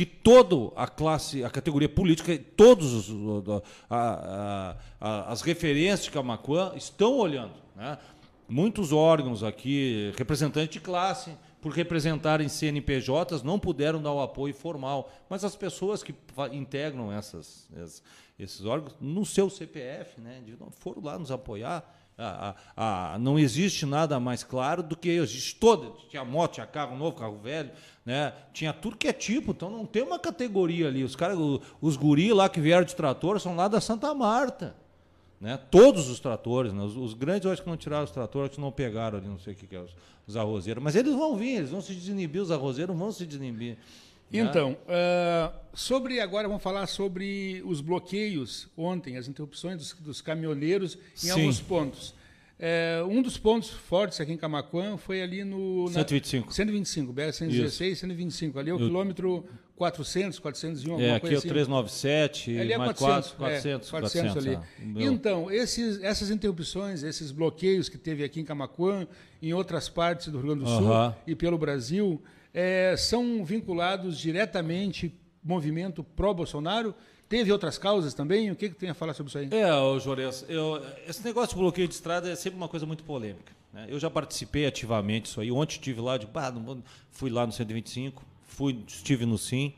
que 0.00 0.06
toda 0.06 0.72
a 0.76 0.86
classe, 0.86 1.44
a 1.44 1.50
categoria 1.50 1.86
política, 1.86 2.32
a, 3.90 4.76
as 5.28 5.42
referências 5.42 6.04
de 6.04 6.10
Camacuã 6.10 6.72
estão 6.74 7.18
olhando. 7.18 7.52
Né? 7.76 7.98
Muitos 8.48 8.92
órgãos 8.92 9.42
aqui, 9.42 10.10
representantes 10.16 10.70
de 10.70 10.80
classe, 10.80 11.36
por 11.60 11.72
representarem 11.72 12.48
CNPJs, 12.48 13.42
não 13.42 13.58
puderam 13.58 14.00
dar 14.00 14.14
o 14.14 14.22
apoio 14.22 14.54
formal. 14.54 15.12
Mas 15.28 15.44
as 15.44 15.54
pessoas 15.54 16.02
que 16.02 16.14
integram 16.50 17.12
essas, 17.12 17.68
esses 18.38 18.64
órgãos, 18.64 18.96
no 19.02 19.26
seu 19.26 19.50
CPF, 19.50 20.18
né, 20.18 20.42
foram 20.78 21.02
lá 21.04 21.18
nos 21.18 21.30
apoiar. 21.30 21.84
Ah, 22.22 22.54
ah, 22.76 23.14
ah, 23.14 23.18
não 23.18 23.38
existe 23.38 23.86
nada 23.86 24.20
mais 24.20 24.44
claro 24.44 24.82
do 24.82 24.94
que 24.94 25.08
existe 25.08 25.56
toda. 25.56 25.90
Tinha 26.08 26.22
moto, 26.22 26.54
tinha 26.54 26.66
carro 26.66 26.94
novo, 26.94 27.16
carro 27.16 27.38
velho, 27.38 27.70
né? 28.10 28.32
tinha 28.52 28.72
tudo 28.72 28.96
que 28.96 29.06
é 29.06 29.12
tipo, 29.12 29.52
então 29.52 29.70
não 29.70 29.86
tem 29.86 30.02
uma 30.02 30.18
categoria 30.18 30.88
ali. 30.88 31.04
Os 31.04 31.14
caras, 31.14 31.38
os 31.80 31.96
guri 31.96 32.32
lá 32.32 32.48
que 32.48 32.60
vieram 32.60 32.84
de 32.84 32.96
trator 32.96 33.38
são 33.38 33.54
lá 33.54 33.68
da 33.68 33.80
Santa 33.80 34.12
Marta. 34.12 34.74
Né? 35.40 35.56
Todos 35.70 36.10
os 36.10 36.18
tratores, 36.18 36.72
né? 36.72 36.82
os, 36.82 36.96
os, 36.96 37.14
grandes 37.14 37.44
eu 37.44 37.52
acho 37.52 37.62
que 37.62 37.68
não 37.68 37.76
tiraram 37.76 38.02
os 38.02 38.10
tratores, 38.10 38.56
que 38.56 38.60
não 38.60 38.72
pegaram 38.72 39.18
ali, 39.18 39.28
não 39.28 39.38
sei 39.38 39.52
o 39.52 39.56
que, 39.56 39.64
que 39.64 39.76
é 39.76 39.80
os, 39.80 39.94
os 40.26 40.36
arrozeiros. 40.36 40.82
Mas 40.82 40.96
eles 40.96 41.14
vão 41.14 41.36
vir, 41.36 41.58
eles 41.58 41.70
vão 41.70 41.80
se 41.80 41.94
desinibir, 41.94 42.42
os 42.42 42.50
arrozeiros 42.50 42.96
vão 42.96 43.12
se 43.12 43.24
desinibir. 43.24 43.78
Né? 44.30 44.40
Então, 44.40 44.72
uh, 44.72 45.54
sobre 45.72 46.18
agora 46.18 46.48
vamos 46.48 46.64
falar 46.64 46.88
sobre 46.88 47.62
os 47.64 47.80
bloqueios 47.80 48.68
ontem, 48.76 49.16
as 49.16 49.28
interrupções 49.28 49.78
dos, 49.78 49.92
dos 49.92 50.20
caminhoneiros 50.20 50.98
em 51.14 51.28
Sim. 51.28 51.30
alguns 51.30 51.60
pontos. 51.60 52.12
É, 52.62 53.02
um 53.08 53.22
dos 53.22 53.38
pontos 53.38 53.70
fortes 53.70 54.20
aqui 54.20 54.32
em 54.32 54.36
Camacuã 54.36 54.98
foi 54.98 55.22
ali 55.22 55.42
no. 55.44 55.88
125. 55.88 56.46
Na, 56.48 56.52
125, 56.52 57.12
BR-116, 57.12 57.94
125. 57.94 58.58
Ali 58.58 58.68
é 58.68 58.74
o 58.74 58.78
Eu, 58.78 58.86
quilômetro 58.86 59.46
400, 59.76 60.38
401, 60.38 61.00
é, 61.00 61.10
aqui 61.12 61.20
coisa 61.20 61.38
assim. 61.38 61.48
é 61.48 61.50
o 61.50 61.54
397, 61.54 62.58
ali 62.58 62.72
é 62.74 62.76
mais 62.76 62.98
400, 62.98 63.30
400, 63.30 63.90
400, 63.90 64.32
400 64.34 64.36
ali. 64.36 64.56
É. 65.00 65.04
Então, 65.06 65.50
esses, 65.50 66.02
essas 66.02 66.30
interrupções, 66.30 67.02
esses 67.02 67.32
bloqueios 67.32 67.88
que 67.88 67.96
teve 67.96 68.22
aqui 68.22 68.40
em 68.40 68.44
Camacuã, 68.44 69.08
em 69.40 69.54
outras 69.54 69.88
partes 69.88 70.28
do 70.28 70.36
Rio 70.36 70.48
Grande 70.48 70.64
do 70.64 70.68
Sul 70.68 70.86
uh 70.86 70.90
-huh. 70.90 71.14
e 71.26 71.34
pelo 71.34 71.56
Brasil, 71.56 72.22
é, 72.52 72.94
são 72.98 73.42
vinculados 73.42 74.18
diretamente 74.18 75.14
movimento 75.42 76.04
pró-Bolsonaro 76.04 76.94
Teve 77.30 77.52
outras 77.52 77.78
causas 77.78 78.12
também? 78.12 78.50
O 78.50 78.56
que, 78.56 78.68
que 78.68 78.74
tem 78.74 78.90
a 78.90 78.94
falar 78.94 79.14
sobre 79.14 79.30
isso 79.30 79.38
aí? 79.38 79.48
É, 79.52 79.72
ô 79.72 79.96
eu, 80.48 80.82
esse 81.06 81.22
negócio 81.22 81.54
de 81.54 81.62
bloqueio 81.62 81.86
de 81.86 81.94
estrada 81.94 82.28
é 82.28 82.34
sempre 82.34 82.56
uma 82.56 82.66
coisa 82.66 82.84
muito 82.84 83.04
polêmica. 83.04 83.52
Né? 83.72 83.86
Eu 83.88 84.00
já 84.00 84.10
participei 84.10 84.66
ativamente 84.66 85.26
disso 85.26 85.40
aí. 85.40 85.52
Ontem 85.52 85.74
estive 85.74 86.00
lá, 86.00 86.18
de, 86.18 86.26
bah, 86.26 86.52
fui 87.12 87.30
lá 87.30 87.46
no 87.46 87.52
125, 87.52 88.24
fui, 88.42 88.82
estive 88.84 89.26
no 89.26 89.38
SIM, 89.38 89.72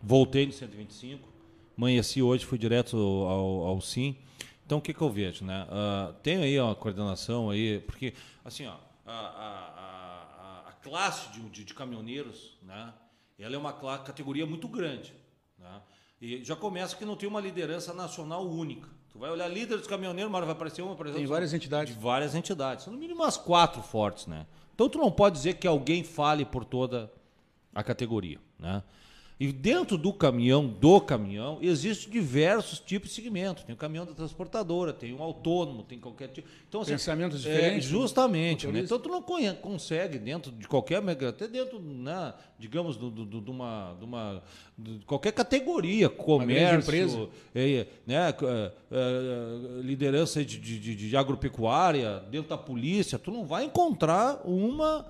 voltei 0.00 0.46
no 0.46 0.52
125, 0.52 1.28
amanheci 1.76 2.22
hoje, 2.22 2.46
fui 2.46 2.56
direto 2.56 2.96
ao, 2.96 3.66
ao 3.66 3.80
SIM. 3.80 4.16
Então, 4.64 4.78
o 4.78 4.80
que, 4.80 4.94
que 4.94 5.02
eu 5.02 5.10
vejo? 5.10 5.44
Né? 5.44 5.64
Uh, 5.64 6.12
tem 6.22 6.36
aí 6.36 6.60
uma 6.60 6.76
coordenação 6.76 7.50
aí, 7.50 7.80
porque, 7.80 8.14
assim, 8.44 8.64
ó, 8.68 8.76
a, 9.04 9.12
a, 9.12 10.66
a, 10.66 10.68
a 10.68 10.72
classe 10.74 11.32
de, 11.32 11.40
de, 11.50 11.64
de, 11.64 11.74
caminhoneiros, 11.74 12.56
né, 12.62 12.94
ela 13.40 13.56
é 13.56 13.58
uma 13.58 13.72
categoria 13.72 14.46
muito 14.46 14.68
grande. 14.68 15.12
Né? 15.58 15.82
E 16.22 16.44
já 16.44 16.54
começa 16.54 16.94
que 16.94 17.04
não 17.04 17.16
tem 17.16 17.28
uma 17.28 17.40
liderança 17.40 17.92
nacional 17.92 18.46
única. 18.46 18.88
Tu 19.12 19.18
vai 19.18 19.28
olhar 19.28 19.48
líder 19.48 19.76
dos 19.76 19.88
caminhoneiros, 19.88 20.30
mas 20.30 20.44
vai 20.44 20.52
aparecer 20.52 20.80
uma, 20.80 20.94
por 20.94 21.06
exemplo. 21.06 21.20
Tem 21.20 21.26
várias 21.26 21.52
entidades. 21.52 21.92
De 21.92 22.00
várias 22.00 22.34
entidades. 22.36 22.84
São 22.84 22.92
no 22.92 22.98
mínimo 22.98 23.20
umas 23.22 23.36
quatro 23.36 23.82
fortes, 23.82 24.28
né? 24.28 24.46
Então 24.72 24.88
tu 24.88 24.98
não 24.98 25.10
pode 25.10 25.34
dizer 25.34 25.54
que 25.54 25.66
alguém 25.66 26.04
fale 26.04 26.44
por 26.44 26.64
toda 26.64 27.12
a 27.74 27.82
categoria, 27.82 28.38
né? 28.56 28.84
E 29.42 29.50
dentro 29.50 29.98
do 29.98 30.12
caminhão, 30.12 30.68
do 30.68 31.00
caminhão, 31.00 31.58
existem 31.60 32.12
diversos 32.12 32.78
tipos 32.78 33.08
de 33.08 33.16
segmentos. 33.16 33.64
Tem 33.64 33.74
o 33.74 33.76
caminhão 33.76 34.06
da 34.06 34.12
transportadora, 34.12 34.92
tem 34.92 35.12
um 35.12 35.20
autônomo, 35.20 35.82
tem 35.82 35.98
qualquer 35.98 36.28
tipo. 36.28 36.48
Então, 36.68 36.82
assim, 36.82 36.92
Pensamentos 36.92 37.44
é, 37.44 37.50
diferentes. 37.50 37.88
É, 37.88 37.90
justamente. 37.90 38.68
Né? 38.68 38.78
Então, 38.78 39.00
tu 39.00 39.08
não 39.08 39.20
consegue, 39.20 40.16
dentro 40.16 40.52
de 40.52 40.68
qualquer. 40.68 41.02
Até 41.26 41.48
dentro, 41.48 41.80
né, 41.80 42.32
digamos, 42.56 42.94
de 42.94 43.00
do, 43.00 43.24
do, 43.24 43.40
do, 43.40 43.50
uma, 43.50 43.96
de 43.98 44.04
uma. 44.04 44.44
De 44.78 45.04
qualquer 45.06 45.32
categoria, 45.32 46.08
comércio, 46.08 47.28
é, 47.52 47.88
né, 48.06 48.28
é, 48.30 48.72
é, 48.92 49.82
liderança 49.82 50.44
de, 50.44 50.56
de, 50.56 50.94
de 50.94 51.16
agropecuária, 51.16 52.20
dentro 52.30 52.48
da 52.48 52.58
polícia, 52.58 53.18
tu 53.18 53.32
não 53.32 53.44
vai 53.44 53.64
encontrar 53.64 54.40
uma 54.44 55.04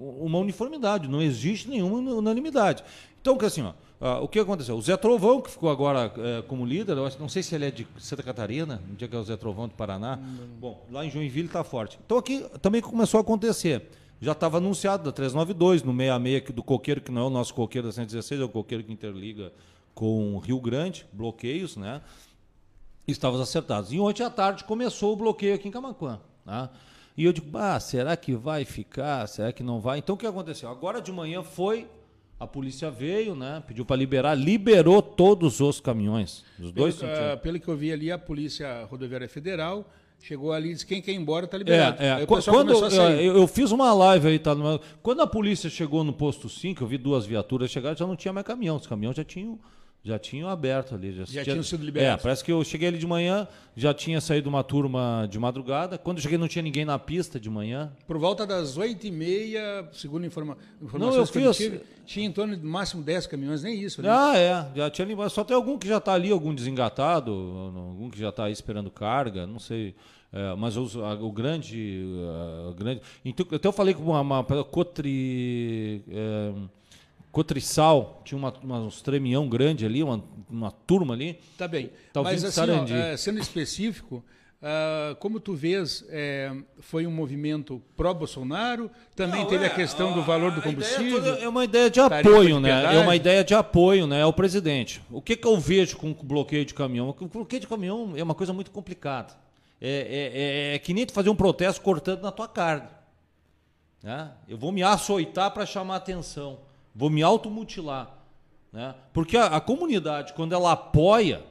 uma 0.00 0.38
uniformidade, 0.38 1.06
não 1.06 1.20
existe 1.20 1.68
nenhuma 1.68 1.98
unanimidade. 1.98 2.82
Então, 3.20 3.36
que 3.36 3.44
assim, 3.44 3.62
ó, 4.00 4.22
o 4.22 4.28
que 4.28 4.38
aconteceu? 4.38 4.76
O 4.76 4.80
Zé 4.80 4.96
Trovão, 4.96 5.42
que 5.42 5.50
ficou 5.50 5.68
agora 5.68 6.06
uh, 6.08 6.42
como 6.44 6.64
líder, 6.64 6.96
eu 6.96 7.04
acho, 7.04 7.18
não 7.20 7.28
sei 7.28 7.42
se 7.42 7.54
ele 7.54 7.66
é 7.66 7.70
de 7.70 7.86
Santa 7.98 8.22
Catarina, 8.22 8.82
no 8.88 8.96
dia 8.96 9.06
que 9.06 9.14
é 9.14 9.18
o 9.18 9.22
Zé 9.22 9.36
Trovão 9.36 9.68
de 9.68 9.74
Paraná. 9.74 10.18
Bom, 10.58 10.86
lá 10.90 11.04
em 11.04 11.10
Joinville 11.10 11.46
está 11.46 11.62
forte. 11.62 11.98
Então 12.04 12.16
aqui 12.16 12.46
também 12.62 12.80
começou 12.80 13.18
a 13.18 13.20
acontecer. 13.20 13.90
Já 14.22 14.32
estava 14.32 14.56
anunciado 14.58 15.04
da 15.04 15.12
392, 15.12 15.82
no 15.82 15.92
66 15.92 16.54
do 16.54 16.62
coqueiro, 16.62 17.00
que 17.00 17.10
não 17.10 17.22
é 17.22 17.24
o 17.26 17.30
nosso 17.30 17.54
coqueiro 17.54 17.88
da 17.88 17.92
116, 17.92 18.40
é 18.40 18.44
o 18.44 18.48
coqueiro 18.48 18.84
que 18.84 18.92
interliga 18.92 19.52
com 19.94 20.38
Rio 20.38 20.60
Grande, 20.60 21.06
bloqueios, 21.12 21.76
né? 21.76 22.00
Estava 23.06 23.42
acertados. 23.42 23.92
E 23.92 24.00
ontem 24.00 24.22
à 24.22 24.30
tarde 24.30 24.64
começou 24.64 25.12
o 25.12 25.16
bloqueio 25.16 25.54
aqui 25.54 25.68
em 25.68 25.70
Camacuã. 25.70 26.20
Né? 26.44 26.68
E 27.16 27.24
eu 27.24 27.32
digo, 27.32 27.56
ah, 27.58 27.78
será 27.80 28.16
que 28.16 28.34
vai 28.34 28.64
ficar? 28.64 29.26
Será 29.26 29.52
que 29.52 29.62
não 29.62 29.80
vai? 29.80 29.98
Então 29.98 30.14
o 30.14 30.18
que 30.18 30.26
aconteceu? 30.26 30.70
Agora 30.70 31.00
de 31.00 31.10
manhã 31.10 31.42
foi 31.42 31.86
a 32.40 32.46
polícia 32.46 32.90
veio, 32.90 33.34
né? 33.34 33.62
Pediu 33.66 33.84
para 33.84 33.96
liberar, 33.96 34.34
liberou 34.34 35.02
todos 35.02 35.60
os 35.60 35.78
caminhões, 35.78 36.42
dos 36.58 36.72
dois 36.72 36.96
pelo, 36.96 37.12
sentidos. 37.12 37.34
Uh, 37.34 37.38
pelo 37.38 37.60
que 37.60 37.68
eu 37.68 37.76
vi 37.76 37.92
ali, 37.92 38.10
a 38.10 38.18
Polícia 38.18 38.84
Rodoviária 38.86 39.28
Federal 39.28 39.86
chegou 40.18 40.50
ali 40.50 40.70
e 40.70 40.72
disse: 40.72 40.86
quem 40.86 41.02
quer 41.02 41.12
ir 41.12 41.16
embora 41.16 41.44
está 41.44 41.58
liberado. 41.58 42.02
É, 42.02 42.22
é. 42.22 42.26
Quando, 42.26 42.72
eu, 42.72 43.36
eu, 43.36 43.46
fiz 43.46 43.70
uma 43.72 43.92
live 43.92 44.28
aí, 44.28 44.38
tá? 44.38 44.52
Quando 45.02 45.20
a 45.20 45.26
polícia 45.26 45.68
chegou 45.68 46.02
no 46.02 46.14
posto 46.14 46.48
5, 46.48 46.82
eu 46.82 46.88
vi 46.88 46.96
duas 46.96 47.26
viaturas 47.26 47.70
chegar, 47.70 47.94
já 47.94 48.06
não 48.06 48.16
tinha 48.16 48.32
mais 48.32 48.46
caminhão. 48.46 48.76
Os 48.76 48.86
caminhões 48.86 49.16
já 49.16 49.24
tinham 49.24 49.58
já 50.02 50.18
tinham 50.18 50.48
aberto 50.48 50.94
ali. 50.94 51.12
Já, 51.12 51.24
já 51.24 51.44
tinham 51.44 51.62
sido 51.62 51.84
liberados. 51.84 52.20
É, 52.20 52.22
parece 52.22 52.42
que 52.42 52.50
eu 52.50 52.64
cheguei 52.64 52.88
ali 52.88 52.98
de 52.98 53.06
manhã, 53.06 53.46
já 53.76 53.92
tinha 53.92 54.20
saído 54.20 54.48
uma 54.48 54.64
turma 54.64 55.28
de 55.30 55.38
madrugada. 55.38 55.98
Quando 55.98 56.18
eu 56.18 56.22
cheguei 56.22 56.38
não 56.38 56.48
tinha 56.48 56.62
ninguém 56.62 56.84
na 56.84 56.98
pista 56.98 57.38
de 57.38 57.50
manhã. 57.50 57.92
Por 58.06 58.18
volta 58.18 58.46
das 58.46 58.78
8h30, 58.78 59.88
segundo 59.92 60.24
informa 60.24 60.56
informações 60.80 61.14
não, 61.14 61.20
eu 61.20 61.26
fiz... 61.26 61.32
que 61.42 61.64
eu 61.64 61.70
tive, 61.70 61.80
tinha 62.06 62.26
em 62.26 62.32
torno 62.32 62.56
de 62.56 62.64
máximo 62.64 63.02
10 63.02 63.26
caminhões, 63.26 63.62
nem 63.62 63.78
isso. 63.78 64.00
Né? 64.00 64.08
Ah, 64.10 64.36
é. 64.36 64.66
Já 64.74 64.90
tinha 64.90 65.28
Só 65.28 65.44
tem 65.44 65.54
algum 65.54 65.76
que 65.76 65.86
já 65.86 65.98
está 65.98 66.14
ali, 66.14 66.30
algum 66.30 66.54
desengatado, 66.54 67.30
algum 67.30 68.08
que 68.08 68.18
já 68.18 68.30
está 68.30 68.44
aí 68.44 68.52
esperando 68.52 68.90
carga, 68.90 69.46
não 69.46 69.58
sei. 69.58 69.94
É, 70.32 70.54
mas 70.54 70.76
os, 70.76 70.96
a, 70.96 71.14
o 71.14 71.32
grande, 71.32 72.02
a, 72.68 72.72
grande. 72.72 73.02
Então, 73.24 73.44
até 73.52 73.66
eu 73.66 73.72
falei 73.72 73.92
com 73.92 74.04
uma, 74.04 74.20
uma 74.20 74.44
Cotri. 74.44 76.04
É, 76.08 76.52
Cotrissal, 77.32 78.20
tinha 78.24 78.36
uma, 78.36 78.52
uma, 78.62 78.80
um 78.80 78.88
tremião 78.88 79.48
grande 79.48 79.86
ali, 79.86 80.02
uma, 80.02 80.22
uma 80.50 80.70
turma 80.70 81.14
ali. 81.14 81.38
Tá 81.56 81.68
bem. 81.68 81.90
Tá 82.12 82.22
Mas 82.22 82.44
assim, 82.44 82.60
ó, 82.60 82.84
é, 82.92 83.16
sendo 83.16 83.38
específico, 83.38 84.24
uh, 84.60 85.14
como 85.16 85.38
tu 85.38 85.54
vês, 85.54 86.04
é, 86.08 86.52
foi 86.80 87.06
um 87.06 87.10
movimento 87.10 87.80
pró-Bolsonaro, 87.96 88.90
também 89.14 89.42
Não, 89.42 89.48
teve 89.48 89.64
é, 89.64 89.68
a 89.68 89.70
questão 89.70 90.12
do 90.12 90.22
valor 90.22 90.50
do 90.50 90.60
combustível. 90.60 91.24
É 91.36 91.48
uma 91.48 91.64
ideia 91.64 91.88
de 91.88 92.00
apoio, 92.00 92.56
de 92.56 92.60
né? 92.60 92.96
É 92.96 92.98
uma 92.98 93.14
ideia 93.14 93.44
de 93.44 93.54
apoio, 93.54 94.08
né? 94.08 94.22
Ao 94.22 94.32
presidente. 94.32 95.00
O 95.08 95.22
que, 95.22 95.36
que 95.36 95.46
eu 95.46 95.56
vejo 95.58 95.96
com 95.98 96.10
o 96.10 96.14
bloqueio 96.14 96.64
de 96.64 96.74
caminhão? 96.74 97.14
O 97.20 97.28
bloqueio 97.28 97.60
de 97.60 97.68
caminhão 97.68 98.12
é 98.16 98.22
uma 98.24 98.34
coisa 98.34 98.52
muito 98.52 98.72
complicada. 98.72 99.34
É, 99.80 100.72
é, 100.72 100.74
é 100.74 100.78
que 100.78 100.92
nem 100.92 101.06
tu 101.06 101.12
fazer 101.12 101.30
um 101.30 101.36
protesto 101.36 101.80
cortando 101.80 102.22
na 102.22 102.32
tua 102.32 102.48
carga. 102.48 102.90
Né? 104.02 104.30
Eu 104.48 104.58
vou 104.58 104.72
me 104.72 104.82
açoitar 104.82 105.50
para 105.52 105.64
chamar 105.64 105.96
atenção 105.96 106.58
vou 106.94 107.10
me 107.10 107.22
automutilar. 107.22 108.18
Né? 108.72 108.94
Porque 109.12 109.36
a, 109.36 109.46
a 109.46 109.60
comunidade, 109.60 110.32
quando 110.32 110.54
ela 110.54 110.72
apoia, 110.72 111.44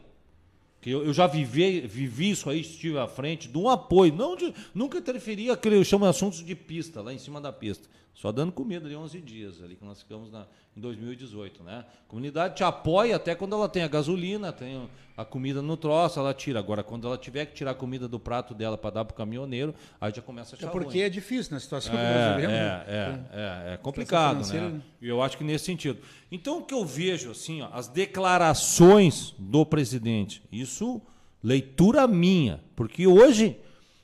que 0.82 0.90
eu, 0.90 1.04
eu, 1.04 1.14
já 1.14 1.28
vivi, 1.28 1.82
vivi 1.82 2.32
isso 2.32 2.50
aí, 2.50 2.62
estive 2.62 2.98
à 2.98 3.08
frente 3.08 3.48
de 3.48 3.58
um 3.58 3.70
apoio, 3.70 4.14
não 4.14 4.36
de, 4.36 4.54
nunca 4.74 4.98
interferia, 4.98 5.60
eu 5.62 5.84
chamo 5.84 6.06
assuntos 6.06 6.44
de 6.44 6.56
pista, 6.56 7.02
lá 7.02 7.14
em 7.14 7.18
cima 7.18 7.42
da 7.42 7.52
pista. 7.52 7.90
Só 8.20 8.34
dando 8.34 8.51
comida 8.51 8.86
ali 8.86 8.97
11 8.97 9.22
dias, 9.22 9.63
ali 9.63 9.78
que 9.78 9.86
nós 9.86 9.99
ficamos 9.99 10.30
na, 10.30 10.45
em 10.76 10.82
2018, 10.82 11.63
né? 11.63 11.86
A 12.05 12.09
comunidade 12.09 12.53
te 12.53 12.65
apoia 12.65 13.15
até 13.15 13.34
quando 13.34 13.55
ela 13.55 13.70
tem 13.70 13.82
a 13.82 13.88
gasolina, 13.88 14.51
tem 14.51 14.89
a 15.15 15.24
comida 15.24 15.61
no 15.61 15.78
troço, 15.78 16.20
ela 16.20 16.34
tira. 16.34 16.59
Agora, 16.59 16.84
quando 16.84 17.07
ela 17.07 17.17
tiver 17.17 17.45
que 17.45 17.53
tirar 17.53 17.72
a 17.72 17.74
comida 17.74 18.09
do 18.09 18.20
prato 18.20 18.53
dela 18.53 18.78
para 18.78 18.89
dar 18.89 19.05
para 19.05 19.13
o 19.13 19.15
caminhoneiro, 19.15 19.74
aí 20.01 20.11
já 20.13 20.22
começa 20.22 20.53
a 20.53 20.57
achar 20.57 20.67
É 20.67 20.70
porque 20.70 20.97
ruim. 20.97 21.05
é 21.05 21.07
difícil 21.07 21.53
na 21.53 21.61
situação 21.61 21.93
é, 21.93 21.97
do 21.97 22.13
brasileiro. 22.13 22.51
É, 22.51 22.55
né? 22.55 23.26
é, 23.32 23.70
é, 23.70 23.74
é, 23.76 23.78
complicado, 23.78 24.45
né? 24.51 24.82
E 25.01 25.07
eu 25.07 25.24
acho 25.24 25.38
que 25.38 25.43
nesse 25.45 25.63
sentido. 25.63 26.01
Então, 26.30 26.57
o 26.57 26.65
que 26.65 26.74
eu 26.74 26.86
vejo, 26.86 27.32
assim, 27.32 27.61
ó, 27.61 27.70
as 27.72 27.88
declarações 27.88 29.34
do 29.39 29.65
presidente, 29.65 30.43
isso, 30.51 31.01
leitura 31.41 32.05
minha, 32.05 32.59
porque 32.76 33.07
hoje 33.07 33.57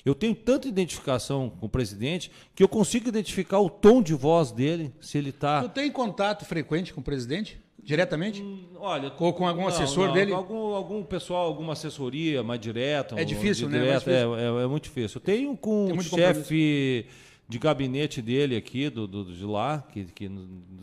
eu 0.05 0.13
tenho 0.13 0.35
tanta 0.35 0.67
identificação 0.67 1.49
com 1.49 1.65
o 1.65 1.69
presidente 1.69 2.31
que 2.53 2.61
eu 2.61 2.67
consigo 2.67 3.09
identificar 3.09 3.59
o 3.59 3.69
tom 3.69 4.03
de 4.03 4.13
voz 4.13 4.51
dele, 4.51 4.93
se 5.01 5.17
ele 5.17 5.31
está. 5.31 5.63
Tu 5.63 5.69
tem 5.69 5.91
contato 5.91 6.45
frequente 6.45 6.93
com 6.93 7.01
o 7.01 7.03
presidente? 7.03 7.59
Diretamente? 7.83 8.41
Hum, 8.41 8.65
olha, 8.77 9.11
ou 9.19 9.33
com 9.33 9.47
algum 9.47 9.61
não, 9.61 9.67
assessor 9.67 10.07
não, 10.07 10.13
dele? 10.13 10.31
Algum, 10.31 10.73
algum 10.73 11.03
pessoal, 11.03 11.45
alguma 11.45 11.73
assessoria 11.73 12.43
mais 12.43 12.59
direta. 12.59 13.19
É 13.19 13.23
difícil, 13.23 13.67
né? 13.67 13.79
É, 13.87 13.91
é, 13.91 14.61
é, 14.61 14.63
é, 14.63 14.67
muito 14.67 14.83
difícil. 14.83 15.19
Eu 15.19 15.21
tenho 15.21 15.57
com 15.57 15.91
o 15.91 16.01
chefe 16.01 17.05
de 17.47 17.59
gabinete 17.59 18.21
dele 18.21 18.55
aqui, 18.55 18.89
do, 18.89 19.07
do, 19.07 19.25
de 19.25 19.45
lá, 19.45 19.83
que, 19.91 20.05
que 20.05 20.27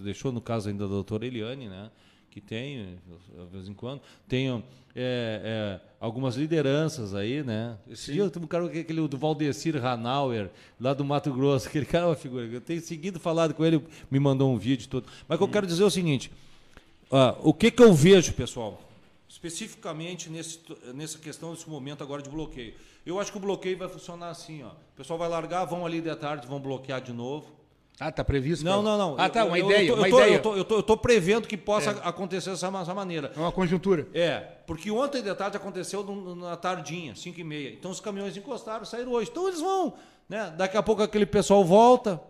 deixou 0.03 0.31
no 0.31 0.41
caso 0.41 0.69
ainda 0.69 0.85
da 0.85 0.95
doutora 0.95 1.27
Eliane, 1.27 1.69
né? 1.69 1.91
Que 2.33 2.41
tem, 2.41 2.99
de 3.29 3.47
vez 3.53 3.69
em 3.69 3.75
quando. 3.75 4.01
Tenho 4.27 4.65
é, 4.97 5.79
é, 5.79 5.81
algumas 6.01 6.35
lideranças 6.35 7.15
aí, 7.15 7.43
né? 7.43 7.77
Esse 7.87 8.07
Sim. 8.07 8.13
dia 8.13 8.23
eu 8.23 8.31
tenho 8.31 8.47
um 8.47 8.49
cara, 8.49 8.65
aquele 8.65 9.07
do 9.07 9.19
Valdecir 9.19 9.77
Hanauer, 9.85 10.51
lá 10.81 10.95
do 10.95 11.05
Mato 11.05 11.31
Grosso, 11.31 11.69
aquele 11.69 11.85
cara 11.85 12.07
é 12.07 12.09
uma 12.09 12.17
figura. 12.17 12.47
Eu 12.47 12.61
tenho 12.63 12.81
seguido 12.81 13.21
falado 13.21 13.53
com 13.53 13.63
ele, 13.63 13.85
me 14.11 14.19
mandou 14.19 14.51
um 14.51 14.57
vídeo 14.57 14.89
todo. 14.89 15.07
Mas 15.29 15.37
o 15.37 15.39
que 15.41 15.45
eu 15.45 15.53
quero 15.53 15.67
dizer 15.67 15.83
é 15.83 15.87
o 15.87 15.91
seguinte: 15.91 16.33
uh, 17.11 17.37
o 17.43 17.53
que, 17.53 17.71
que 17.71 17.83
eu 17.83 17.93
vejo, 17.93 18.33
pessoal, 18.33 18.83
especificamente 19.29 20.31
nesse, 20.31 20.59
nessa 20.95 21.19
questão, 21.19 21.51
nesse 21.51 21.69
momento 21.69 22.03
agora 22.03 22.23
de 22.23 22.31
bloqueio. 22.31 22.73
Eu 23.05 23.21
acho 23.21 23.31
que 23.31 23.37
o 23.37 23.41
bloqueio 23.41 23.77
vai 23.77 23.91
funcionar 23.91 24.31
assim, 24.31 24.63
ó. 24.63 24.69
O 24.69 24.97
pessoal 24.97 25.19
vai 25.19 25.29
largar, 25.29 25.67
vão 25.67 25.85
ali 25.85 26.01
de 26.01 26.15
tarde, 26.17 26.47
vão 26.47 26.61
bloquear 26.61 27.03
de 27.03 27.13
novo 27.13 27.62
ah, 28.01 28.09
está 28.09 28.25
previsto? 28.25 28.65
Não, 28.65 28.83
não, 28.83 28.99
não. 28.99 29.17
Ah, 29.19 29.29
tá, 29.29 29.45
uma 29.45 29.59
eu, 29.59 29.67
ideia. 29.67 29.89
Eu 29.89 29.95
tô, 29.95 30.01
uma 30.01 30.09
eu 30.09 30.11
tô, 30.11 30.21
ideia. 30.21 30.35
Eu 30.35 30.43
tô, 30.43 30.57
eu 30.57 30.65
tô, 30.65 30.75
eu 30.77 30.83
tô 30.83 30.97
prevendo 30.97 31.47
que 31.47 31.57
possa 31.57 31.91
é. 31.91 32.01
acontecer 32.03 32.51
dessa, 32.51 32.71
dessa 32.71 32.95
maneira. 32.95 33.33
É 33.37 33.39
uma 33.39 33.53
conjuntura. 33.53 34.09
É, 34.13 34.41
porque 34.67 34.91
ontem 34.91 35.23
de 35.23 35.35
tarde 35.35 35.57
aconteceu 35.57 36.05
na 36.35 36.57
tardinha, 36.57 37.15
5 37.15 37.39
e 37.39 37.45
meia. 37.45 37.71
Então 37.71 37.91
os 37.91 38.01
caminhões 38.01 38.37
encostaram, 38.37 38.85
saíram 38.85 39.13
hoje. 39.13 39.31
Então 39.31 39.47
eles 39.47 39.61
vão, 39.61 39.95
né? 40.29 40.53
Daqui 40.57 40.77
a 40.77 40.83
pouco 40.83 41.03
aquele 41.03 41.27
pessoal 41.27 41.65
volta, 41.65 42.21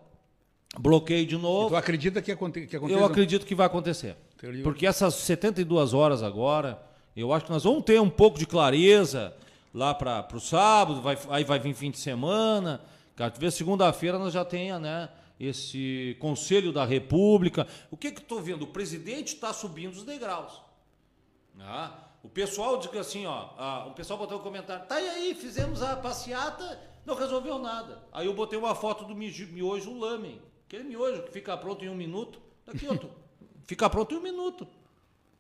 bloqueio 0.79 1.27
de 1.27 1.39
novo. 1.39 1.71
Tu 1.71 1.77
acredita 1.77 2.21
que, 2.21 2.33
aconte 2.33 2.67
que 2.67 2.77
aconteça? 2.77 2.99
Eu 2.99 3.05
acredito 3.05 3.47
que 3.47 3.55
vai 3.55 3.67
acontecer. 3.67 4.17
Porque 4.65 4.87
essas 4.87 5.15
72 5.15 5.95
horas 5.95 6.23
agora, 6.23 6.83
eu 7.17 7.33
acho 7.33 7.47
que 7.47 7.53
nós 7.53 7.63
vamos 7.63 7.85
ter 7.85 8.01
um 8.01 8.11
pouco 8.11 8.39
de 8.39 8.47
clareza 8.47 9.33
lá 9.73 9.95
para 9.95 10.27
o 10.35 10.41
sábado, 10.41 11.01
vai, 11.01 11.17
aí 11.31 11.45
vai 11.45 11.59
vir 11.59 11.75
fim 11.75 11.91
de 11.91 11.99
semana. 11.99 12.81
Cara, 13.15 13.33
segunda-feira 13.51 14.19
nós 14.19 14.33
já 14.33 14.45
tenha, 14.45 14.79
né? 14.79 15.09
Esse 15.47 16.17
Conselho 16.21 16.73
da 16.73 16.85
República. 16.85 17.67
O 17.91 17.97
que, 17.97 18.13
que 18.13 18.21
estou 18.21 18.41
vendo? 18.41 18.63
O 18.63 18.69
presidente 18.69 19.35
está 19.35 19.53
subindo 19.53 19.93
os 19.93 20.05
degraus. 20.05 20.61
Ah, 21.59 22.09
o 22.23 22.29
pessoal 22.29 22.79
diz 22.79 22.95
assim, 22.97 23.27
ó, 23.27 23.51
ah, 23.59 23.87
o 23.89 23.95
pessoal 23.95 24.19
botou 24.19 24.39
um 24.39 24.43
comentário, 24.43 24.87
tá 24.87 24.95
aí, 24.95 25.35
fizemos 25.35 25.83
a 25.83 25.97
passeata, 25.97 26.81
não 27.05 27.15
resolveu 27.15 27.59
nada. 27.59 28.03
Aí 28.13 28.27
eu 28.27 28.35
botei 28.35 28.59
uma 28.59 28.75
foto 28.75 29.05
do 29.05 29.15
miojo 29.15 29.99
lamen, 29.99 30.41
aquele 30.67 30.85
miojo 30.85 31.23
que 31.25 31.33
fica 31.33 31.57
pronto 31.57 31.85
em 31.85 31.89
um 31.89 31.95
minuto. 31.95 32.41
Daqui, 32.65 32.87
ó, 32.89 32.97
fica 33.67 33.91
pronto 33.91 34.15
em 34.15 34.19
um 34.19 34.23
minuto. 34.23 34.67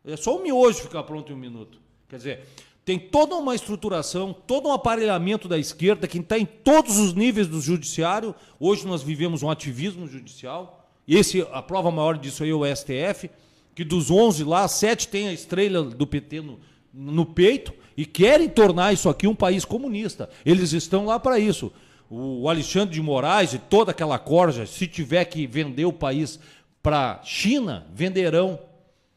É 0.04 0.16
só 0.16 0.36
o 0.36 0.42
miojo 0.42 0.82
ficar 0.82 1.04
pronto 1.04 1.30
em 1.30 1.34
um 1.34 1.38
minuto. 1.38 1.78
Quer 2.08 2.16
dizer, 2.16 2.48
tem 2.84 2.98
toda 2.98 3.36
uma 3.36 3.54
estruturação, 3.54 4.34
todo 4.46 4.68
um 4.68 4.72
aparelhamento 4.72 5.48
da 5.48 5.58
esquerda 5.58 6.08
que 6.08 6.18
está 6.18 6.38
em 6.38 6.44
todos 6.44 6.98
os 6.98 7.14
níveis 7.14 7.46
do 7.46 7.60
judiciário. 7.60 8.34
Hoje 8.58 8.86
nós 8.86 9.02
vivemos 9.02 9.42
um 9.42 9.50
ativismo 9.50 10.08
judicial. 10.08 10.88
Esse, 11.06 11.46
a 11.52 11.62
prova 11.62 11.90
maior 11.90 12.18
disso 12.18 12.42
aí 12.42 12.50
é 12.50 12.54
o 12.54 12.64
STF, 12.64 13.30
que 13.74 13.84
dos 13.84 14.10
11 14.10 14.42
lá, 14.44 14.66
7 14.66 15.08
tem 15.08 15.28
a 15.28 15.32
estrela 15.32 15.82
do 15.82 16.06
PT 16.06 16.40
no, 16.40 16.58
no 16.92 17.24
peito 17.24 17.72
e 17.96 18.04
querem 18.04 18.48
tornar 18.48 18.92
isso 18.92 19.08
aqui 19.08 19.28
um 19.28 19.34
país 19.34 19.64
comunista. 19.64 20.28
Eles 20.44 20.72
estão 20.72 21.06
lá 21.06 21.20
para 21.20 21.38
isso. 21.38 21.72
O 22.10 22.48
Alexandre 22.48 22.94
de 22.94 23.00
Moraes 23.00 23.54
e 23.54 23.58
toda 23.58 23.92
aquela 23.92 24.18
corja, 24.18 24.66
se 24.66 24.86
tiver 24.86 25.24
que 25.24 25.46
vender 25.46 25.84
o 25.84 25.92
país 25.92 26.38
para 26.82 27.20
China, 27.22 27.86
venderão 27.94 28.58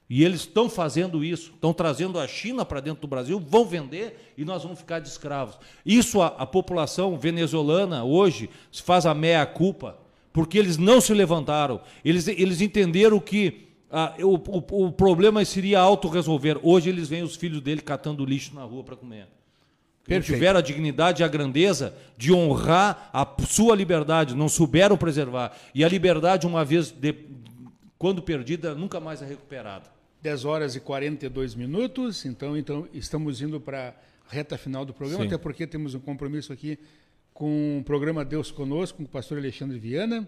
e 0.09 0.23
eles 0.23 0.41
estão 0.41 0.69
fazendo 0.69 1.23
isso, 1.23 1.51
estão 1.55 1.73
trazendo 1.73 2.19
a 2.19 2.27
China 2.27 2.63
para 2.63 2.79
dentro 2.79 3.01
do 3.01 3.07
Brasil, 3.07 3.39
vão 3.39 3.65
vender 3.65 4.33
e 4.37 4.45
nós 4.45 4.61
vamos 4.61 4.79
ficar 4.79 4.99
de 4.99 5.07
escravos. 5.07 5.57
Isso 5.83 6.21
a, 6.21 6.27
a 6.27 6.45
população 6.45 7.17
venezuelana 7.17 8.03
hoje 8.03 8.49
se 8.71 8.83
faz 8.83 9.07
a 9.07 9.15
meia-culpa, 9.15 9.97
porque 10.31 10.59
eles 10.59 10.77
não 10.77 11.01
se 11.01 11.13
levantaram. 11.13 11.81
Eles, 12.03 12.27
eles 12.27 12.61
entenderam 12.61 13.19
que 13.19 13.65
ah, 13.89 14.13
o, 14.19 14.35
o, 14.35 14.85
o, 14.85 14.91
problema 14.91 15.43
seria 15.43 15.79
autorresolver. 15.79 16.59
Hoje 16.61 16.89
eles 16.89 17.09
veem 17.09 17.23
os 17.23 17.35
filhos 17.35 17.61
dele 17.61 17.81
catando 17.81 18.25
lixo 18.25 18.53
na 18.53 18.63
rua 18.63 18.83
para 18.83 18.95
comer. 18.95 19.27
Não 20.07 20.21
tiveram 20.21 20.59
a 20.59 20.61
dignidade 20.61 21.23
e 21.23 21.25
a 21.25 21.27
grandeza 21.27 21.95
de 22.15 22.31
honrar 22.31 23.09
a 23.11 23.27
sua 23.47 23.75
liberdade, 23.75 24.35
não 24.35 24.47
souberam 24.47 24.95
preservar. 24.95 25.57
E 25.73 25.83
a 25.83 25.89
liberdade, 25.89 26.45
uma 26.45 26.63
vez 26.63 26.91
de, 26.91 27.15
quando 27.97 28.21
perdida, 28.21 28.75
nunca 28.75 28.99
mais 28.99 29.23
é 29.23 29.25
recuperada. 29.25 29.94
10 30.25 30.43
horas 30.43 30.75
e 30.75 30.79
42 30.79 31.53
minutos, 31.53 32.25
então, 32.25 32.57
então 32.57 32.87
estamos 32.91 33.43
indo 33.43 33.61
para 33.61 33.95
a 34.27 34.33
reta 34.33 34.57
final 34.57 34.83
do 34.83 34.91
programa, 34.91 35.21
Sim. 35.21 35.27
até 35.27 35.37
porque 35.37 35.67
temos 35.67 35.93
um 35.93 35.99
compromisso 35.99 36.51
aqui 36.51 36.79
com 37.31 37.77
o 37.77 37.83
programa 37.83 38.25
Deus 38.25 38.49
Conosco, 38.49 38.97
com 38.97 39.03
o 39.03 39.07
pastor 39.07 39.37
Alexandre 39.37 39.77
Viana. 39.77 40.27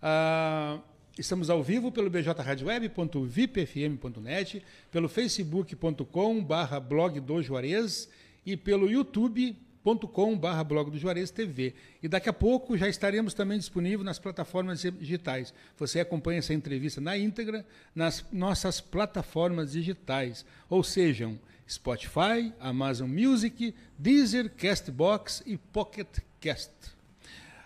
Ah, 0.00 0.78
estamos 1.18 1.50
ao 1.50 1.60
vivo 1.60 1.90
pelo 1.90 2.08
bjradioweb.vipfm.net, 2.08 4.62
pelo 4.92 5.08
facebook.com 5.08 6.44
barra 6.44 6.78
blog 6.78 7.18
do 7.18 7.42
Juarez 7.42 8.08
e 8.46 8.56
pelo 8.56 8.88
YouTube 8.88 9.56
youtube.com.br 9.84 10.64
blog 10.64 10.90
do 10.90 10.98
Juarez 10.98 11.30
TV. 11.30 11.74
E 12.02 12.08
daqui 12.08 12.28
a 12.28 12.32
pouco 12.32 12.76
já 12.78 12.88
estaremos 12.88 13.34
também 13.34 13.58
disponíveis 13.58 14.04
nas 14.04 14.18
plataformas 14.18 14.80
digitais. 14.80 15.52
Você 15.76 16.00
acompanha 16.00 16.38
essa 16.38 16.54
entrevista 16.54 17.00
na 17.00 17.16
íntegra 17.18 17.66
nas 17.94 18.24
nossas 18.32 18.80
plataformas 18.80 19.72
digitais, 19.72 20.46
ou 20.68 20.82
sejam 20.82 21.38
Spotify, 21.68 22.52
Amazon 22.60 23.10
Music, 23.10 23.74
Deezer, 23.98 24.50
Castbox 24.50 25.42
e 25.44 25.56
Pocket 25.56 26.18
Cast. 26.40 26.72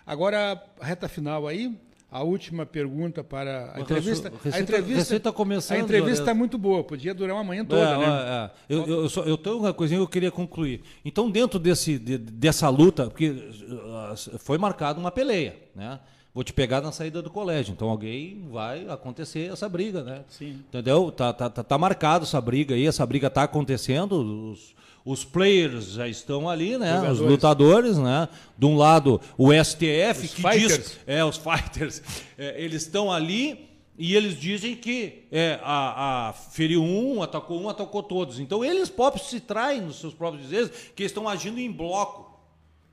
Agora, 0.06 0.62
reta 0.80 1.08
final 1.08 1.46
aí, 1.46 1.76
a 2.10 2.22
última 2.22 2.64
pergunta 2.64 3.22
para 3.24 3.72
a 3.74 3.80
entrevista. 3.80 4.32
a 4.52 4.60
entrevista 4.60 5.16
está 5.16 5.32
começando. 5.32 5.78
A 5.78 5.80
entrevista 5.80 6.22
está 6.22 6.34
muito 6.34 6.56
boa, 6.56 6.84
podia 6.84 7.12
durar 7.12 7.36
uma 7.36 7.44
manhã 7.44 7.64
toda, 7.64 7.82
é, 7.82 7.98
né? 7.98 8.06
É, 8.06 8.50
eu, 8.74 8.86
eu, 8.86 9.08
só, 9.08 9.22
eu 9.22 9.36
tenho 9.36 9.58
uma 9.58 9.74
coisinha 9.74 9.98
que 9.98 10.04
eu 10.04 10.08
queria 10.08 10.30
concluir. 10.30 10.82
Então, 11.04 11.30
dentro 11.30 11.58
desse, 11.58 11.98
de, 11.98 12.16
dessa 12.16 12.68
luta, 12.68 13.08
porque 13.08 13.30
uh, 13.30 14.38
foi 14.38 14.56
marcada 14.56 14.98
uma 14.98 15.10
peleia, 15.10 15.56
né? 15.74 15.98
Vou 16.32 16.44
te 16.44 16.52
pegar 16.52 16.82
na 16.82 16.92
saída 16.92 17.22
do 17.22 17.30
colégio. 17.30 17.72
Então 17.72 17.88
alguém 17.88 18.46
vai 18.50 18.86
acontecer 18.90 19.50
essa 19.50 19.66
briga, 19.70 20.04
né? 20.04 20.22
Sim. 20.28 20.60
Entendeu? 20.68 21.10
Tá, 21.10 21.32
tá, 21.32 21.48
tá, 21.48 21.64
tá 21.64 21.78
marcado 21.78 22.24
essa 22.24 22.38
briga 22.42 22.74
aí, 22.74 22.86
essa 22.86 23.06
briga 23.06 23.28
está 23.28 23.44
acontecendo. 23.44 24.52
Os, 24.52 24.74
os 25.06 25.24
players 25.24 25.92
já 25.92 26.08
estão 26.08 26.48
ali, 26.48 26.76
né? 26.76 26.96
Jogadores. 26.96 27.20
Os 27.20 27.30
lutadores, 27.30 27.96
né? 27.96 28.28
De 28.58 28.66
um 28.66 28.76
lado 28.76 29.20
o 29.38 29.52
STF 29.52 30.24
os 30.24 30.34
que 30.34 30.42
fighters. 30.42 30.78
diz, 30.78 30.98
é 31.06 31.24
os 31.24 31.36
fighters, 31.36 32.02
é, 32.36 32.60
eles 32.60 32.82
estão 32.82 33.12
ali 33.12 33.68
e 33.96 34.16
eles 34.16 34.38
dizem 34.38 34.74
que 34.74 35.28
é, 35.30 35.60
a, 35.62 36.30
a 36.30 36.32
feriu 36.32 36.82
um, 36.82 37.22
atacou 37.22 37.62
um, 37.62 37.68
atacou 37.68 38.02
todos. 38.02 38.40
Então 38.40 38.64
eles 38.64 38.90
próprios 38.90 39.30
se 39.30 39.38
traem 39.38 39.80
nos 39.80 40.00
seus 40.00 40.12
próprios 40.12 40.42
dizeres 40.42 40.70
que 40.96 41.04
estão 41.04 41.28
agindo 41.28 41.60
em 41.60 41.70
bloco. 41.70 42.40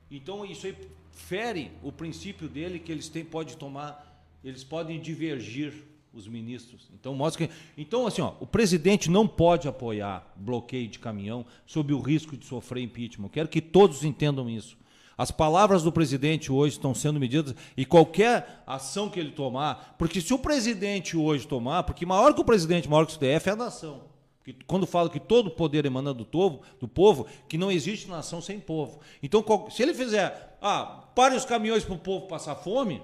Então 0.08 0.46
isso 0.46 0.68
aí 0.68 0.76
fere 1.10 1.72
o 1.82 1.90
princípio 1.90 2.48
dele 2.48 2.78
que 2.78 2.92
eles 2.92 3.08
têm 3.08 3.24
pode 3.24 3.56
tomar, 3.56 4.24
eles 4.44 4.62
podem 4.62 5.00
divergir 5.00 5.74
os 6.14 6.28
ministros. 6.28 6.88
Então 6.94 7.14
mostra 7.14 7.46
que, 7.46 7.54
então 7.76 8.06
assim, 8.06 8.22
ó, 8.22 8.32
o 8.40 8.46
presidente 8.46 9.10
não 9.10 9.26
pode 9.26 9.66
apoiar 9.68 10.32
bloqueio 10.36 10.88
de 10.88 10.98
caminhão 10.98 11.44
sob 11.66 11.92
o 11.92 12.00
risco 12.00 12.36
de 12.36 12.46
sofrer 12.46 12.82
impeachment. 12.82 13.26
Eu 13.26 13.30
quero 13.30 13.48
que 13.48 13.60
todos 13.60 14.04
entendam 14.04 14.48
isso. 14.48 14.76
As 15.16 15.30
palavras 15.30 15.82
do 15.82 15.92
presidente 15.92 16.50
hoje 16.50 16.74
estão 16.74 16.94
sendo 16.94 17.20
medidas 17.20 17.54
e 17.76 17.84
qualquer 17.84 18.62
ação 18.66 19.08
que 19.08 19.20
ele 19.20 19.30
tomar, 19.30 19.94
porque 19.96 20.20
se 20.20 20.34
o 20.34 20.38
presidente 20.38 21.16
hoje 21.16 21.46
tomar, 21.46 21.84
porque 21.84 22.04
maior 22.04 22.34
que 22.34 22.40
o 22.40 22.44
presidente, 22.44 22.88
maior 22.88 23.06
que 23.06 23.12
o 23.12 23.14
STF 23.14 23.48
é 23.48 23.52
a 23.52 23.56
nação. 23.56 24.02
Porque 24.38 24.62
quando 24.66 24.86
falo 24.86 25.08
que 25.08 25.20
todo 25.20 25.50
poder 25.50 25.86
emana 25.86 26.12
do 26.12 26.24
povo, 26.24 26.60
do 26.78 26.86
povo, 26.86 27.26
que 27.48 27.56
não 27.56 27.70
existe 27.70 28.10
nação 28.10 28.42
sem 28.42 28.60
povo. 28.60 29.00
Então, 29.22 29.42
se 29.70 29.82
ele 29.82 29.94
fizer, 29.94 30.58
ah, 30.60 31.04
pare 31.14 31.34
os 31.34 31.46
caminhões 31.46 31.84
para 31.84 31.94
o 31.94 31.98
povo 31.98 32.26
passar 32.26 32.56
fome, 32.56 33.00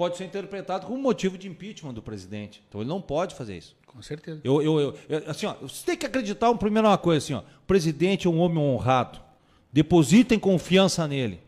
pode 0.00 0.16
ser 0.16 0.24
interpretado 0.24 0.86
como 0.86 0.98
motivo 0.98 1.36
de 1.36 1.46
impeachment 1.46 1.92
do 1.92 2.00
presidente. 2.00 2.62
Então 2.66 2.80
ele 2.80 2.88
não 2.88 3.02
pode 3.02 3.34
fazer 3.34 3.58
isso. 3.58 3.76
Com 3.86 4.00
certeza. 4.00 4.40
Eu, 4.42 4.62
eu, 4.62 4.94
eu, 5.10 5.22
assim, 5.26 5.44
ó, 5.44 5.52
você 5.60 5.84
tem 5.84 5.94
que 5.94 6.06
acreditar, 6.06 6.54
primeiro, 6.54 6.88
uma 6.88 6.96
coisa 6.96 7.22
assim, 7.22 7.34
ó, 7.34 7.40
o 7.40 7.66
presidente 7.66 8.26
é 8.26 8.30
um 8.30 8.40
homem 8.40 8.56
honrado. 8.56 9.20
Depositem 9.70 10.38
confiança 10.38 11.06
nele. 11.06 11.38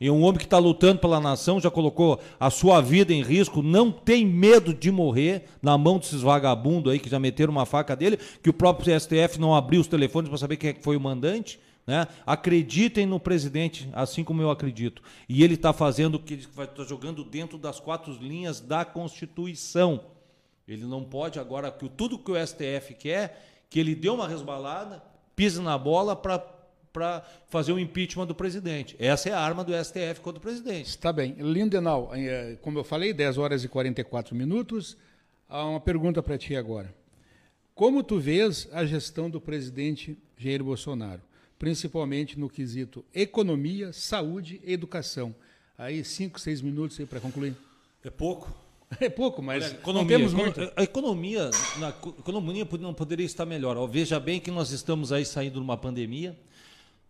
E 0.00 0.10
um 0.10 0.22
homem 0.22 0.38
que 0.38 0.44
está 0.44 0.56
lutando 0.56 0.98
pela 0.98 1.20
nação, 1.20 1.60
já 1.60 1.70
colocou 1.70 2.18
a 2.40 2.48
sua 2.48 2.80
vida 2.80 3.12
em 3.12 3.22
risco, 3.22 3.60
não 3.60 3.92
tem 3.92 4.24
medo 4.24 4.72
de 4.72 4.90
morrer 4.90 5.44
na 5.60 5.76
mão 5.76 5.98
desses 5.98 6.22
vagabundos 6.22 6.90
aí 6.90 6.98
que 6.98 7.10
já 7.10 7.18
meteram 7.18 7.52
uma 7.52 7.66
faca 7.66 7.94
dele, 7.94 8.18
que 8.42 8.48
o 8.48 8.54
próprio 8.54 8.98
STF 8.98 9.38
não 9.38 9.54
abriu 9.54 9.78
os 9.78 9.86
telefones 9.86 10.30
para 10.30 10.38
saber 10.38 10.56
quem 10.56 10.70
é 10.70 10.72
que 10.72 10.82
foi 10.82 10.96
o 10.96 11.00
mandante. 11.00 11.60
Né? 11.90 12.06
Acreditem 12.24 13.04
no 13.04 13.18
presidente, 13.18 13.90
assim 13.92 14.22
como 14.22 14.40
eu 14.40 14.48
acredito. 14.48 15.02
E 15.28 15.42
ele 15.42 15.54
está 15.54 15.72
fazendo 15.72 16.14
o 16.14 16.18
que 16.20 16.34
ele 16.34 16.44
está 16.44 16.84
jogando 16.84 17.24
dentro 17.24 17.58
das 17.58 17.80
quatro 17.80 18.12
linhas 18.12 18.60
da 18.60 18.84
Constituição. 18.84 20.04
Ele 20.68 20.84
não 20.84 21.02
pode 21.02 21.40
agora, 21.40 21.68
que 21.68 21.88
tudo 21.88 22.16
que 22.16 22.30
o 22.30 22.46
STF 22.46 22.94
quer, 22.94 23.64
que 23.68 23.80
ele 23.80 23.96
dê 23.96 24.08
uma 24.08 24.28
resbalada, 24.28 25.02
pise 25.34 25.60
na 25.60 25.76
bola 25.76 26.14
para 26.14 26.38
para 26.92 27.24
fazer 27.48 27.72
o 27.72 27.78
impeachment 27.78 28.26
do 28.26 28.34
presidente. 28.34 28.96
Essa 28.98 29.28
é 29.28 29.32
a 29.32 29.38
arma 29.38 29.62
do 29.62 29.72
STF 29.72 30.20
contra 30.20 30.38
o 30.38 30.42
presidente. 30.42 30.88
Está 30.88 31.12
bem. 31.12 31.36
Lindenau, 31.38 32.10
eh, 32.12 32.58
como 32.62 32.80
eu 32.80 32.82
falei, 32.82 33.12
10 33.12 33.38
horas 33.38 33.62
e 33.62 33.68
44 33.68 34.34
minutos. 34.34 34.96
Há 35.48 35.64
uma 35.66 35.78
pergunta 35.78 36.20
para 36.20 36.36
ti 36.36 36.56
agora. 36.56 36.92
Como 37.76 38.02
tu 38.02 38.18
vês 38.18 38.68
a 38.72 38.84
gestão 38.84 39.30
do 39.30 39.40
presidente 39.40 40.18
Jair 40.36 40.64
Bolsonaro, 40.64 41.22
principalmente 41.60 42.38
no 42.38 42.48
quesito 42.48 43.04
economia, 43.14 43.92
saúde 43.92 44.62
e 44.64 44.72
educação? 44.72 45.34
Aí, 45.76 46.02
cinco, 46.02 46.40
seis 46.40 46.62
minutos 46.62 46.98
aí 46.98 47.04
para 47.04 47.20
concluir. 47.20 47.54
É 48.02 48.10
pouco. 48.10 48.52
É 48.98 49.08
pouco, 49.08 49.40
mas 49.40 49.62
Olha, 49.62 49.72
economia, 49.74 50.02
não 50.02 50.08
temos 50.08 50.34
muito. 50.34 50.72
A 50.74 50.82
economia, 50.82 51.48
na, 51.78 51.90
a 51.90 51.90
economia 52.18 52.66
não 52.80 52.92
poderia 52.92 53.24
estar 53.24 53.46
melhor. 53.46 53.86
Veja 53.86 54.18
bem 54.18 54.40
que 54.40 54.50
nós 54.50 54.72
estamos 54.72 55.12
aí 55.12 55.24
saindo 55.24 55.52
de 55.52 55.60
uma 55.60 55.76
pandemia. 55.76 56.36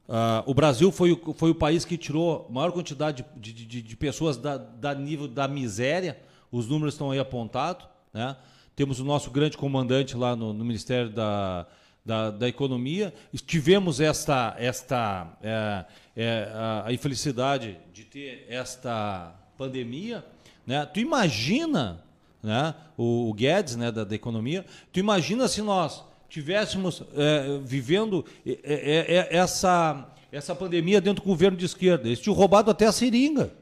Uh, 0.07 0.45
o 0.45 0.53
Brasil 0.53 0.93
foi 0.93 1.13
o, 1.13 1.33
foi 1.33 1.51
o 1.51 1.55
país 1.55 1.87
que 1.87 1.97
tirou 1.97 2.47
a 2.47 2.53
maior 2.53 2.71
quantidade 2.71 3.25
de, 3.35 3.55
de, 3.55 3.81
de 3.81 3.97
pessoas 3.97 4.37
da, 4.37 4.59
da, 4.59 4.95
nível 4.95 5.27
da 5.27 5.49
miséria. 5.49 6.21
Os 6.53 6.69
números 6.69 6.93
estão 6.93 7.13
aí 7.13 7.19
apontados. 7.19 7.87
Né? 8.13 8.37
Temos 8.77 9.01
o 9.01 9.05
nosso 9.05 9.31
grande 9.31 9.57
comandante 9.57 10.15
lá 10.15 10.37
no, 10.37 10.53
no 10.53 10.67
Ministério 10.67 11.09
da, 11.09 11.67
da, 12.05 12.31
da, 12.31 12.49
Economia. 12.49 13.13
Tivemos 13.47 14.01
esta, 14.01 14.55
esta 14.59 15.37
é, 15.43 15.85
é, 16.17 16.53
a, 16.85 16.93
infelicidade 16.93 17.79
de 17.93 18.05
ter 18.05 18.47
esta 18.49 19.35
pandemia. 19.57 20.25
Né? 20.67 20.85
Tu 20.87 21.01
imagina, 21.01 22.03
né? 22.43 22.75
o, 22.97 23.31
o 23.31 23.35
Guedes 23.35 23.77
né, 23.77 23.93
da, 23.93 24.05
da 24.05 24.15
economia, 24.15 24.65
tu 24.93 24.99
imagina 24.99 25.47
se 25.49 25.63
nós 25.63 26.05
tivéssemos 26.29 27.03
é, 27.17 27.59
vivendo 27.63 28.25
é, 28.47 28.53
é, 28.63 29.15
é, 29.17 29.37
essa, 29.37 30.09
essa 30.31 30.55
pandemia 30.55 31.01
dentro 31.01 31.23
do 31.23 31.27
governo 31.27 31.57
de 31.57 31.67
esquerda. 31.67 32.07
Eles 32.07 32.21
tinham 32.21 32.35
roubado 32.35 32.71
até 32.71 32.87
a 32.87 32.93
seringa. 32.93 33.53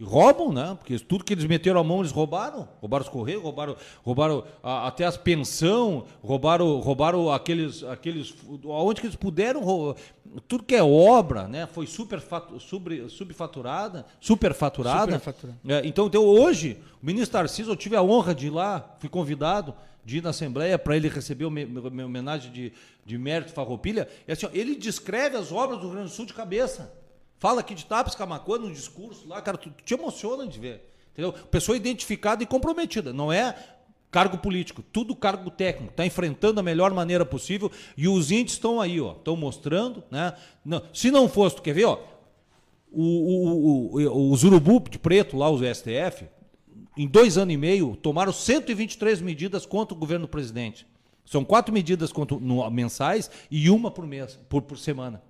E 0.00 0.04
roubam, 0.04 0.50
né? 0.50 0.74
Porque 0.78 0.98
tudo 0.98 1.22
que 1.22 1.34
eles 1.34 1.44
meteram 1.44 1.78
a 1.78 1.84
mão, 1.84 2.00
eles 2.00 2.10
roubaram. 2.10 2.66
Roubaram 2.80 3.04
os 3.04 3.10
correios, 3.10 3.42
roubaram, 3.42 3.76
roubaram 4.02 4.44
a, 4.62 4.86
até 4.86 5.04
as 5.04 5.18
pensão, 5.18 6.06
roubaram, 6.22 6.80
roubaram 6.80 7.30
aqueles, 7.30 7.84
aqueles. 7.84 8.34
Aonde 8.64 9.02
que 9.02 9.06
eles 9.06 9.16
puderam 9.16 9.94
tudo 10.48 10.64
que 10.64 10.74
é 10.74 10.82
obra, 10.82 11.46
né, 11.48 11.66
foi 11.66 11.86
super 11.86 12.22
sub, 12.58 13.10
subfaturada, 13.10 14.06
superfaturada. 14.20 15.18
Superfaturada. 15.18 15.58
É, 15.68 15.86
então, 15.86 16.06
então, 16.06 16.24
hoje, 16.24 16.78
o 17.02 17.06
ministro 17.06 17.32
Tarcísio, 17.32 17.72
eu 17.72 17.76
tive 17.76 17.96
a 17.96 18.02
honra 18.02 18.34
de 18.34 18.46
ir 18.46 18.50
lá, 18.50 18.96
fui 19.00 19.08
convidado 19.08 19.74
de 20.02 20.18
ir 20.18 20.22
na 20.22 20.30
Assembleia 20.30 20.78
para 20.78 20.96
ele 20.96 21.08
receber 21.08 21.44
uma 21.44 21.60
homenagem 22.04 22.50
de, 22.50 22.72
de 23.04 23.18
mérito 23.18 23.52
Farroupilha. 23.52 24.08
E 24.26 24.32
assim, 24.32 24.46
ó, 24.46 24.50
ele 24.54 24.76
descreve 24.76 25.36
as 25.36 25.52
obras 25.52 25.78
do 25.78 25.86
Rio 25.86 25.96
Grande 25.96 26.10
do 26.10 26.14
Sul 26.14 26.24
de 26.24 26.32
cabeça. 26.32 26.99
Fala 27.40 27.62
aqui 27.62 27.74
de 27.74 27.86
Tapes, 27.86 28.14
Camacuã, 28.14 28.58
no 28.58 28.70
discurso 28.70 29.26
lá, 29.26 29.40
cara, 29.40 29.56
tu, 29.56 29.70
tu 29.70 29.82
te 29.82 29.94
emociona 29.94 30.46
de 30.46 30.60
ver. 30.60 30.86
Entendeu? 31.10 31.32
Pessoa 31.32 31.74
identificada 31.74 32.42
e 32.42 32.46
comprometida. 32.46 33.14
Não 33.14 33.32
é 33.32 33.56
cargo 34.10 34.36
político, 34.36 34.82
tudo 34.82 35.16
cargo 35.16 35.50
técnico, 35.50 35.90
está 35.90 36.04
enfrentando 36.04 36.54
da 36.54 36.62
melhor 36.62 36.92
maneira 36.92 37.24
possível 37.24 37.72
e 37.96 38.06
os 38.06 38.30
índices 38.30 38.58
estão 38.58 38.78
aí, 38.78 39.00
ó, 39.00 39.12
estão 39.12 39.36
mostrando, 39.36 40.04
né? 40.10 40.34
Não, 40.64 40.82
se 40.92 41.10
não 41.10 41.28
fosse, 41.28 41.56
tu 41.56 41.62
quer 41.62 41.72
ver, 41.72 41.86
ó, 41.86 41.98
o, 42.92 43.04
o, 43.04 43.96
o, 43.96 44.30
os 44.32 44.44
urubu 44.44 44.80
de 44.90 44.98
preto 44.98 45.36
lá, 45.36 45.48
os 45.48 45.62
STF, 45.62 46.26
em 46.94 47.06
dois 47.06 47.38
anos 47.38 47.54
e 47.54 47.56
meio, 47.56 47.96
tomaram 47.96 48.32
123 48.32 49.22
medidas 49.22 49.64
contra 49.64 49.94
o 49.94 49.98
governo 49.98 50.26
do 50.26 50.30
presidente. 50.30 50.86
São 51.24 51.42
quatro 51.44 51.72
medidas 51.72 52.12
contra, 52.12 52.36
no, 52.38 52.68
mensais 52.70 53.30
e 53.50 53.70
uma 53.70 53.90
por 53.90 54.06
mês, 54.06 54.38
por, 54.48 54.60
por 54.60 54.76
semana. 54.76 55.22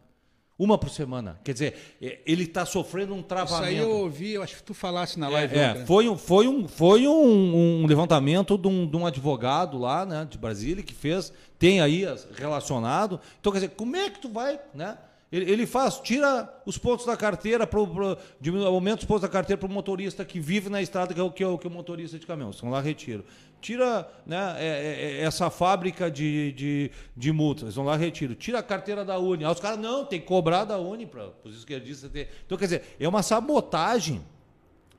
Uma 0.60 0.76
por 0.76 0.90
semana. 0.90 1.40
Quer 1.42 1.54
dizer, 1.54 1.96
é, 2.02 2.18
ele 2.26 2.44
está 2.44 2.66
sofrendo 2.66 3.14
um 3.14 3.22
travamento. 3.22 3.62
Isso 3.62 3.64
aí 3.64 3.78
eu 3.78 3.90
ouvi, 3.90 4.32
eu 4.32 4.42
acho 4.42 4.56
que 4.56 4.62
tu 4.62 4.74
falasse 4.74 5.18
na 5.18 5.26
live. 5.26 5.56
É, 5.56 5.62
é 5.62 5.86
foi, 5.86 6.06
um, 6.06 6.18
foi, 6.18 6.46
um, 6.46 6.68
foi 6.68 7.08
um, 7.08 7.82
um 7.82 7.86
levantamento 7.86 8.58
de 8.58 8.68
um, 8.68 8.86
de 8.86 8.94
um, 8.94 9.06
advogado 9.06 9.78
lá, 9.78 10.04
né, 10.04 10.28
de 10.28 10.36
Brasília, 10.36 10.84
que 10.84 10.92
fez, 10.92 11.32
tem 11.58 11.80
aí 11.80 12.04
relacionado. 12.34 13.18
Então, 13.40 13.50
quer 13.50 13.60
dizer, 13.60 13.70
como 13.70 13.96
é 13.96 14.10
que 14.10 14.20
tu 14.20 14.28
vai, 14.28 14.60
né? 14.74 14.98
Ele, 15.32 15.50
ele 15.50 15.66
faz, 15.66 16.00
tira 16.00 16.52
os 16.66 16.76
pontos 16.76 17.06
da 17.06 17.16
carteira, 17.16 17.66
pro, 17.66 17.86
pro, 17.86 18.18
aumenta 18.66 19.00
os 19.00 19.04
pontos 19.04 19.22
da 19.22 19.28
carteira 19.28 19.58
para 19.58 19.68
o 19.68 19.72
motorista 19.72 20.24
que 20.24 20.40
vive 20.40 20.68
na 20.68 20.82
estrada, 20.82 21.14
que 21.14 21.20
é 21.20 21.22
o 21.22 21.30
que 21.30 21.42
é 21.42 21.46
o, 21.46 21.56
que 21.56 21.66
é 21.66 21.70
o 21.70 21.72
motorista 21.72 22.18
de 22.18 22.26
caminhão. 22.26 22.52
São 22.52 22.70
lá 22.70 22.80
retiro 22.80 23.24
tira 23.60 24.08
né, 24.26 24.56
é, 24.58 24.66
é, 24.66 25.20
é, 25.20 25.22
essa 25.22 25.50
fábrica 25.50 26.10
de, 26.10 26.52
de, 26.52 26.90
de 27.16 27.32
multas, 27.32 27.74
vão 27.74 27.84
lá 27.84 27.96
retiro, 27.96 28.34
tira 28.34 28.58
a 28.58 28.62
carteira 28.62 29.04
da 29.04 29.18
Uni. 29.18 29.44
Aí 29.44 29.52
os 29.52 29.60
caras, 29.60 29.78
não, 29.78 30.04
tem 30.04 30.20
que 30.20 30.26
cobrar 30.26 30.64
da 30.64 30.78
Uni 30.78 31.06
para 31.06 31.30
os 31.44 31.58
esquerdistas 31.58 32.10
ter. 32.10 32.30
Então, 32.46 32.56
quer 32.56 32.64
dizer, 32.64 32.96
é 32.98 33.06
uma 33.06 33.22
sabotagem. 33.22 34.24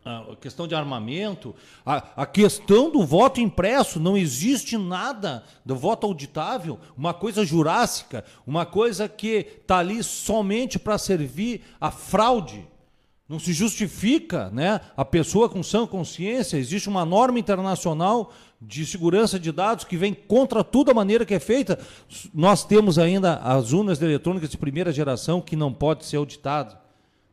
A 0.04 0.36
questão 0.36 0.68
de 0.68 0.74
armamento, 0.74 1.54
a, 1.86 2.24
a 2.24 2.26
questão 2.26 2.90
do 2.90 3.06
voto 3.06 3.40
impresso, 3.40 4.00
não 4.00 4.18
existe 4.18 4.76
nada 4.76 5.44
do 5.64 5.76
voto 5.76 6.08
auditável, 6.08 6.80
uma 6.98 7.14
coisa 7.14 7.46
jurássica, 7.46 8.26
uma 8.46 8.66
coisa 8.66 9.08
que 9.08 9.46
está 9.62 9.78
ali 9.78 10.04
somente 10.04 10.80
para 10.80 10.98
servir 10.98 11.62
a 11.80 11.92
fraude. 11.92 12.68
Não 13.30 13.40
se 13.40 13.54
justifica 13.54 14.50
né, 14.50 14.82
a 14.98 15.06
pessoa 15.06 15.48
com 15.48 15.62
sã 15.62 15.86
consciência, 15.86 16.58
existe 16.58 16.90
uma 16.90 17.06
norma 17.06 17.40
internacional 17.40 18.34
de 18.62 18.86
segurança 18.86 19.40
de 19.40 19.52
dados 19.52 19.86
que 19.86 19.98
vem 19.98 20.14
contra 20.14 20.64
toda 20.64 20.92
a 20.92 20.96
maneira 20.96 21.26
que 21.26 21.34
é 21.34 21.40
feita. 21.40 21.80
Nós 22.34 22.66
temos 22.66 23.00
ainda 23.00 23.36
as 23.36 23.72
urnas 23.72 24.02
eletrônicas 24.02 24.50
de 24.50 24.58
primeira 24.58 24.92
geração 24.92 25.40
que 25.40 25.56
não 25.56 25.72
pode 25.72 26.06
ser 26.06 26.18
auditado. 26.18 26.76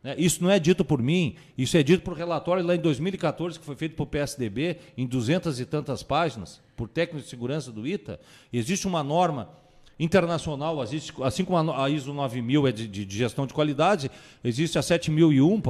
Né? 0.03 0.15
Isso 0.17 0.43
não 0.43 0.49
é 0.49 0.59
dito 0.59 0.83
por 0.85 1.01
mim, 1.01 1.35
isso 1.57 1.75
é 1.77 1.83
dito 1.83 2.03
por 2.03 2.15
relatório 2.15 2.65
lá 2.65 2.75
em 2.75 2.79
2014 2.79 3.59
que 3.59 3.65
foi 3.65 3.75
feito 3.75 3.95
por 3.95 4.07
PSDB, 4.07 4.77
em 4.97 5.05
duzentas 5.05 5.59
e 5.59 5.65
tantas 5.65 6.03
páginas, 6.03 6.61
por 6.75 6.87
técnico 6.87 7.23
de 7.23 7.29
segurança 7.29 7.71
do 7.71 7.85
ITA. 7.87 8.19
Existe 8.51 8.87
uma 8.87 9.03
norma 9.03 9.49
internacional, 9.99 10.77
assim 10.81 11.43
como 11.43 11.71
a 11.73 11.89
ISO 11.89 12.13
9000 12.13 12.67
é 12.67 12.71
de, 12.71 12.87
de, 12.87 13.17
gestão 13.17 13.45
de 13.45 13.53
qualidade, 13.53 14.09
existe 14.41 14.79
a 14.79 14.81
7001, 14.81 15.61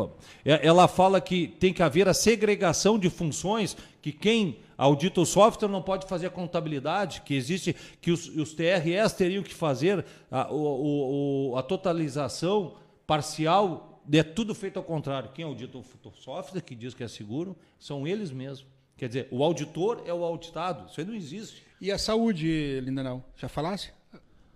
é, 0.45 0.67
ela 0.67 0.88
fala 0.88 1.19
que 1.19 1.47
tem 1.47 1.73
que 1.73 1.82
haver 1.82 2.07
a 2.07 2.13
segregação 2.13 2.99
de 2.99 3.09
funções, 3.09 3.75
que 4.03 4.11
quem 4.11 4.59
audita 4.77 5.19
o 5.19 5.25
software 5.25 5.67
não 5.67 5.82
pode 5.82 6.07
fazer 6.07 6.27
a 6.27 6.30
contabilidade, 6.30 7.23
que 7.25 7.34
existe 7.34 7.75
que 7.99 8.11
os, 8.11 8.27
os 8.27 8.53
TRS 8.53 9.13
teriam 9.17 9.41
que 9.41 9.53
fazer 9.53 10.05
a, 10.30 10.53
o, 10.53 11.51
o, 11.53 11.57
a 11.57 11.63
totalização 11.63 12.75
parcial, 13.07 13.88
é 14.18 14.24
tudo 14.24 14.55
feito 14.55 14.78
ao 14.78 14.84
contrário. 14.84 15.32
Quem 15.34 15.45
audita 15.45 15.78
o 15.78 15.84
software, 16.16 16.62
que 16.62 16.74
diz 16.74 16.93
que 16.93 17.03
é 17.03 17.07
seguro, 17.07 17.55
são 17.78 18.07
eles 18.07 18.32
mesmos. 18.32 18.68
Quer 18.97 19.07
dizer, 19.07 19.28
o 19.32 19.43
auditor 19.43 20.03
é 20.05 20.14
o 20.14 20.24
auditado. 20.24 20.89
Isso 20.89 20.99
aí 20.99 21.05
não 21.05 21.14
existe. 21.14 21.64
E 21.80 21.91
a 21.91 21.97
saúde, 21.97 22.82
Lindenau? 22.82 23.24
Já 23.36 23.47
falasse? 23.47 23.91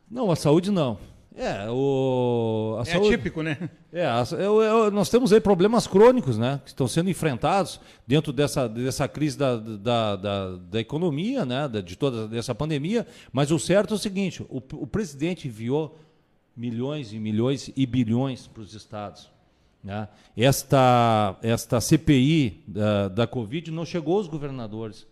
Não, 0.09 0.29
a 0.29 0.35
saúde 0.35 0.69
não. 0.69 0.97
É, 1.35 1.67
o, 1.69 2.77
é 2.81 2.85
saúde, 2.85 3.09
típico, 3.09 3.41
né? 3.41 3.57
É, 3.91 4.05
a, 4.05 4.23
eu, 4.33 4.61
eu, 4.61 4.91
nós 4.91 5.09
temos 5.09 5.33
aí 5.33 5.39
problemas 5.39 5.87
crônicos, 5.87 6.37
né? 6.37 6.61
Que 6.63 6.69
estão 6.69 6.87
sendo 6.87 7.09
enfrentados 7.09 7.79
dentro 8.05 8.31
dessa, 8.31 8.67
dessa 8.67 9.07
crise 9.07 9.37
da, 9.37 9.57
da, 9.57 10.15
da, 10.15 10.55
da 10.57 10.79
economia, 10.79 11.45
né? 11.45 11.67
de 11.67 11.95
toda 11.95 12.35
essa 12.37 12.53
pandemia. 12.53 13.07
Mas 13.31 13.49
o 13.49 13.57
certo 13.57 13.93
é 13.93 13.97
o 13.97 13.99
seguinte: 13.99 14.43
o, 14.43 14.57
o 14.73 14.85
presidente 14.85 15.47
enviou 15.47 15.97
milhões 16.55 17.13
e 17.13 17.19
milhões 17.19 17.71
e 17.75 17.85
bilhões 17.85 18.45
para 18.45 18.61
os 18.61 18.75
estados. 18.75 19.32
Né? 19.83 20.07
Esta, 20.37 21.37
esta 21.41 21.81
CPI 21.81 22.63
da, 22.67 23.07
da 23.09 23.27
Covid 23.27 23.69
não 23.71 23.85
chegou 23.85 24.17
aos 24.17 24.27
governadores. 24.27 25.05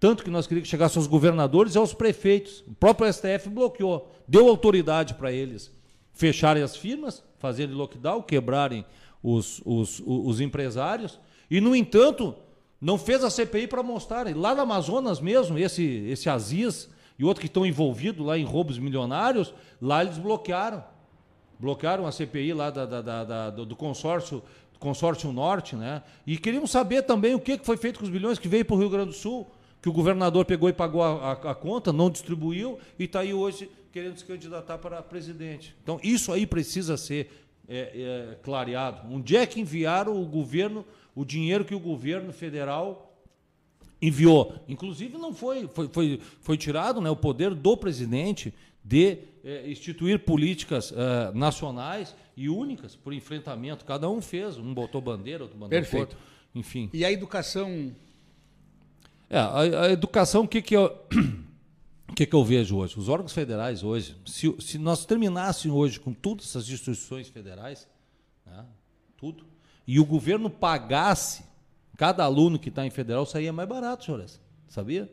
Tanto 0.00 0.24
que 0.24 0.30
nós 0.30 0.46
queríamos 0.46 0.66
que 0.66 0.70
chegasse 0.70 0.96
aos 0.96 1.06
governadores 1.06 1.74
e 1.74 1.78
aos 1.78 1.92
prefeitos. 1.92 2.64
O 2.66 2.74
próprio 2.74 3.12
STF 3.12 3.48
bloqueou, 3.50 4.10
deu 4.26 4.48
autoridade 4.48 5.14
para 5.14 5.30
eles 5.30 5.70
fecharem 6.12 6.62
as 6.62 6.76
firmas, 6.76 7.22
fazerem 7.38 7.74
lockdown, 7.74 8.20
quebrarem 8.20 8.84
os, 9.22 9.62
os, 9.64 10.02
os 10.04 10.40
empresários. 10.40 11.18
E, 11.50 11.60
no 11.60 11.74
entanto, 11.74 12.34
não 12.80 12.98
fez 12.98 13.24
a 13.24 13.30
CPI 13.30 13.66
para 13.66 13.82
mostrar. 13.82 14.26
Lá 14.36 14.54
no 14.54 14.60
Amazonas 14.60 15.20
mesmo, 15.20 15.58
esse, 15.58 15.82
esse 15.82 16.28
Aziz 16.28 16.90
e 17.18 17.24
outros 17.24 17.40
que 17.40 17.46
estão 17.46 17.64
envolvidos 17.64 18.24
lá 18.24 18.36
em 18.36 18.44
roubos 18.44 18.78
milionários, 18.78 19.54
lá 19.80 20.02
eles 20.02 20.18
bloquearam. 20.18 20.84
Bloquearam 21.60 22.06
a 22.06 22.12
CPI 22.12 22.54
lá 22.54 22.70
da, 22.70 22.86
da, 22.86 23.24
da, 23.24 23.50
do 23.50 23.76
consórcio 23.76 24.42
consórcio 24.78 25.30
norte, 25.30 25.76
né? 25.76 26.02
E 26.26 26.38
queríamos 26.38 26.70
saber 26.70 27.02
também 27.02 27.34
o 27.34 27.38
que 27.38 27.60
foi 27.62 27.76
feito 27.76 27.98
com 27.98 28.04
os 28.04 28.10
bilhões 28.10 28.38
que 28.38 28.48
veio 28.48 28.64
para 28.64 28.74
o 28.74 28.78
Rio 28.78 28.88
Grande 28.88 29.10
do 29.10 29.12
Sul 29.12 29.46
que 29.82 29.88
o 29.88 29.92
governador 29.92 30.44
pegou 30.44 30.68
e 30.68 30.72
pagou 30.72 31.02
a, 31.02 31.32
a, 31.32 31.32
a 31.32 31.54
conta, 31.54 31.92
não 31.92 32.10
distribuiu 32.10 32.78
e 32.98 33.04
está 33.04 33.20
aí 33.20 33.32
hoje 33.32 33.70
querendo 33.92 34.18
se 34.18 34.24
candidatar 34.24 34.78
para 34.78 35.02
presidente. 35.02 35.74
Então, 35.82 35.98
isso 36.02 36.32
aí 36.32 36.46
precisa 36.46 36.96
ser 36.96 37.30
é, 37.68 38.32
é, 38.32 38.34
clareado. 38.42 39.02
Onde 39.12 39.36
é 39.36 39.46
que 39.46 39.60
enviaram 39.60 40.20
o 40.20 40.26
governo, 40.26 40.84
o 41.14 41.24
dinheiro 41.24 41.64
que 41.64 41.74
o 41.74 41.80
governo 41.80 42.32
federal 42.32 43.06
enviou. 44.00 44.54
Inclusive 44.68 45.18
não 45.18 45.34
foi, 45.34 45.68
foi, 45.68 45.88
foi, 45.88 46.20
foi 46.40 46.56
tirado 46.56 47.00
né, 47.00 47.10
o 47.10 47.16
poder 47.16 47.54
do 47.54 47.76
presidente 47.76 48.54
de 48.90 49.18
é, 49.44 49.70
instituir 49.70 50.18
políticas 50.18 50.92
é, 50.92 51.32
nacionais 51.32 52.16
e 52.36 52.48
únicas 52.48 52.96
por 52.96 53.12
enfrentamento. 53.12 53.84
Cada 53.84 54.10
um 54.10 54.20
fez, 54.20 54.58
um 54.58 54.74
botou 54.74 55.00
bandeira, 55.00 55.44
outro 55.44 55.56
mandou 55.56 55.70
Perfeito. 55.70 56.00
Outro, 56.00 56.18
enfim. 56.52 56.90
E 56.92 57.04
a 57.04 57.12
educação? 57.12 57.94
É, 59.28 59.38
a, 59.38 59.58
a 59.60 59.92
educação, 59.92 60.42
o 60.42 60.48
que, 60.48 60.60
que 60.60 60.76
eu. 60.76 60.92
O 62.10 62.12
que, 62.12 62.26
que 62.26 62.34
eu 62.34 62.44
vejo 62.44 62.76
hoje? 62.76 62.98
Os 62.98 63.08
órgãos 63.08 63.32
federais 63.32 63.84
hoje, 63.84 64.16
se, 64.26 64.52
se 64.58 64.78
nós 64.78 65.06
terminássemos 65.06 65.76
hoje 65.76 66.00
com 66.00 66.12
todas 66.12 66.44
essas 66.46 66.68
instituições 66.68 67.28
federais, 67.28 67.88
né, 68.44 68.66
tudo, 69.16 69.46
e 69.86 70.00
o 70.00 70.04
governo 70.04 70.50
pagasse 70.50 71.44
cada 71.96 72.24
aluno 72.24 72.58
que 72.58 72.68
está 72.68 72.84
em 72.84 72.90
federal, 72.90 73.24
saía 73.24 73.52
mais 73.52 73.68
barato, 73.68 74.04
senhores. 74.04 74.40
Sabia? 74.66 75.08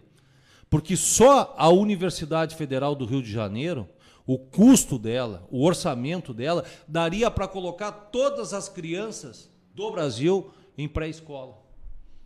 Porque 0.70 0.97
só 0.97 1.55
a 1.57 1.70
Universidade 1.70 2.55
Federal 2.55 2.93
do 2.95 3.05
Rio 3.05 3.22
de 3.22 3.32
Janeiro, 3.32 3.88
o 4.26 4.38
custo 4.38 4.99
dela, 4.99 5.47
o 5.49 5.63
orçamento 5.65 6.34
dela, 6.34 6.65
daria 6.88 7.32
para 7.32 7.47
colocar 7.47 7.91
todas 7.91 8.53
as 8.53 8.68
crianças 8.68 9.49
do 9.74 9.89
Brasil 9.91 10.51
em 10.78 10.88
pré-escola. 10.88 11.65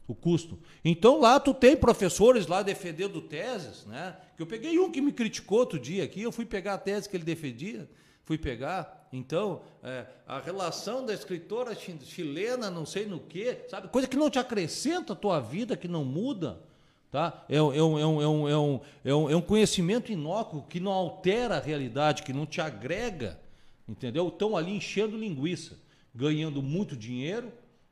O 0.07 0.15
custo. 0.15 0.59
Então 0.83 1.21
lá 1.21 1.39
tu 1.39 1.53
tem 1.53 1.77
professores 1.77 2.47
lá 2.47 2.63
defendendo 2.63 3.21
teses, 3.21 3.85
né? 3.85 4.17
Que 4.35 4.41
eu 4.41 4.47
peguei 4.47 4.77
um 4.79 4.91
que 4.91 4.99
me 4.99 5.13
criticou 5.13 5.59
outro 5.59 5.79
dia 5.79 6.03
aqui, 6.03 6.21
eu 6.21 6.31
fui 6.31 6.43
pegar 6.43 6.73
a 6.73 6.77
tese 6.77 7.07
que 7.07 7.15
ele 7.15 7.23
defendia, 7.23 7.87
fui 8.25 8.37
pegar. 8.37 9.07
Então, 9.13 9.61
é, 9.83 10.05
a 10.25 10.39
relação 10.39 11.05
da 11.05 11.13
escritora 11.13 11.75
chilena, 11.75 12.69
não 12.71 12.85
sei 12.85 13.05
no 13.05 13.19
que, 13.19 13.57
sabe? 13.69 13.89
Coisa 13.89 14.07
que 14.07 14.17
não 14.17 14.29
te 14.29 14.39
acrescenta 14.39 15.13
a 15.13 15.15
tua 15.15 15.39
vida, 15.39 15.77
que 15.77 15.87
não 15.87 16.03
muda. 16.03 16.59
Tá? 17.11 17.43
É, 17.49 17.61
um, 17.61 17.73
é, 17.73 17.83
um, 17.83 17.99
é, 17.99 18.05
um, 18.05 18.21
é, 18.21 18.27
um, 18.27 18.49
é, 19.03 19.13
um, 19.13 19.29
é 19.31 19.35
um 19.35 19.41
conhecimento 19.41 20.13
inócuo 20.13 20.63
que 20.63 20.79
não 20.79 20.93
altera 20.93 21.57
a 21.57 21.59
realidade, 21.59 22.23
que 22.23 22.31
não 22.31 22.45
te 22.45 22.61
agrega, 22.61 23.37
entendeu? 23.87 24.29
Estão 24.29 24.55
ali 24.55 24.71
enchendo 24.71 25.17
linguiça, 25.17 25.77
ganhando 26.15 26.63
muito 26.63 26.95
dinheiro. 26.95 27.51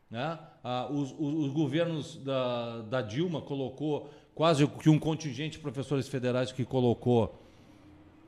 Né? 0.09 0.39
Ah, 0.63 0.87
os, 0.89 1.11
os, 1.19 1.33
os, 1.45 1.51
governos 1.51 2.15
da, 2.23 2.81
da 2.83 3.01
Dilma 3.01 3.41
colocou 3.41 4.09
quase 4.33 4.65
que 4.65 4.89
um 4.89 4.97
contingente 4.97 5.57
de 5.57 5.59
professores 5.59 6.07
federais 6.07 6.53
que 6.53 6.63
colocou 6.63 7.43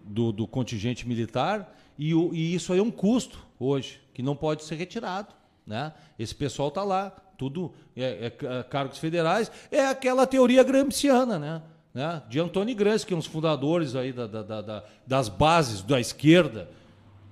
do, 0.03 0.33
do 0.33 0.45
contingente 0.45 1.07
militar, 1.07 1.73
e, 1.97 2.13
o, 2.13 2.33
e 2.33 2.53
isso 2.53 2.73
aí 2.73 2.79
é 2.79 2.83
um 2.83 2.91
custo 2.91 3.45
hoje, 3.57 4.01
que 4.13 4.21
não 4.21 4.35
pode 4.35 4.63
ser 4.65 4.75
retirado. 4.75 5.33
Né? 5.65 5.93
Esse 6.19 6.35
pessoal 6.35 6.67
está 6.67 6.83
lá, 6.83 7.15
tudo 7.41 7.73
é, 7.97 8.31
é, 8.39 8.63
cargos 8.63 8.99
federais, 8.99 9.51
é 9.71 9.87
aquela 9.87 10.27
teoria 10.27 10.63
gramsciana, 10.63 11.39
né? 11.39 11.63
né? 11.91 12.21
de 12.29 12.39
Antônio 12.39 12.75
Gramsci, 12.75 13.03
que 13.03 13.13
é 13.13 13.15
um 13.15 13.19
dos 13.19 13.27
fundadores 13.27 13.95
aí 13.95 14.13
da, 14.13 14.27
da, 14.27 14.61
da, 14.61 14.83
das 15.07 15.27
bases 15.27 15.81
da 15.81 15.99
esquerda 15.99 16.69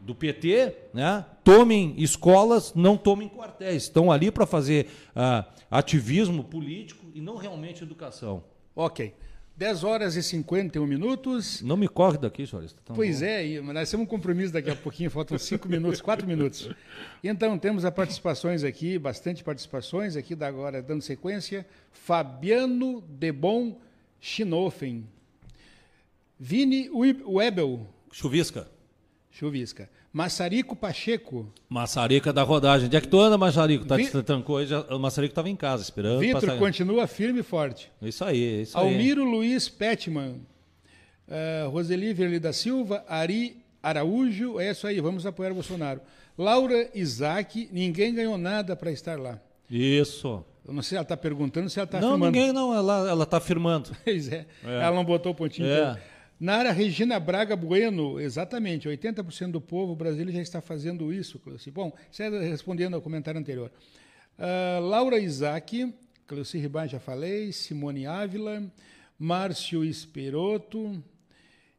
do 0.01 0.16
PT, 0.16 0.76
né? 0.95 1.24
tomem 1.43 1.93
escolas, 1.95 2.74
não 2.74 2.97
tomem 2.97 3.30
quartéis. 3.30 3.84
Estão 3.84 4.12
ali 4.12 4.32
para 4.32 4.47
fazer 4.47 4.88
uh, 5.16 5.45
ativismo 5.70 6.43
político 6.43 7.05
e 7.14 7.22
não 7.22 7.36
realmente 7.36 7.84
educação. 7.84 8.43
Ok. 8.76 9.14
10 9.60 9.84
horas 9.84 10.16
e 10.16 10.24
51 10.24 10.88
minutos. 10.88 11.62
Não 11.62 11.76
me 11.76 11.86
corre 11.86 12.18
daqui, 12.18 12.47
senhor. 12.47 12.64
Tá 12.86 12.93
pois 12.93 13.20
bom. 13.20 13.26
é, 13.26 13.62
nós 13.74 13.91
temos 13.91 14.05
um 14.05 14.10
compromisso 14.10 14.53
daqui 14.53 14.70
a 14.70 14.76
pouquinho, 14.76 15.12
faltam 15.12 15.38
5 15.38 15.68
minutos, 15.68 15.99
4 15.99 16.26
minutos. 16.26 16.70
Então, 17.22 17.60
temos 17.60 17.84
as 17.84 17.93
participações 17.93 18.64
aqui, 18.64 18.97
bastante 18.97 19.43
participações 19.43 20.16
aqui, 20.16 20.34
da 20.34 20.47
agora 20.47 20.82
dando 20.82 21.01
sequência. 21.01 21.66
Fabiano 21.91 23.01
Debon 23.01 23.78
Schinoffen. 24.22 25.05
Vini 26.39 26.89
Webel. 26.89 27.86
Chuvisca. 28.14 28.66
Chuvisca. 29.30 29.89
Massarico 30.12 30.76
Pacheco. 30.76 31.51
Massarico 31.68 32.30
é 32.30 32.34
da 32.34 32.41
rodagem. 32.43 32.88
Onde 32.88 32.97
é 32.97 33.01
que 33.01 33.07
tu 33.07 33.20
anda, 33.20 33.38
Massarico? 33.38 33.86
Tá, 33.86 33.95
Vi... 33.95 34.10
trancou 34.24 34.57
aí, 34.57 34.66
já... 34.66 34.82
o 34.82 34.99
Massarico 34.99 35.32
estava 35.32 35.49
em 35.49 35.55
casa 35.55 35.84
esperando. 35.84 36.20
Vitor 36.20 36.57
continua 36.57 37.05
firme 37.05 37.41
e 37.41 37.43
forte. 37.43 37.91
Isso 38.01 38.26
aí, 38.26 38.64
isso 38.64 38.78
Almiro 38.78 39.24
aí. 39.24 39.30
Luiz 39.30 39.70
Petman. 39.70 40.41
Uh, 41.28 41.70
Roseli 41.70 42.12
Verli 42.14 42.39
da 42.39 42.51
Silva. 42.51 43.05
Ari 43.07 43.57
Araújo. 43.84 44.60
É 44.60 44.72
isso 44.72 44.88
aí, 44.88 44.99
vamos 44.99 45.26
apoiar 45.26 45.51
o 45.51 45.55
Bolsonaro. 45.55 46.01
Laura 46.36 46.89
Isaac. 46.95 47.70
Ninguém 47.72 48.14
ganhou 48.14 48.38
nada 48.38 48.76
para 48.76 48.91
estar 48.91 49.20
lá. 49.20 49.39
Isso. 49.70 50.43
Eu 50.66 50.74
não 50.74 50.82
sei 50.82 50.89
se 50.89 50.95
ela 50.95 51.03
está 51.03 51.18
perguntando 51.18 51.70
se 51.70 51.80
ela 51.80 51.86
está 51.86 51.99
afirmando. 51.99 52.20
Não, 52.20 52.32
ninguém 52.32 52.51
não, 52.51 52.74
ela 52.74 53.24
está 53.24 53.38
afirmando. 53.38 53.91
pois 54.03 54.32
é. 54.32 54.45
é. 54.64 54.82
Ela 54.82 54.95
não 54.95 55.05
botou 55.05 55.32
o 55.32 55.36
pontinho. 55.36 55.68
É. 55.68 55.99
Nara 56.40 56.72
Regina 56.72 57.20
Braga 57.20 57.56
Bueno, 57.56 58.20
exatamente, 58.20 58.88
80% 58.88 59.52
do 59.52 59.60
povo 59.60 59.94
brasileiro 59.96 60.32
já 60.32 60.42
está 60.42 60.62
fazendo 60.62 61.12
isso. 61.12 61.42
Bom, 61.74 61.92
respondendo 62.42 62.94
ao 62.94 63.02
comentário 63.02 63.40
anterior. 63.40 63.70
Uh, 64.38 64.82
Laura 64.82 65.20
Isaac, 65.20 65.94
Cleuci 66.26 66.58
Ribá 66.58 66.88
já 66.88 67.00
falei, 67.00 67.52
Simone 67.52 68.08
Ávila, 68.08 68.64
Márcio 69.18 69.84
Esperoto. 69.84 71.04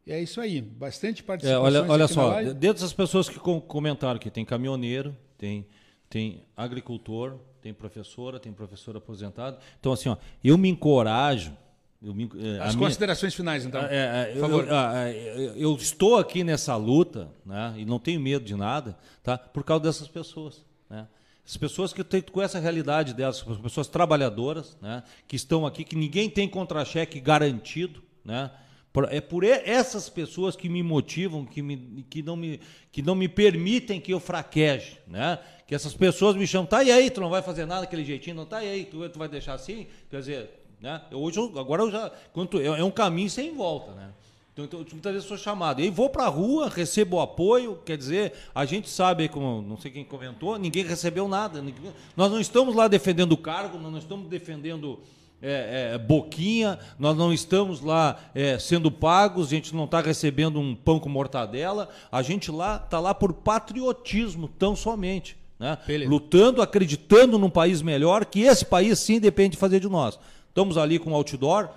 É 0.07 0.21
isso 0.21 0.41
aí, 0.41 0.61
bastante 0.61 1.23
participação. 1.23 1.65
É, 1.65 1.65
olha 1.65 1.91
olha 1.91 2.09
só, 2.09 2.43
dentro 2.53 2.83
das 2.83 2.93
pessoas 2.93 3.29
que 3.29 3.39
comentaram 3.39 4.19
que 4.19 4.31
tem 4.31 4.45
caminhoneiro, 4.45 5.17
tem, 5.39 5.67
tem 6.09 6.45
agricultor, 6.55 7.39
tem 7.63 7.73
professora, 7.73 8.39
tem 8.39 8.53
professor 8.53 8.97
aposentado. 8.97 9.59
Então, 9.79 9.93
assim, 9.93 10.09
ó, 10.09 10.17
eu 10.43 10.59
me 10.59 10.69
encorajo 10.69 11.57
eu, 12.03 12.15
é, 12.39 12.61
As 12.61 12.75
considerações 12.75 13.33
minha, 13.33 13.37
finais, 13.37 13.67
então. 13.67 13.83
É, 13.83 14.31
é, 14.31 14.33
por 14.33 14.41
favor. 14.41 14.67
Eu, 14.67 15.43
eu, 15.43 15.57
eu, 15.57 15.77
estou 15.77 16.17
aqui 16.17 16.43
nessa 16.43 16.75
luta, 16.75 17.29
né, 17.45 17.75
e 17.77 17.85
não 17.85 17.99
tenho 17.99 18.19
medo 18.19 18.45
de 18.45 18.55
nada, 18.55 18.97
tá, 19.23 19.37
por 19.37 19.63
causa 19.63 19.85
dessas 19.85 20.09
pessoas. 20.09 20.65
Né? 20.89 21.07
As 21.47 21.57
pessoas 21.59 21.93
que 21.93 22.03
têm 22.03 22.23
com 22.23 22.41
essa 22.41 22.59
realidade 22.59 23.13
delas, 23.13 23.43
pessoas 23.63 23.87
trabalhadoras, 23.87 24.79
né, 24.81 25.03
que 25.29 25.37
estão 25.37 25.67
aqui, 25.67 25.85
que 25.85 25.95
ninguém 25.95 26.31
tem 26.31 26.49
contra-cheque 26.49 27.21
garantido, 27.21 28.03
né? 28.25 28.51
É 29.11 29.21
por 29.21 29.45
essas 29.45 30.09
pessoas 30.09 30.57
que 30.57 30.69
me 30.69 30.83
motivam, 30.83 31.45
que, 31.45 31.63
me, 31.63 32.05
que, 32.11 32.25
não 32.25 32.35
me, 32.35 32.61
que 32.91 33.01
não 33.01 33.15
me 33.15 33.29
permitem 33.29 34.01
que 34.01 34.13
eu 34.13 34.19
fraqueje, 34.19 34.99
né? 35.07 35.39
Que 35.65 35.77
essas 35.77 35.95
pessoas 35.95 36.35
me 36.35 36.45
chamam, 36.45 36.67
tá 36.67 36.83
e 36.83 36.91
aí, 36.91 37.09
tu 37.09 37.21
não 37.21 37.31
vai 37.31 37.41
fazer 37.41 37.67
nada 37.67 37.83
daquele 37.83 38.05
jeitinho, 38.05 38.35
não 38.35 38.47
tá 38.47 38.65
e 38.65 38.69
aí, 38.69 38.85
tu, 38.85 39.09
tu 39.09 39.17
vai 39.17 39.29
deixar 39.29 39.55
assim? 39.55 39.87
Quer 40.11 40.19
dizer, 40.19 40.60
né? 40.81 41.03
Eu, 41.11 41.21
hoje, 41.21 41.39
agora 41.57 41.83
eu 41.83 41.91
já. 41.91 42.11
Quanto, 42.33 42.59
é, 42.59 42.67
é 42.67 42.85
um 42.85 42.91
caminho 42.91 43.29
sem 43.29 43.55
volta. 43.55 43.93
Né? 43.93 44.11
Então, 44.53 44.65
então 44.65 44.85
muitas 44.93 45.13
vezes 45.13 45.29
sou 45.29 45.37
chamado. 45.37 45.81
E 45.81 45.85
aí 45.85 45.91
vou 45.91 46.09
para 46.09 46.25
a 46.25 46.29
rua, 46.29 46.69
recebo 46.69 47.21
apoio, 47.21 47.79
quer 47.85 47.97
dizer, 47.97 48.33
a 48.55 48.65
gente 48.65 48.89
sabe, 48.89 49.29
como 49.29 49.63
não 49.63 49.77
sei 49.77 49.91
quem 49.91 50.05
comentou, 50.05 50.59
ninguém 50.59 50.85
recebeu 50.85 51.29
nada. 51.29 51.61
Ninguém, 51.61 51.93
nós 52.17 52.31
não 52.31 52.41
estamos 52.41 52.75
lá 52.75 52.89
defendendo 52.89 53.33
o 53.33 53.37
cargo, 53.37 53.79
nós 53.79 53.93
não 53.93 53.99
estamos 53.99 54.29
defendendo 54.29 54.99
é, 55.43 55.93
é, 55.95 55.99
boquinha, 55.99 56.79
nós 56.99 57.17
não 57.17 57.33
estamos 57.33 57.81
lá 57.81 58.19
é, 58.35 58.59
sendo 58.59 58.91
pagos, 58.91 59.49
a 59.49 59.51
gente 59.51 59.75
não 59.75 59.85
está 59.85 60.01
recebendo 60.01 60.59
um 60.59 60.75
pão 60.75 60.99
com 60.99 61.09
mortadela, 61.09 61.89
a 62.11 62.23
gente 62.23 62.51
lá 62.51 62.77
está 62.77 62.99
lá 63.01 63.15
por 63.15 63.33
patriotismo, 63.33 64.49
tão 64.49 64.75
somente. 64.75 65.39
Né? 65.59 65.77
Lutando, 66.07 66.63
acreditando 66.63 67.39
num 67.39 67.51
país 67.51 67.83
melhor, 67.83 68.25
que 68.25 68.41
esse 68.41 68.65
país 68.65 68.99
sim 68.99 69.21
depende 69.21 69.51
de 69.51 69.59
fazer 69.59 69.79
de 69.79 69.89
nós. 69.89 70.19
Estamos 70.51 70.77
ali 70.77 70.99
com 70.99 71.13
o 71.13 71.15
outdoor. 71.15 71.71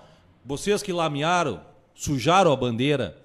Vocês 0.44 0.84
que 0.84 0.92
lamearam, 0.92 1.62
sujaram 1.96 2.52
a 2.52 2.56
bandeira 2.56 3.18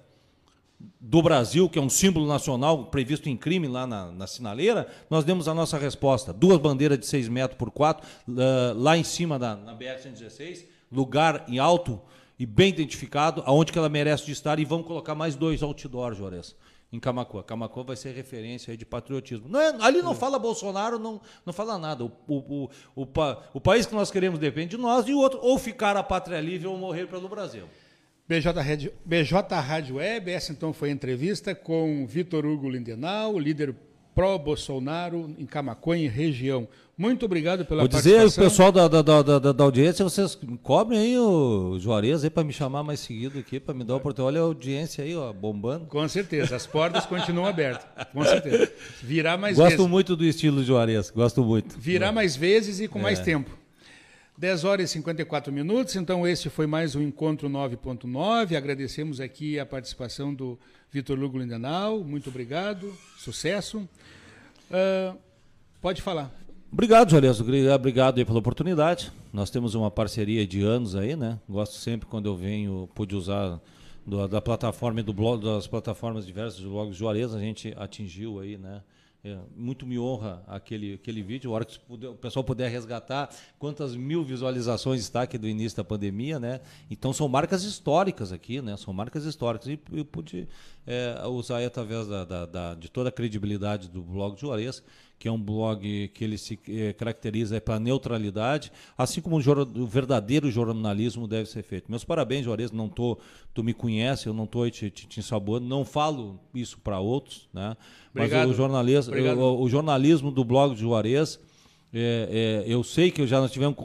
do 1.01 1.21
Brasil, 1.21 1.67
que 1.67 1.77
é 1.77 1.81
um 1.81 1.89
símbolo 1.89 2.25
nacional 2.25 2.85
previsto 2.85 3.27
em 3.27 3.35
crime 3.35 3.67
lá 3.67 3.85
na, 3.85 4.11
na 4.11 4.27
sinaleira, 4.27 4.87
nós 5.09 5.25
demos 5.25 5.47
a 5.47 5.53
nossa 5.53 5.77
resposta. 5.77 6.31
Duas 6.31 6.57
bandeiras 6.59 6.97
de 6.97 7.05
6 7.05 7.27
metros 7.27 7.57
por 7.57 7.71
4, 7.71 8.07
uh, 8.07 8.33
lá 8.75 8.97
em 8.97 9.03
cima 9.03 9.37
da, 9.37 9.55
na 9.55 9.75
BR-116, 9.75 10.65
lugar 10.91 11.43
em 11.49 11.59
alto 11.59 11.99
e 12.37 12.45
bem 12.45 12.69
identificado, 12.69 13.43
aonde 13.45 13.73
que 13.73 13.77
ela 13.77 13.89
merece 13.89 14.25
de 14.25 14.31
estar, 14.31 14.59
e 14.59 14.65
vamos 14.65 14.87
colocar 14.87 15.15
mais 15.15 15.35
dois 15.35 15.61
outdoors, 15.61 16.17
Juarez 16.17 16.55
em 16.91 16.99
Camacuã. 16.99 17.43
Camacuã 17.43 17.83
vai 17.83 17.95
ser 17.95 18.13
referência 18.13 18.75
de 18.75 18.85
patriotismo. 18.85 19.47
Não 19.47 19.59
é, 19.59 19.75
ali 19.79 20.01
não 20.01 20.15
fala 20.15 20.39
Bolsonaro, 20.39 20.97
não, 20.97 21.21
não 21.45 21.53
fala 21.53 21.77
nada. 21.77 22.03
O, 22.03 22.11
o, 22.27 22.69
o, 22.95 23.03
o, 23.03 23.07
o 23.53 23.61
país 23.61 23.85
que 23.85 23.93
nós 23.93 24.09
queremos 24.09 24.39
depende 24.39 24.75
de 24.75 24.77
nós 24.77 25.07
e 25.07 25.13
o 25.13 25.19
outro, 25.19 25.39
ou 25.41 25.57
ficar 25.59 25.95
a 25.95 26.03
pátria 26.03 26.39
livre 26.41 26.67
ou 26.67 26.77
morrer 26.77 27.07
pelo 27.07 27.29
Brasil. 27.29 27.65
BJ 28.27 28.61
Rádio, 28.61 28.93
BJ 29.03 29.55
Rádio 29.55 29.95
Web, 29.95 30.31
essa 30.31 30.51
então 30.51 30.71
foi 30.71 30.89
a 30.89 30.91
entrevista 30.91 31.55
com 31.55 32.05
Vitor 32.05 32.45
Hugo 32.45 32.69
Lindenau, 32.69 33.39
líder 33.39 33.75
pró-Bolsonaro 34.13 35.33
em 35.37 35.45
Camacuã 35.45 35.97
e 35.97 36.07
região. 36.07 36.67
Muito 36.97 37.25
obrigado 37.25 37.63
pela 37.63 37.83
Vou 37.83 37.87
dizer 37.87 38.25
o 38.25 38.31
pessoal 38.31 38.73
da, 38.73 38.85
da, 38.89 39.01
da, 39.01 39.21
da, 39.21 39.51
da 39.53 39.63
audiência, 39.63 40.03
vocês 40.03 40.37
cobrem 40.61 40.99
aí 40.99 41.17
o 41.17 41.79
Juarez 41.79 42.25
aí 42.25 42.29
para 42.29 42.43
me 42.43 42.51
chamar 42.51 42.83
mais 42.83 42.99
seguido 42.99 43.39
aqui, 43.39 43.57
para 43.57 43.73
me 43.73 43.85
dar 43.85 43.93
o 43.93 43.97
oportunidade. 43.97 44.35
Olha 44.35 44.43
a 44.45 44.47
audiência 44.47 45.05
aí, 45.05 45.15
ó, 45.15 45.31
bombando. 45.31 45.85
Com 45.85 46.05
certeza, 46.09 46.57
as 46.57 46.67
portas 46.67 47.05
continuam 47.05 47.47
abertas. 47.47 47.85
Com 48.11 48.23
certeza. 48.25 48.69
Virá 49.01 49.37
mais 49.37 49.55
gosto 49.55 49.69
vezes. 49.69 49.77
Gosto 49.77 49.89
muito 49.89 50.15
do 50.17 50.25
estilo 50.25 50.61
Juarez, 50.61 51.09
gosto 51.09 51.41
muito. 51.41 51.79
Virá 51.79 52.11
mais 52.11 52.35
vezes 52.35 52.81
e 52.81 52.87
com 52.89 52.99
é. 52.99 53.03
mais 53.03 53.19
tempo. 53.19 53.58
10 54.39 54.63
horas 54.63 54.89
e 54.89 54.93
54 54.93 55.51
minutos, 55.51 55.97
então 55.97 56.25
esse 56.25 56.49
foi 56.49 56.65
mais 56.65 56.95
um 56.95 57.01
Encontro 57.01 57.49
9.9. 57.49 58.55
Agradecemos 58.55 59.19
aqui 59.19 59.59
a 59.59 59.65
participação 59.65 60.33
do 60.33 60.57
Vitor 60.89 61.19
Lugo 61.19 61.37
Lindenau. 61.37 62.05
Muito 62.05 62.29
obrigado, 62.29 62.89
sucesso. 63.17 63.79
Uh, 64.71 65.17
pode 65.81 66.01
falar. 66.01 66.33
Obrigado, 66.71 67.11
Juarez. 67.11 67.41
Obrigado 67.41 68.25
pela 68.25 68.39
oportunidade. 68.39 69.11
Nós 69.33 69.49
temos 69.49 69.75
uma 69.75 69.91
parceria 69.91 70.47
de 70.47 70.61
anos 70.61 70.95
aí, 70.95 71.17
né? 71.17 71.37
Gosto 71.49 71.75
sempre 71.75 72.07
quando 72.07 72.27
eu 72.27 72.35
venho, 72.37 72.89
pude 72.95 73.17
usar 73.17 73.59
do, 74.07 74.25
da 74.25 74.39
plataforma 74.39 75.01
e 75.01 75.03
do 75.03 75.11
blog, 75.11 75.43
das 75.43 75.67
plataformas 75.67 76.25
diversas 76.25 76.61
do 76.61 76.69
blog 76.69 76.93
Juarez, 76.93 77.35
a 77.35 77.39
gente 77.39 77.73
atingiu 77.77 78.39
aí, 78.39 78.57
né? 78.57 78.81
É, 79.21 79.37
muito 79.53 79.85
me 79.85 79.99
honra 79.99 80.41
aquele, 80.47 80.93
aquele 80.93 81.21
vídeo, 81.21 81.51
a 81.51 81.55
hora 81.55 81.65
que 81.65 81.77
o 81.89 82.15
pessoal 82.15 82.41
puder 82.41 82.71
resgatar 82.71 83.29
quantas 83.57 83.93
mil 83.93 84.23
visualizações 84.23 85.01
está 85.01 85.23
aqui 85.23 85.37
do 85.37 85.45
início 85.45 85.75
da 85.75 85.83
pandemia, 85.83 86.39
né? 86.39 86.61
Então 86.89 87.11
são 87.11 87.27
marcas 87.27 87.63
históricas 87.63 88.31
aqui, 88.31 88.61
né? 88.61 88.77
São 88.77 88.93
marcas 88.93 89.25
históricas. 89.25 89.67
E 89.67 89.77
eu 89.91 90.05
pude 90.05 90.47
é, 90.87 91.21
usar 91.27 91.57
aí 91.57 91.65
através 91.65 92.07
da, 92.07 92.23
da, 92.23 92.45
da, 92.45 92.75
de 92.75 92.89
toda 92.89 93.09
a 93.09 93.11
credibilidade 93.11 93.89
do 93.89 94.01
blog 94.01 94.35
de 94.35 94.41
Juarez 94.41 94.81
que 95.19 95.27
é 95.27 95.31
um 95.31 95.39
blog 95.39 96.07
que 96.13 96.23
ele 96.23 96.37
se 96.37 96.57
eh, 96.69 96.93
caracteriza 96.93 97.59
pela 97.59 97.77
neutralidade, 97.77 98.71
assim 98.97 99.19
como 99.19 99.35
o, 99.35 99.81
o, 99.81 99.85
verdadeiro 99.85 100.49
jornalismo 100.49 101.27
deve 101.27 101.49
ser 101.49 101.61
feito. 101.61 101.91
Meus 101.91 102.05
parabéns, 102.05 102.45
Juarez, 102.45 102.71
não 102.71 102.87
tô, 102.87 103.17
tu 103.53 103.61
me 103.61 103.73
conhece, 103.73 104.27
eu 104.27 104.33
não 104.33 104.45
estou 104.45 104.69
te, 104.71 104.89
te, 104.89 105.05
te 105.05 105.19
ensaboando, 105.19 105.67
não 105.67 105.83
falo 105.83 106.39
isso 106.55 106.79
para 106.79 106.99
outros, 106.99 107.49
né? 107.53 107.75
Obrigado. 108.11 108.47
Mas 108.47 108.55
o, 108.55 108.57
jornalismo, 108.57 109.13
o, 109.13 109.61
o, 109.61 109.69
jornalismo 109.69 110.31
do 110.31 110.45
blog 110.45 110.73
de 110.73 110.81
Juarez 110.81 111.37
é, 111.91 112.63
é, 112.67 112.71
eu 112.71 112.83
sei 112.83 113.09
que 113.09 113.25
já 113.25 113.39
nós 113.39 113.51
tivemos 113.51 113.75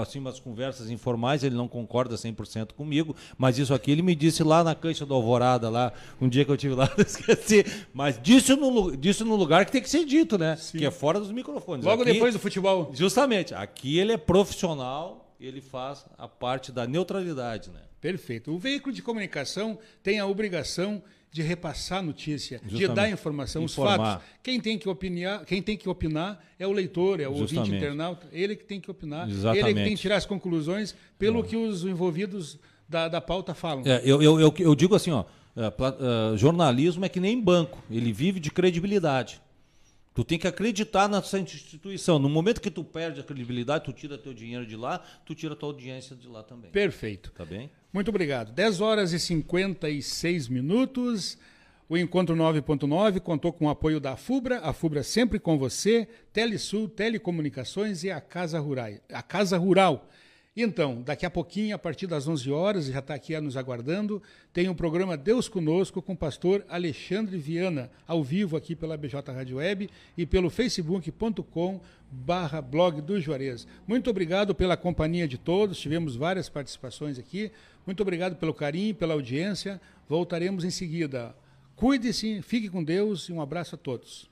assim, 0.00 0.20
umas 0.20 0.38
conversas 0.38 0.88
informais, 0.88 1.42
ele 1.42 1.56
não 1.56 1.66
concorda 1.66 2.14
100% 2.14 2.74
comigo, 2.74 3.14
mas 3.36 3.58
isso 3.58 3.74
aqui 3.74 3.90
ele 3.90 4.02
me 4.02 4.14
disse 4.14 4.44
lá 4.44 4.62
na 4.62 4.74
cancha 4.74 5.04
do 5.04 5.14
Alvorada, 5.14 5.68
lá, 5.68 5.92
um 6.20 6.28
dia 6.28 6.44
que 6.44 6.50
eu 6.50 6.56
tive 6.56 6.74
lá, 6.74 6.88
esqueci. 6.98 7.64
Mas 7.92 8.20
disse 8.22 8.54
no, 8.54 8.96
disse 8.96 9.24
no 9.24 9.34
lugar 9.34 9.66
que 9.66 9.72
tem 9.72 9.82
que 9.82 9.90
ser 9.90 10.04
dito, 10.04 10.38
né? 10.38 10.56
Sim. 10.56 10.78
Que 10.78 10.86
é 10.86 10.90
fora 10.90 11.18
dos 11.18 11.32
microfones. 11.32 11.84
Logo 11.84 12.02
aqui, 12.02 12.12
depois 12.12 12.34
do 12.34 12.38
futebol. 12.40 12.92
Justamente. 12.94 13.52
Aqui 13.54 13.98
ele 13.98 14.12
é 14.12 14.16
profissional, 14.16 15.34
ele 15.40 15.60
faz 15.60 16.04
a 16.16 16.28
parte 16.28 16.70
da 16.70 16.86
neutralidade, 16.86 17.70
né? 17.70 17.80
Perfeito. 18.00 18.52
O 18.52 18.58
veículo 18.58 18.94
de 18.94 19.02
comunicação 19.02 19.78
tem 20.02 20.20
a 20.20 20.26
obrigação 20.26 20.94
de 20.94 21.02
repassar 21.32 22.00
a 22.00 22.02
notícia, 22.02 22.58
Justamente. 22.64 22.88
de 22.88 22.94
dar 22.94 23.10
informação, 23.10 23.62
Informar. 23.62 23.92
os 23.92 23.96
fatos. 24.14 24.26
Quem 24.42 24.60
tem 24.60 24.76
que 24.76 24.88
opinar, 24.88 25.44
quem 25.44 25.62
tem 25.62 25.76
que 25.76 25.88
opinar 25.88 26.44
é 26.58 26.66
o 26.66 26.72
leitor, 26.72 27.20
é 27.20 27.28
o 27.28 27.34
Justamente. 27.34 27.58
ouvinte 27.58 27.76
internauta, 27.76 28.26
ele 28.32 28.56
que 28.56 28.64
tem 28.64 28.80
que 28.80 28.90
opinar, 28.90 29.30
Exatamente. 29.30 29.64
ele 29.64 29.74
que 29.74 29.84
tem 29.84 29.94
que 29.94 30.00
tirar 30.00 30.16
as 30.16 30.26
conclusões 30.26 30.94
pelo 31.18 31.44
que 31.44 31.56
os 31.56 31.84
envolvidos 31.84 32.58
da, 32.88 33.06
da 33.06 33.20
pauta 33.20 33.54
falam. 33.54 33.84
É, 33.86 34.00
eu, 34.04 34.20
eu, 34.20 34.40
eu, 34.40 34.54
eu, 34.58 34.74
digo 34.74 34.96
assim, 34.96 35.12
ó, 35.12 35.24
uh, 35.56 36.36
jornalismo 36.36 37.04
é 37.04 37.08
que 37.08 37.20
nem 37.20 37.40
banco, 37.40 37.80
ele 37.88 38.12
vive 38.12 38.40
de 38.40 38.50
credibilidade. 38.50 39.40
Tu 40.12 40.24
tem 40.24 40.38
que 40.38 40.48
acreditar 40.48 41.08
nessa 41.08 41.38
instituição. 41.38 42.18
No 42.18 42.28
momento 42.28 42.60
que 42.60 42.70
tu 42.70 42.82
perde 42.82 43.20
a 43.20 43.22
credibilidade, 43.22 43.84
tu 43.84 43.92
tira 43.92 44.18
teu 44.18 44.34
dinheiro 44.34 44.66
de 44.66 44.74
lá, 44.74 44.98
tu 45.24 45.36
tira 45.36 45.54
tua 45.54 45.68
audiência 45.68 46.16
de 46.16 46.26
lá 46.26 46.42
também. 46.42 46.70
Perfeito. 46.72 47.30
Tá 47.30 47.44
bem? 47.44 47.70
Muito 47.92 48.08
obrigado. 48.08 48.52
10 48.52 48.80
horas 48.80 49.12
e 49.12 49.18
56 49.18 50.48
minutos. 50.48 51.36
O 51.88 51.98
Encontro 51.98 52.36
9.9 52.36 53.18
contou 53.18 53.52
com 53.52 53.66
o 53.66 53.68
apoio 53.68 53.98
da 53.98 54.16
FUBRA, 54.16 54.60
a 54.60 54.72
FUBRA 54.72 55.02
sempre 55.02 55.40
com 55.40 55.58
você, 55.58 56.06
Telesul, 56.32 56.88
Telecomunicações 56.88 58.04
e 58.04 58.12
a 58.12 58.20
Casa 58.20 58.60
Rural. 58.60 58.92
A 59.12 59.22
Casa 59.22 59.58
Rural 59.58 60.08
então, 60.56 61.00
daqui 61.02 61.24
a 61.24 61.30
pouquinho, 61.30 61.76
a 61.76 61.78
partir 61.78 62.08
das 62.08 62.26
11 62.26 62.50
horas, 62.50 62.86
já 62.86 62.98
está 62.98 63.14
aqui 63.14 63.38
nos 63.40 63.56
aguardando, 63.56 64.20
tem 64.52 64.68
o 64.68 64.72
um 64.72 64.74
programa 64.74 65.16
Deus 65.16 65.48
Conosco 65.48 66.02
com 66.02 66.12
o 66.14 66.16
pastor 66.16 66.64
Alexandre 66.68 67.38
Viana, 67.38 67.88
ao 68.04 68.24
vivo 68.24 68.56
aqui 68.56 68.74
pela 68.74 68.96
BJ 68.96 69.32
Rádio 69.32 69.58
Web 69.58 69.88
e 70.16 70.26
pelo 70.26 70.50
facebook.com 70.50 71.80
barra 72.10 72.60
blog 72.60 73.00
do 73.00 73.20
Juarez. 73.20 73.64
Muito 73.86 74.10
obrigado 74.10 74.52
pela 74.52 74.76
companhia 74.76 75.28
de 75.28 75.38
todos, 75.38 75.78
tivemos 75.78 76.16
várias 76.16 76.48
participações 76.48 77.16
aqui. 77.16 77.52
Muito 77.86 78.02
obrigado 78.02 78.34
pelo 78.34 78.52
carinho, 78.52 78.94
pela 78.94 79.14
audiência. 79.14 79.80
Voltaremos 80.08 80.64
em 80.64 80.70
seguida. 80.70 81.34
Cuide-se, 81.76 82.42
fique 82.42 82.68
com 82.68 82.82
Deus 82.82 83.28
e 83.28 83.32
um 83.32 83.40
abraço 83.40 83.76
a 83.76 83.78
todos. 83.78 84.28